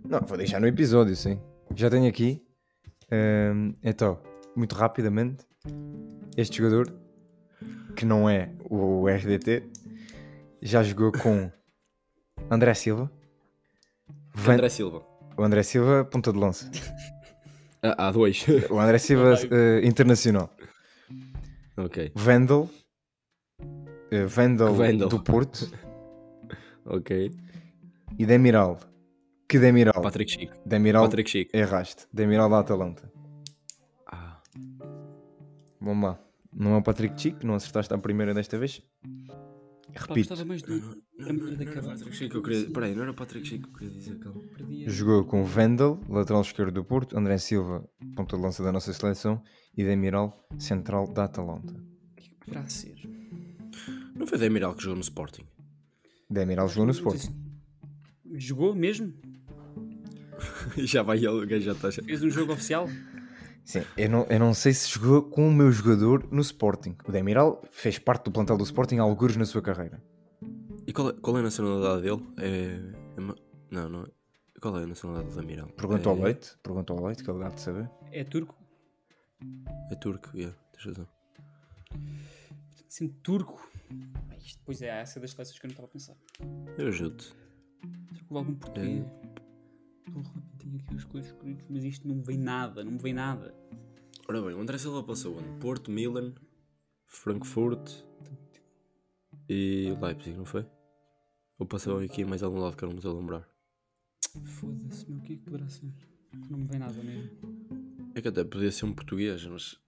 Não, 0.05 0.19
vou 0.21 0.37
deixar 0.37 0.59
no 0.61 0.67
episódio, 0.67 1.15
sim. 1.15 1.39
Já 1.75 1.89
tenho 1.89 2.07
aqui. 2.07 2.41
Ehm, 3.11 3.73
então, 3.83 4.19
muito 4.55 4.73
rapidamente, 4.75 5.45
este 6.37 6.57
jogador, 6.57 6.93
que 7.95 8.05
não 8.05 8.29
é 8.29 8.53
o 8.69 9.07
RDT, 9.07 9.63
já 10.61 10.83
jogou 10.83 11.11
com 11.11 11.49
André 12.51 12.73
Silva. 12.73 13.11
Van- 14.33 14.53
André 14.53 14.69
Silva. 14.69 15.03
O 15.37 15.43
André 15.43 15.63
Silva, 15.63 16.03
ponta 16.05 16.31
de 16.33 16.39
lança. 16.39 16.69
Ah, 17.83 18.07
há 18.07 18.11
dois. 18.11 18.45
O 18.71 18.79
André 18.79 18.97
Silva, 18.97 19.35
eh, 19.51 19.81
internacional. 19.85 20.49
ok, 21.77 22.11
Vendel. 22.15 22.69
eh, 24.11 24.25
Vendel, 24.25 24.73
Vendel. 24.73 25.07
do 25.09 25.21
Porto. 25.23 25.69
ok. 26.85 27.31
E 28.17 28.25
Demiral. 28.25 28.79
Que 29.47 29.59
Demiral? 29.59 30.01
Patrick 30.01 30.31
Chico. 30.31 30.53
Demiral 30.65 31.03
Patrick 31.05 31.29
Chico. 31.29 31.55
erraste. 31.55 32.07
Demiral 32.11 32.49
da 32.49 32.59
Atalanta. 32.59 33.11
Ah, 34.07 34.41
Vamos 35.79 36.03
lá. 36.09 36.19
Não 36.51 36.73
é 36.73 36.77
o 36.77 36.81
Patrick 36.81 37.21
Chico, 37.21 37.45
não 37.45 37.53
acertaste 37.53 37.93
a 37.93 37.97
primeira 37.99 38.33
desta 38.33 38.57
vez. 38.57 38.81
Repito, 39.99 40.29
gostava 40.29 40.45
mais 40.45 40.61
do. 40.61 40.71
não, 40.71 40.79
não, 40.79 41.33
não, 41.33 41.51
não 41.51 41.71
era 41.71 41.81
Patrick 41.81 42.15
Chico. 42.15 42.37
Eu 42.37 42.41
queria... 42.43 42.69
Peraí, 42.69 42.95
não 42.95 43.03
era 43.03 43.13
Patrick 43.13 43.47
Chico 43.47 43.67
que 43.67 43.69
eu 43.69 43.73
queria 43.79 43.93
dizer, 43.93 44.19
calma. 44.19 44.41
Jogou 44.87 45.25
com 45.25 45.43
Vendel, 45.43 45.99
lateral 46.07 46.41
esquerdo 46.41 46.71
do 46.71 46.83
Porto, 46.83 47.17
André 47.17 47.37
Silva, 47.37 47.87
ponta 48.15 48.37
de 48.37 48.43
lança 48.43 48.63
da 48.63 48.71
nossa 48.71 48.93
seleção, 48.93 49.41
e 49.75 49.83
Demiral, 49.83 50.47
central 50.59 51.11
da 51.11 51.23
Atalanta. 51.23 51.73
O 51.73 52.15
que 52.15 52.27
é 52.27 52.29
que 52.29 52.35
poderá 52.35 52.67
ser? 52.67 52.95
Não 54.15 54.27
foi 54.27 54.37
Demiral 54.37 54.75
que 54.75 54.83
jogou 54.83 54.95
no 54.95 55.01
Sporting? 55.01 55.45
Demiral 56.29 56.67
jogou 56.67 56.85
no 56.85 56.91
Sporting. 56.91 57.33
Jogou 58.33 58.75
mesmo? 58.75 59.13
já 60.77 61.01
vai 61.01 61.17
ele, 61.17 61.27
o 61.29 61.47
gajo 61.47 61.65
já 61.65 61.71
está. 61.71 61.91
Fez 61.91 62.23
um 62.23 62.29
jogo 62.29 62.53
oficial? 62.53 62.87
Sim, 63.67 63.83
eu 63.97 64.09
não, 64.09 64.23
eu 64.27 64.39
não 64.39 64.53
sei 64.53 64.73
se 64.73 64.89
jogou 64.89 65.23
com 65.23 65.45
o 65.45 65.51
meu 65.51 65.69
jogador 65.73 66.25
no 66.31 66.39
Sporting. 66.39 66.95
O 67.05 67.11
Demiral 67.11 67.61
fez 67.69 67.99
parte 67.99 68.23
do 68.23 68.31
plantel 68.31 68.55
do 68.55 68.63
Sporting 68.63 68.99
há 68.99 69.01
alguns 69.01 69.35
na 69.35 69.43
sua 69.43 69.61
carreira. 69.61 70.01
E 70.87 70.93
qual 70.93 71.09
é, 71.09 71.13
qual 71.19 71.35
é 71.35 71.41
a 71.41 71.43
nacionalidade 71.43 72.01
dele? 72.01 72.25
É... 72.37 72.79
é 73.17 73.35
Não, 73.69 73.89
não 73.89 74.03
é. 74.03 74.07
Qual 74.61 74.79
é 74.79 74.83
a 74.83 74.87
nacionalidade 74.87 75.35
do 75.35 75.41
Demiral? 75.41 75.67
Pergunta 75.67 76.07
é... 76.07 76.11
ao 76.13 76.17
Leite, 76.17 76.57
pergunta 76.63 76.93
ao 76.93 77.05
Leite, 77.05 77.25
que 77.25 77.29
ele 77.29 77.39
dá 77.39 77.49
de 77.49 77.59
saber. 77.59 77.89
É 78.09 78.23
turco? 78.23 78.55
É 79.91 79.95
turco, 79.95 80.29
yeah, 80.33 80.57
tens 80.71 80.85
razão. 80.85 81.07
Sim, 82.87 83.09
turco. 83.21 83.69
Isto 84.39 84.59
depois 84.59 84.81
é 84.81 84.87
essa 84.87 85.19
das 85.19 85.31
seleções 85.31 85.59
que 85.59 85.65
eu 85.65 85.67
não 85.67 85.73
estava 85.73 85.87
a 85.87 85.91
pensar. 85.91 86.15
Eu 86.77 86.87
ajudo. 86.87 87.21
Será 87.21 87.35
que 88.15 88.25
houve 88.29 88.37
algum 88.37 88.55
português? 88.55 89.05
Porra, 90.11 90.43
tenho 90.57 90.77
aqui 90.77 90.95
as 90.95 91.03
coisas 91.03 91.31
escritas, 91.31 91.65
mas 91.69 91.83
isto 91.83 92.07
não 92.07 92.15
me 92.15 92.23
vem 92.23 92.37
nada, 92.37 92.83
não 92.83 92.93
me 92.93 92.99
vem 92.99 93.13
nada. 93.13 93.53
Ora 94.27 94.41
bem, 94.41 94.53
o 94.53 94.59
André 94.59 94.77
Silva 94.77 95.03
passou 95.03 95.37
onde? 95.37 95.59
Porto, 95.59 95.89
Milan, 95.91 96.33
Frankfurt 97.05 97.91
e 99.49 99.95
Leipzig, 100.01 100.37
não 100.37 100.45
foi? 100.45 100.65
Ou 101.59 101.65
passou 101.65 101.99
aqui 101.99 102.25
mais 102.25 102.43
algum 102.43 102.59
lado 102.59 102.75
que 102.75 102.83
eu 102.83 102.87
não 102.87 102.93
me 102.93 102.99
estou 102.99 103.15
a 103.15 103.19
lembrar? 103.19 103.49
Foda-se, 104.43 105.09
meu, 105.09 105.19
o 105.19 105.21
que 105.21 105.33
é 105.33 105.35
que 105.37 105.43
poderá 105.43 105.67
ser? 105.69 105.91
Não 106.49 106.59
me 106.59 106.65
vem 106.65 106.79
nada 106.79 107.01
mesmo. 107.01 107.31
É 108.13 108.21
que 108.21 108.27
até 108.27 108.43
podia 108.43 108.71
ser 108.71 108.85
um 108.85 108.93
português, 108.93 109.45
mas 109.45 109.79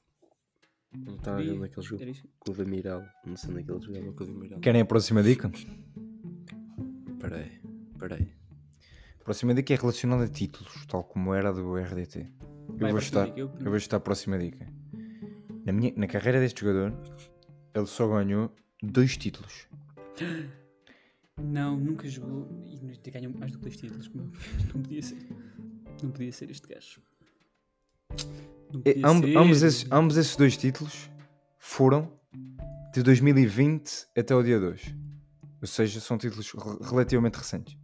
Não 0.94 1.16
estava 1.16 1.40
a 1.40 1.42
ver 1.44 1.52
onde 1.52 1.70
que 1.70 1.80
ele 1.80 1.86
jogou. 1.86 2.02
Era 2.02 2.12
isso? 2.12 2.28
Com 2.40 2.52
o 2.52 2.56
Damiral. 2.56 3.04
Não 3.26 3.36
sei 3.38 3.50
onde 3.52 3.60
é 3.60 3.64
que 3.64 3.72
ele 3.72 3.82
jogava 3.82 4.14
com 4.14 4.24
o 4.24 4.28
Damiral. 4.28 4.60
Querem 4.60 4.82
a 4.82 4.86
próxima 4.86 5.22
dica? 5.22 5.52
Peraí, 7.20 7.62
peraí. 8.00 8.39
A 9.22 9.24
próxima 9.24 9.54
dica 9.54 9.74
é 9.74 9.78
relacionada 9.78 10.24
a 10.24 10.28
títulos, 10.28 10.86
tal 10.88 11.04
como 11.04 11.34
era 11.34 11.52
do 11.54 11.76
RDT. 11.78 12.20
Eu 12.70 12.78
Vai, 12.78 12.92
vou 12.92 13.00
estar, 13.00 13.26
dica, 13.26 13.40
eu- 13.40 13.52
eu 13.60 13.66
vou 13.66 13.78
estar 13.78 13.98
a 13.98 14.00
próxima 14.00 14.38
dica. 14.40 14.66
Na, 15.66 15.72
minha, 15.74 15.94
na 15.96 16.08
carreira 16.08 16.40
deste 16.40 16.62
jogador, 16.62 16.94
ele 17.74 17.86
só 17.86 18.08
ganhou 18.08 18.52
dois 18.82 19.18
títulos. 19.18 19.68
Não, 21.42 21.76
nunca 21.78 22.08
jogou 22.08 22.48
e 22.66 23.12
ganhou 23.12 23.34
mais 23.38 23.52
do 23.52 23.60
que 23.60 23.64
dois 23.66 23.78
títulos. 23.78 24.08
como. 24.08 24.32
Não 24.74 24.82
podia 24.82 25.02
ser. 25.02 25.18
Não 26.04 26.12
podia 26.12 26.32
ser 26.32 26.50
este 26.52 26.68
gajo. 26.68 27.02
Podia 28.72 29.08
amb- 29.08 29.26
ambos, 29.38 29.62
esses, 29.64 29.92
ambos 29.92 30.18
esses 30.18 30.36
dois 30.36 30.58
títulos 30.58 31.10
foram 31.58 32.12
de 32.94 33.04
2020 33.04 34.08
até 34.18 34.36
o 34.36 34.42
dia 34.44 34.60
2. 34.60 34.96
Ou 35.62 35.68
seja, 35.68 36.00
são 36.00 36.18
títulos 36.18 36.52
re- 36.52 36.78
relativamente 36.90 37.36
recentes. 37.36 37.78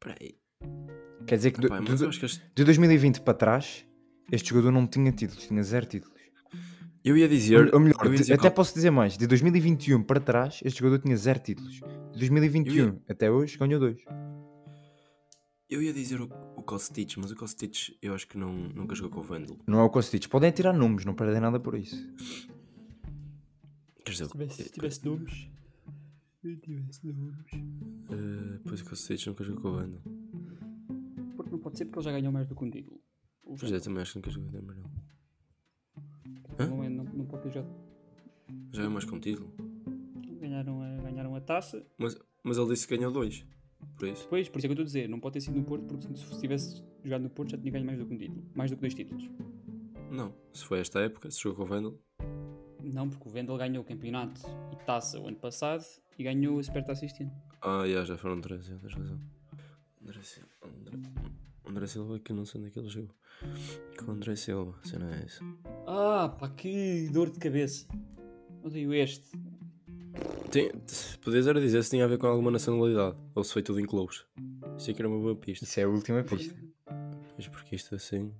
Peraí. 0.00 0.36
Quer 1.26 1.36
dizer 1.36 1.50
que 1.52 1.60
do- 1.60 1.66
Epá, 1.66 1.80
do- 1.80 2.04
eu 2.04 2.08
acho 2.08 2.18
que 2.20 2.26
este... 2.26 2.42
de 2.54 2.64
2020 2.64 3.20
para 3.20 3.34
trás, 3.34 3.84
este 4.32 4.50
jogador 4.50 4.70
não 4.72 4.86
tinha 4.86 5.12
títulos, 5.12 5.46
tinha 5.46 5.62
zero 5.62 5.86
títulos. 5.86 6.16
Eu 7.04 7.16
ia 7.16 7.28
dizer... 7.28 7.72
Ou 7.74 7.80
melhor, 7.80 8.04
ia 8.06 8.10
dizer 8.16 8.34
até 8.34 8.42
qual- 8.48 8.54
posso 8.54 8.74
dizer 8.74 8.90
mais: 8.90 9.16
de 9.16 9.26
2021 9.26 10.02
para 10.02 10.20
trás, 10.20 10.60
este 10.64 10.80
jogador 10.80 10.98
tinha 11.02 11.16
zero 11.16 11.38
títulos. 11.38 11.74
De 12.12 12.18
2021 12.18 12.86
Eu 12.86 13.02
até 13.08 13.30
hoje, 13.30 13.56
ganhou 13.58 13.78
dois. 13.80 14.00
Eu 15.70 15.82
ia 15.82 15.92
dizer 15.92 16.20
o, 16.20 16.24
o 16.56 16.62
Kostic, 16.62 17.16
mas 17.18 17.30
o 17.30 17.36
Kostic 17.36 17.96
eu 18.00 18.14
acho 18.14 18.26
que 18.26 18.38
não, 18.38 18.52
nunca 18.52 18.94
jogou 18.94 19.10
com 19.10 19.20
o 19.20 19.22
Vandal. 19.22 19.58
Não 19.66 19.80
é 19.80 19.82
o 19.82 19.90
Kostic. 19.90 20.26
Podem 20.28 20.50
tirar 20.50 20.72
nomes, 20.72 21.04
não 21.04 21.14
perdem 21.14 21.40
nada 21.40 21.60
por 21.60 21.74
isso. 21.76 21.96
Quer 24.04 24.12
dizer, 24.12 24.24
Se 24.24 24.30
tivesse, 24.32 24.62
se 24.62 24.70
tivesse 24.70 25.04
nomes. 25.04 25.48
Se 26.40 26.56
tivesse 26.58 27.06
nomes. 27.12 27.52
eh, 27.52 28.60
pois 28.64 28.80
o 28.80 28.84
Kostic 28.84 29.26
nunca 29.26 29.42
jogou 29.42 29.62
com 29.62 29.68
o 29.68 29.72
Vandal. 29.72 30.02
Porque 31.36 31.50
não 31.50 31.58
pode 31.58 31.76
ser 31.76 31.84
porque 31.86 31.98
ele 31.98 32.04
já 32.04 32.12
ganhou 32.12 32.32
mais 32.32 32.46
do 32.46 32.54
que 32.54 32.64
um 32.64 32.70
título. 32.70 33.00
O 33.42 33.56
Pois 33.56 33.72
é, 33.72 33.80
também 33.80 34.02
acho 34.02 34.12
que 34.12 34.18
nunca 34.18 34.30
jogou 34.30 34.50
com 34.50 34.56
o 34.56 34.60
Damiral. 34.60 34.90
não, 36.58 36.84
é, 36.84 36.88
não, 36.88 37.04
não 37.04 37.26
pode 37.26 37.42
ter 37.42 37.50
jogado. 37.50 37.74
Já 38.72 38.84
é 38.84 38.88
mais 38.88 39.04
com 39.04 39.18
título. 39.18 39.52
Ganharam 40.40 40.80
a, 40.82 40.96
ganharam 41.02 41.34
a 41.34 41.40
taça. 41.40 41.84
Mas, 41.98 42.16
mas 42.44 42.56
ele 42.56 42.68
disse 42.68 42.86
que 42.86 42.96
ganhou 42.96 43.12
dois. 43.12 43.44
Por 43.96 44.08
isso. 44.08 44.28
Pois, 44.28 44.48
por 44.48 44.58
isso 44.58 44.66
é 44.66 44.68
que 44.68 44.72
eu 44.72 44.72
estou 44.74 44.82
a 44.82 44.86
dizer. 44.86 45.08
Não 45.08 45.18
pode 45.18 45.34
ter 45.34 45.40
sido 45.40 45.56
no 45.56 45.64
Porto 45.64 45.86
porque 45.86 46.02
se 46.16 46.24
se 46.24 46.40
tivesse 46.40 46.84
jogado 47.02 47.22
no 47.22 47.30
Porto 47.30 47.50
já 47.50 47.58
tinha 47.58 47.72
ganho 47.72 47.84
mais 47.84 47.98
do 47.98 48.06
que 48.06 48.14
um 48.14 48.18
título. 48.18 48.44
Mais 48.54 48.70
do 48.70 48.76
que 48.76 48.80
dois 48.82 48.94
títulos. 48.94 49.28
Não. 50.10 50.32
Se 50.52 50.64
foi 50.64 50.78
esta 50.78 51.00
época, 51.00 51.30
se 51.32 51.40
jogou 51.40 51.56
com 51.56 51.62
o 51.64 51.66
Vandal. 51.66 51.98
Não, 52.82 53.08
porque 53.08 53.28
o 53.28 53.32
Vendel 53.32 53.56
ganhou 53.58 53.82
o 53.82 53.86
campeonato 53.86 54.40
e 54.72 54.76
taça 54.84 55.18
o 55.20 55.26
ano 55.26 55.36
passado 55.36 55.84
e 56.18 56.22
ganhou 56.24 56.58
a 56.58 56.62
Supertaça 56.62 57.04
este 57.06 57.22
ano. 57.22 57.32
Ah, 57.62 57.84
já, 57.86 58.04
já 58.04 58.16
foram 58.18 58.40
três, 58.40 58.66
já 58.66 58.76
tens 58.78 58.94
razão. 58.94 59.20
André 60.02 60.22
Silva. 60.22 60.48
André, 60.64 60.98
André 61.66 61.86
Silva 61.86 62.18
que 62.18 62.32
eu 62.32 62.36
não 62.36 62.44
sei 62.44 62.60
onde 62.60 62.70
é 62.70 62.72
que 62.72 62.78
ele 62.78 62.88
jogou. 62.88 63.14
Com 63.98 64.10
o 64.12 64.14
André 64.14 64.34
Silva, 64.36 64.74
se 64.84 64.98
não 64.98 65.08
é 65.12 65.24
isso. 65.24 65.44
Ah, 65.86 66.28
pá, 66.38 66.48
que 66.48 67.08
dor 67.12 67.30
de 67.30 67.38
cabeça. 67.38 67.86
Odeio 68.62 68.92
este. 68.94 69.30
Tem, 70.50 70.70
podias 71.22 71.46
era 71.46 71.60
dizer 71.60 71.82
se 71.84 71.90
tinha 71.90 72.04
a 72.04 72.08
ver 72.08 72.18
com 72.18 72.26
alguma 72.26 72.50
nacionalidade. 72.50 73.16
Ou 73.34 73.44
se 73.44 73.52
foi 73.52 73.62
tudo 73.62 73.78
em 73.80 73.86
clubes. 73.86 74.24
Isso 74.78 74.90
aqui 74.90 75.00
era 75.02 75.08
uma 75.08 75.18
boa 75.20 75.36
pista. 75.36 75.64
Isso 75.64 75.78
é 75.80 75.84
a 75.84 75.88
última 75.88 76.22
pista. 76.24 76.54
Pois 77.34 77.46
porque 77.48 77.76
isto 77.76 77.94
assim. 77.94 78.32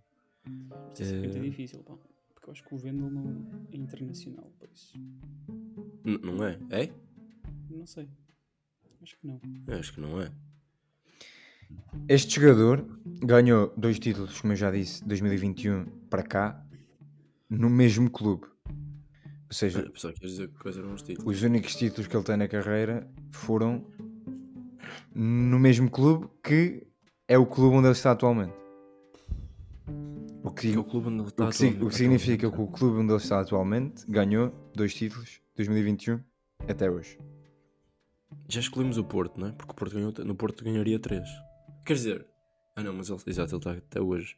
Isto 0.93 1.03
é 1.15 1.19
muito 1.19 1.37
Eh. 1.37 1.41
difícil, 1.41 1.81
pá. 1.85 1.95
Porque 2.35 2.49
eu 2.49 2.53
acho 2.53 2.65
que 2.65 2.75
o 2.75 2.79
Vendel 2.79 3.11
não 3.11 3.67
é 3.73 3.77
internacional, 3.77 4.51
por 4.59 4.69
isso. 4.75 4.95
N- 6.05 6.19
não 6.25 6.45
é? 6.45 6.59
É? 6.71 6.91
Não 7.71 7.87
sei. 7.87 8.09
Acho 9.03 9.17
que 9.19 9.27
não. 9.27 9.41
Eu 9.67 9.79
acho 9.79 9.93
que 9.95 10.01
não 10.01 10.21
é. 10.21 10.31
Este 12.09 12.41
jogador 12.41 12.85
ganhou 13.23 13.73
dois 13.77 13.99
títulos, 13.99 14.41
como 14.41 14.53
eu 14.53 14.57
já 14.57 14.71
disse, 14.71 15.05
2021 15.05 15.85
para 16.09 16.23
cá, 16.23 16.67
no 17.49 17.69
mesmo 17.69 18.11
clube. 18.11 18.47
Ou 18.67 19.53
seja, 19.53 19.91
Ah, 20.05 20.13
dizer 20.21 20.49
que 20.51 20.69
eram 20.69 20.95
os 20.95 21.03
títulos? 21.03 21.37
os 21.37 21.43
únicos 21.43 21.75
títulos 21.75 22.07
que 22.07 22.17
ele 22.17 22.25
tem 22.25 22.37
na 22.37 22.49
carreira 22.49 23.11
foram 23.31 23.87
no 25.15 25.59
mesmo 25.59 25.91
clube 25.91 26.29
que 26.43 26.87
é 27.27 27.39
o 27.39 27.47
clube 27.47 27.77
onde 27.77 27.87
ele 27.87 27.93
está 27.93 28.11
atualmente. 28.13 28.55
O 30.43 30.51
que, 30.51 30.71
Que 30.71 30.77
é 30.77 30.79
o 30.79 30.85
clube 30.85 31.09
onde 31.09 31.21
ele 31.21 31.29
está 31.29 31.45
o 31.47 31.51
que, 31.51 31.55
atualmente. 31.57 31.85
o 31.85 31.89
que 31.89 31.95
significa 31.95 32.51
que 32.51 32.61
o 32.61 32.67
clube 32.67 32.99
onde 32.99 33.13
ele 33.13 33.21
está 33.23 33.41
atualmente 33.41 34.05
ganhou 34.09 34.53
dois 34.75 34.95
títulos 34.95 35.41
2021 35.57 36.21
até 36.69 36.91
hoje. 36.91 37.19
Já 38.49 38.61
escolhemos 38.61 38.99
o 38.99 39.05
Porto, 39.05 39.39
não 39.39 39.49
é? 39.49 39.53
Porque 39.53 39.73
o 39.73 39.75
Porto 39.75 39.95
ganhou, 39.95 40.13
no 40.25 40.35
Porto 40.35 40.65
ganharia 40.65 40.99
3. 40.99 41.23
Quer 41.85 41.95
dizer, 41.95 42.27
ah 42.77 42.83
não, 42.83 42.93
mas 42.93 43.09
ele, 43.09 43.19
exato, 43.27 43.53
ele 43.55 43.59
está 43.59 43.73
até 43.73 44.01
hoje. 44.01 44.37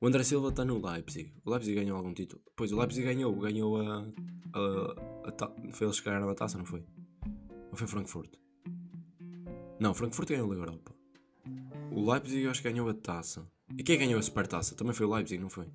O 0.00 0.06
André 0.06 0.22
Silva 0.24 0.48
está 0.48 0.64
no 0.64 0.80
Leipzig. 0.84 1.32
O 1.44 1.50
Leipzig 1.50 1.74
ganhou 1.74 1.96
algum 1.96 2.14
título. 2.14 2.40
Pois 2.56 2.72
o 2.72 2.78
Leipzig 2.78 3.04
ganhou, 3.04 3.34
ganhou 3.38 3.76
a. 3.80 4.06
a, 4.54 5.28
a 5.28 5.32
ta- 5.32 5.52
foi 5.72 5.86
eles 5.86 6.00
que 6.00 6.06
ganharam 6.06 6.28
a 6.30 6.34
taça, 6.34 6.56
não 6.56 6.64
foi? 6.64 6.82
Ou 7.70 7.76
foi 7.76 7.86
Frankfurt? 7.86 8.32
Não, 9.78 9.92
Frankfurt 9.94 10.28
ganhou 10.30 10.46
a 10.46 10.50
Liga 10.54 10.62
Europa. 10.62 10.94
O 11.92 12.10
Leipzig 12.10 12.42
eu 12.44 12.50
acho 12.50 12.62
que 12.62 12.70
ganhou 12.70 12.88
a 12.88 12.94
taça. 12.94 13.46
E 13.76 13.82
quem 13.82 13.98
ganhou 13.98 14.18
a 14.18 14.22
super 14.22 14.46
taça? 14.46 14.74
Também 14.74 14.94
foi 14.94 15.04
o 15.06 15.14
Leipzig, 15.14 15.40
não 15.42 15.50
foi? 15.50 15.66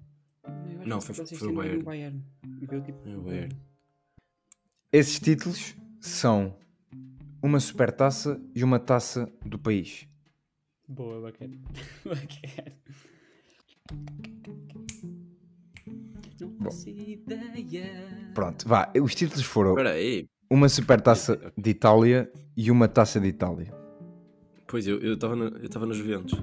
Eu 0.44 0.88
Não, 0.88 1.00
foi- 1.02 1.14
Supertaça 1.16 1.34
este 1.36 1.38
foi 1.38 1.50
o 1.50 1.84
Bayern. 1.84 2.24
E 2.62 2.66
deu 2.68 2.82
tipo. 2.82 3.08
É 3.08 3.16
o 3.16 3.22
Bayern. 3.22 3.56
Esses 4.92 5.20
títulos 5.20 5.76
são 6.00 6.56
uma 7.46 7.60
supertaça 7.60 8.42
e 8.56 8.64
uma 8.64 8.80
taça 8.80 9.32
do 9.46 9.60
país. 9.60 10.08
Boa, 10.88 11.22
bacana. 11.22 11.56
bacana. 12.04 12.76
Não 16.40 16.52
faço 16.64 16.90
ideia. 16.90 18.32
Pronto, 18.34 18.68
vá. 18.68 18.92
Os 19.00 19.14
títulos 19.14 19.46
foram 19.46 19.72
Espera 19.72 19.92
aí. 19.92 20.28
uma 20.50 20.68
supertaça 20.68 21.54
de 21.56 21.70
Itália 21.70 22.32
e 22.58 22.72
uma 22.72 22.88
taça 22.88 23.20
de 23.20 23.28
Itália. 23.28 23.72
Pois 24.68 24.88
eu 24.88 25.14
estava 25.14 25.36
eu 25.36 25.66
estava 25.66 25.86
nos 25.86 25.98
Juventus. 25.98 26.42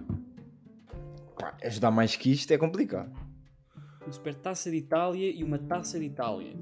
Pá, 1.37 1.57
ajudar 1.65 1.91
mais 1.91 2.15
que 2.15 2.31
isto 2.31 2.51
é 2.53 2.57
complicado. 2.59 3.13
Uma 4.03 4.13
supertaça 4.13 4.71
de 4.71 4.77
Itália 4.77 5.31
e 5.31 5.43
uma 5.43 5.59
taça 5.59 5.99
de 5.99 6.07
Itália. 6.07 6.55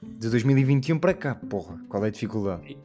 De 0.00 0.30
2021 0.30 0.98
para 1.00 1.12
cá, 1.14 1.34
porra. 1.34 1.80
Qual 1.88 2.04
é 2.04 2.08
a 2.08 2.10
dificuldade? 2.10 2.78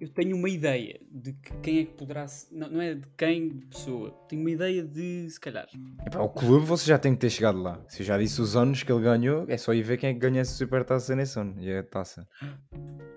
Eu 0.00 0.08
tenho 0.10 0.36
uma 0.36 0.48
ideia 0.48 1.00
de 1.10 1.32
que 1.32 1.52
quem 1.60 1.78
é 1.80 1.84
que 1.84 1.92
poderá. 1.94 2.26
se- 2.28 2.54
Não, 2.54 2.70
não 2.70 2.80
é 2.80 2.94
de 2.94 3.06
quem, 3.16 3.48
de 3.48 3.66
pessoa. 3.66 4.10
Tenho 4.28 4.42
uma 4.42 4.50
ideia 4.50 4.84
de, 4.84 5.28
se 5.28 5.40
calhar. 5.40 5.66
Epá, 6.06 6.20
o 6.20 6.28
clube 6.28 6.64
você 6.66 6.86
já 6.86 6.96
tem 6.98 7.14
que 7.14 7.20
ter 7.20 7.30
chegado 7.30 7.60
lá. 7.60 7.82
Se 7.88 8.02
eu 8.02 8.06
já 8.06 8.16
disse 8.16 8.40
os 8.40 8.54
anos 8.56 8.82
que 8.84 8.92
ele 8.92 9.02
ganhou, 9.02 9.44
é 9.48 9.56
só 9.56 9.74
ir 9.74 9.82
ver 9.82 9.96
quem 9.98 10.10
é 10.10 10.14
que 10.14 10.20
ganha 10.20 10.40
essa 10.40 10.52
supertaça 10.54 11.16
nesse 11.16 11.38
ano. 11.40 11.56
E 11.60 11.68
é 11.68 11.78
a 11.80 11.82
taça. 11.82 12.28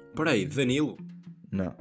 Espera 0.09 0.31
aí, 0.31 0.45
Danilo. 0.47 0.97
Não. 1.51 1.75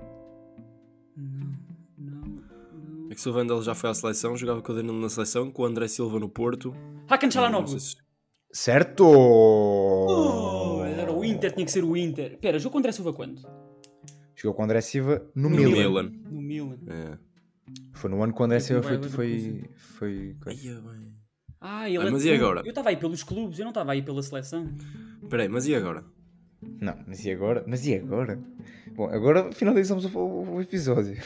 Não, 1.17 1.57
não, 1.99 2.21
não. 2.21 3.11
É 3.11 3.15
que 3.15 3.21
se 3.21 3.29
o 3.29 3.33
Vandal 3.33 3.63
já 3.63 3.75
foi 3.75 3.89
à 3.91 3.95
seleção, 3.95 4.37
jogava 4.37 4.61
com 4.61 4.73
o 4.73 4.75
Danilo 4.75 5.01
na 5.01 5.09
seleção, 5.09 5.51
com 5.51 5.63
o 5.63 5.65
André 5.67 5.89
Silva 5.89 6.21
no 6.21 6.29
Porto. 6.29 6.75
Hakan 7.09 7.31
sei 7.31 7.81
se- 7.81 7.97
Certo! 8.53 9.05
Oh, 9.07 10.85
era 10.85 11.13
o 11.13 11.25
Inter, 11.25 11.53
tinha 11.53 11.65
que 11.65 11.71
ser 11.73 11.85
o 11.85 11.97
Inter. 11.97 12.33
Espera, 12.33 12.59
jogou 12.59 12.73
com 12.73 12.79
o 12.79 12.81
André 12.81 12.93
Silva 12.93 13.13
quando? 13.13 13.41
Chegou 14.41 14.55
com 14.55 14.63
o 14.63 14.65
André 14.65 14.81
Silva 14.81 15.23
no, 15.35 15.51
No 15.51 15.57
Milan. 15.57 15.71
Milan. 15.71 16.13
No 16.31 16.41
Milan. 16.41 16.79
É. 16.87 17.19
Foi 17.93 18.09
no 18.11 18.23
ano 18.23 18.33
que 18.33 18.41
o 18.41 18.45
André 18.45 18.59
Foi 18.59 18.67
Silva 18.67 18.83
foi. 18.83 19.65
Foi, 19.77 20.37
foi 20.41 20.53
é 20.69 20.75
bem. 20.81 21.15
Ah, 21.61 21.87
ele 21.91 21.99
Ah, 21.99 22.07
é 22.07 22.11
mas 22.11 22.23
de 22.23 22.29
e 22.31 22.33
agora? 22.35 22.61
Eu 22.65 22.71
estava 22.71 22.89
aí 22.89 22.97
pelos 22.97 23.23
clubes, 23.23 23.59
eu 23.59 23.65
não 23.65 23.71
estava 23.71 23.93
aí 23.93 24.01
pela 24.01 24.23
seleção. 24.23 24.67
Espera 25.23 25.43
aí, 25.43 25.49
mas 25.51 25.67
e 25.67 25.75
agora? 25.75 26.05
Não, 26.81 26.97
mas 27.07 27.23
e 27.25 27.31
agora? 27.31 27.63
Mas 27.67 27.87
e 27.87 27.95
agora? 27.95 28.41
Bom, 28.95 29.11
agora 29.11 29.53
finalizamos 29.53 30.07
o, 30.07 30.19
o- 30.19 30.55
o 30.55 30.61
episódio. 30.63 31.17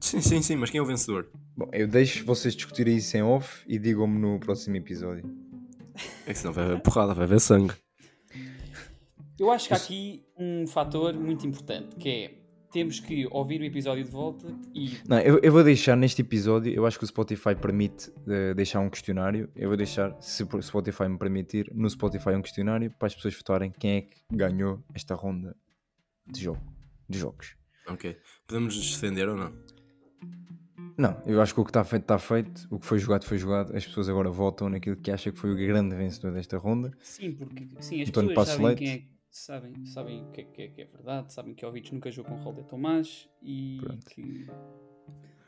Sim, 0.00 0.20
sim, 0.22 0.40
sim, 0.42 0.56
mas 0.56 0.70
quem 0.70 0.78
é 0.78 0.82
o 0.82 0.86
vencedor? 0.86 1.28
Bom, 1.56 1.68
eu 1.72 1.86
deixo 1.86 2.24
vocês 2.24 2.54
discutirem 2.56 2.96
isso 2.96 3.14
em 3.16 3.22
off 3.22 3.62
e 3.68 3.78
digam-me 3.78 4.18
no 4.18 4.38
próximo 4.40 4.76
episódio. 4.76 5.24
É 6.26 6.32
que 6.32 6.38
senão 6.38 6.52
vai 6.54 6.64
haver 6.64 6.80
porrada, 6.80 7.12
vai 7.14 7.24
haver 7.24 7.40
sangue. 7.40 7.74
Eu 9.38 9.50
acho 9.50 9.68
que 9.68 9.74
há 9.74 9.76
aqui 9.76 10.24
um 10.38 10.66
fator 10.66 11.12
muito 11.14 11.46
importante, 11.46 11.94
que 11.96 12.08
é 12.08 12.43
temos 12.74 12.98
que 12.98 13.24
ouvir 13.30 13.60
o 13.60 13.64
episódio 13.64 14.02
de 14.02 14.10
volta 14.10 14.48
e 14.74 14.98
Não, 15.08 15.20
eu, 15.20 15.38
eu 15.38 15.52
vou 15.52 15.62
deixar 15.62 15.96
neste 15.96 16.22
episódio, 16.22 16.74
eu 16.74 16.84
acho 16.84 16.98
que 16.98 17.04
o 17.04 17.06
Spotify 17.06 17.54
permite 17.54 18.12
eh, 18.26 18.52
deixar 18.52 18.80
um 18.80 18.90
questionário. 18.90 19.48
Eu 19.54 19.68
vou 19.68 19.76
deixar, 19.76 20.20
se 20.20 20.42
o 20.42 20.60
Spotify 20.60 21.04
me 21.04 21.16
permitir, 21.16 21.70
no 21.72 21.88
Spotify 21.88 22.30
um 22.30 22.42
questionário 22.42 22.90
para 22.98 23.06
as 23.06 23.14
pessoas 23.14 23.32
votarem 23.36 23.70
quem 23.70 23.90
é 23.98 24.00
que 24.02 24.16
ganhou 24.28 24.82
esta 24.92 25.14
ronda 25.14 25.56
de 26.26 26.42
jogo, 26.42 26.60
de 27.08 27.16
jogos. 27.16 27.54
Ok. 27.86 28.18
Podemos 28.44 28.76
defender 28.76 29.28
ou 29.28 29.36
não? 29.36 29.52
Não, 30.98 31.22
eu 31.26 31.40
acho 31.40 31.54
que 31.54 31.60
o 31.60 31.64
que 31.64 31.70
está 31.70 31.84
feito 31.84 32.02
está 32.02 32.18
feito, 32.18 32.66
o 32.70 32.80
que 32.80 32.86
foi 32.86 32.98
jogado 32.98 33.24
foi 33.24 33.38
jogado, 33.38 33.76
as 33.76 33.86
pessoas 33.86 34.08
agora 34.08 34.30
votam 34.30 34.68
naquilo 34.68 34.96
que 34.96 35.12
acham 35.12 35.32
que 35.32 35.38
foi 35.38 35.52
o 35.52 35.56
grande 35.56 35.94
vencedor 35.94 36.32
desta 36.32 36.58
ronda. 36.58 36.90
Sim, 37.00 37.32
porque 37.34 37.68
sim, 37.78 38.02
as 38.02 38.08
António 38.08 38.30
pessoas 38.30 38.34
Passos 38.34 38.54
sabem 38.54 38.66
Leite. 38.66 38.78
quem 38.78 38.90
é 38.90 39.13
sabem, 39.38 39.84
sabem 39.84 40.22
o 40.22 40.30
que 40.30 40.40
é, 40.40 40.44
que 40.44 40.62
é, 40.62 40.68
que 40.68 40.82
é 40.82 40.84
verdade, 40.84 41.32
sabem 41.32 41.54
que 41.54 41.64
o 41.64 41.68
Ovic 41.68 41.92
nunca 41.92 42.10
jogou 42.10 42.36
com 42.36 42.42
Rolde 42.42 42.62
Tomás 42.64 43.28
e 43.42 43.78
Pronto. 43.80 44.06
que 44.06 44.46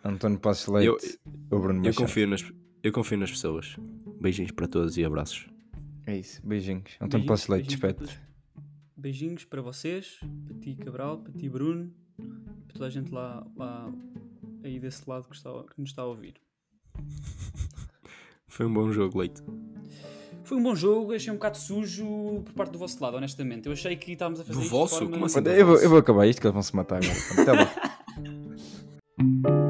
António 0.04 0.38
Passos 0.38 0.66
Leite, 0.68 1.18
o 1.50 1.58
Bruno 1.58 1.84
Eu 1.86 1.94
confio, 1.94 2.26
nas, 2.26 2.44
eu 2.82 2.92
confio 2.92 3.18
nas 3.18 3.30
pessoas. 3.30 3.76
Beijinhos 4.20 4.52
para 4.52 4.68
todos 4.68 4.96
e 4.96 5.04
abraços. 5.04 5.48
É 6.06 6.16
isso, 6.18 6.44
beijinhos. 6.46 6.96
António 7.00 7.26
Passos 7.26 7.48
Leite, 7.48 7.76
beijinhos 7.76 7.80
para 7.80 7.92
despete. 7.92 8.18
todos. 8.18 8.64
Beijinhos 8.96 9.44
para 9.44 9.62
vocês, 9.62 10.20
para 10.46 10.58
ti 10.58 10.76
Cabral, 10.76 11.18
para 11.18 11.32
ti 11.32 11.48
Bruno, 11.48 11.92
para 12.16 12.72
toda 12.74 12.86
a 12.86 12.90
gente 12.90 13.10
lá, 13.12 13.46
lá 13.56 13.92
aí 14.62 14.78
desse 14.78 15.08
lado 15.08 15.28
que, 15.28 15.34
está, 15.36 15.50
que 15.64 15.80
nos 15.80 15.90
está 15.90 16.02
a 16.02 16.06
ouvir. 16.06 16.34
Foi 18.48 18.66
um 18.66 18.72
bom 18.72 18.90
jogo, 18.92 19.18
Leite. 19.18 19.42
Foi 20.46 20.56
um 20.56 20.62
bom 20.62 20.76
jogo, 20.76 21.12
achei 21.12 21.32
um 21.32 21.34
bocado 21.34 21.58
sujo 21.58 22.06
por 22.44 22.52
parte 22.54 22.70
do 22.70 22.78
vosso 22.78 23.02
lado, 23.02 23.16
honestamente. 23.16 23.66
Eu 23.66 23.72
achei 23.72 23.96
que 23.96 24.12
estávamos 24.12 24.38
a 24.38 24.44
fazer 24.44 24.56
Do 24.56 24.62
isto 24.62 24.70
vosso? 24.70 24.94
de 24.94 25.00
forma... 25.00 25.14
Como 25.14 25.26
assim? 25.26 25.40
Eu 25.40 25.66
vou, 25.66 25.76
eu 25.76 25.90
vou 25.90 25.98
acabar 25.98 26.24
isto 26.24 26.40
que 26.40 26.46
eles 26.46 26.54
vão 26.54 26.62
se 26.62 26.76
matar 26.76 27.00
agora. 27.02 27.42
Até 27.42 27.52
lá. 27.52 27.68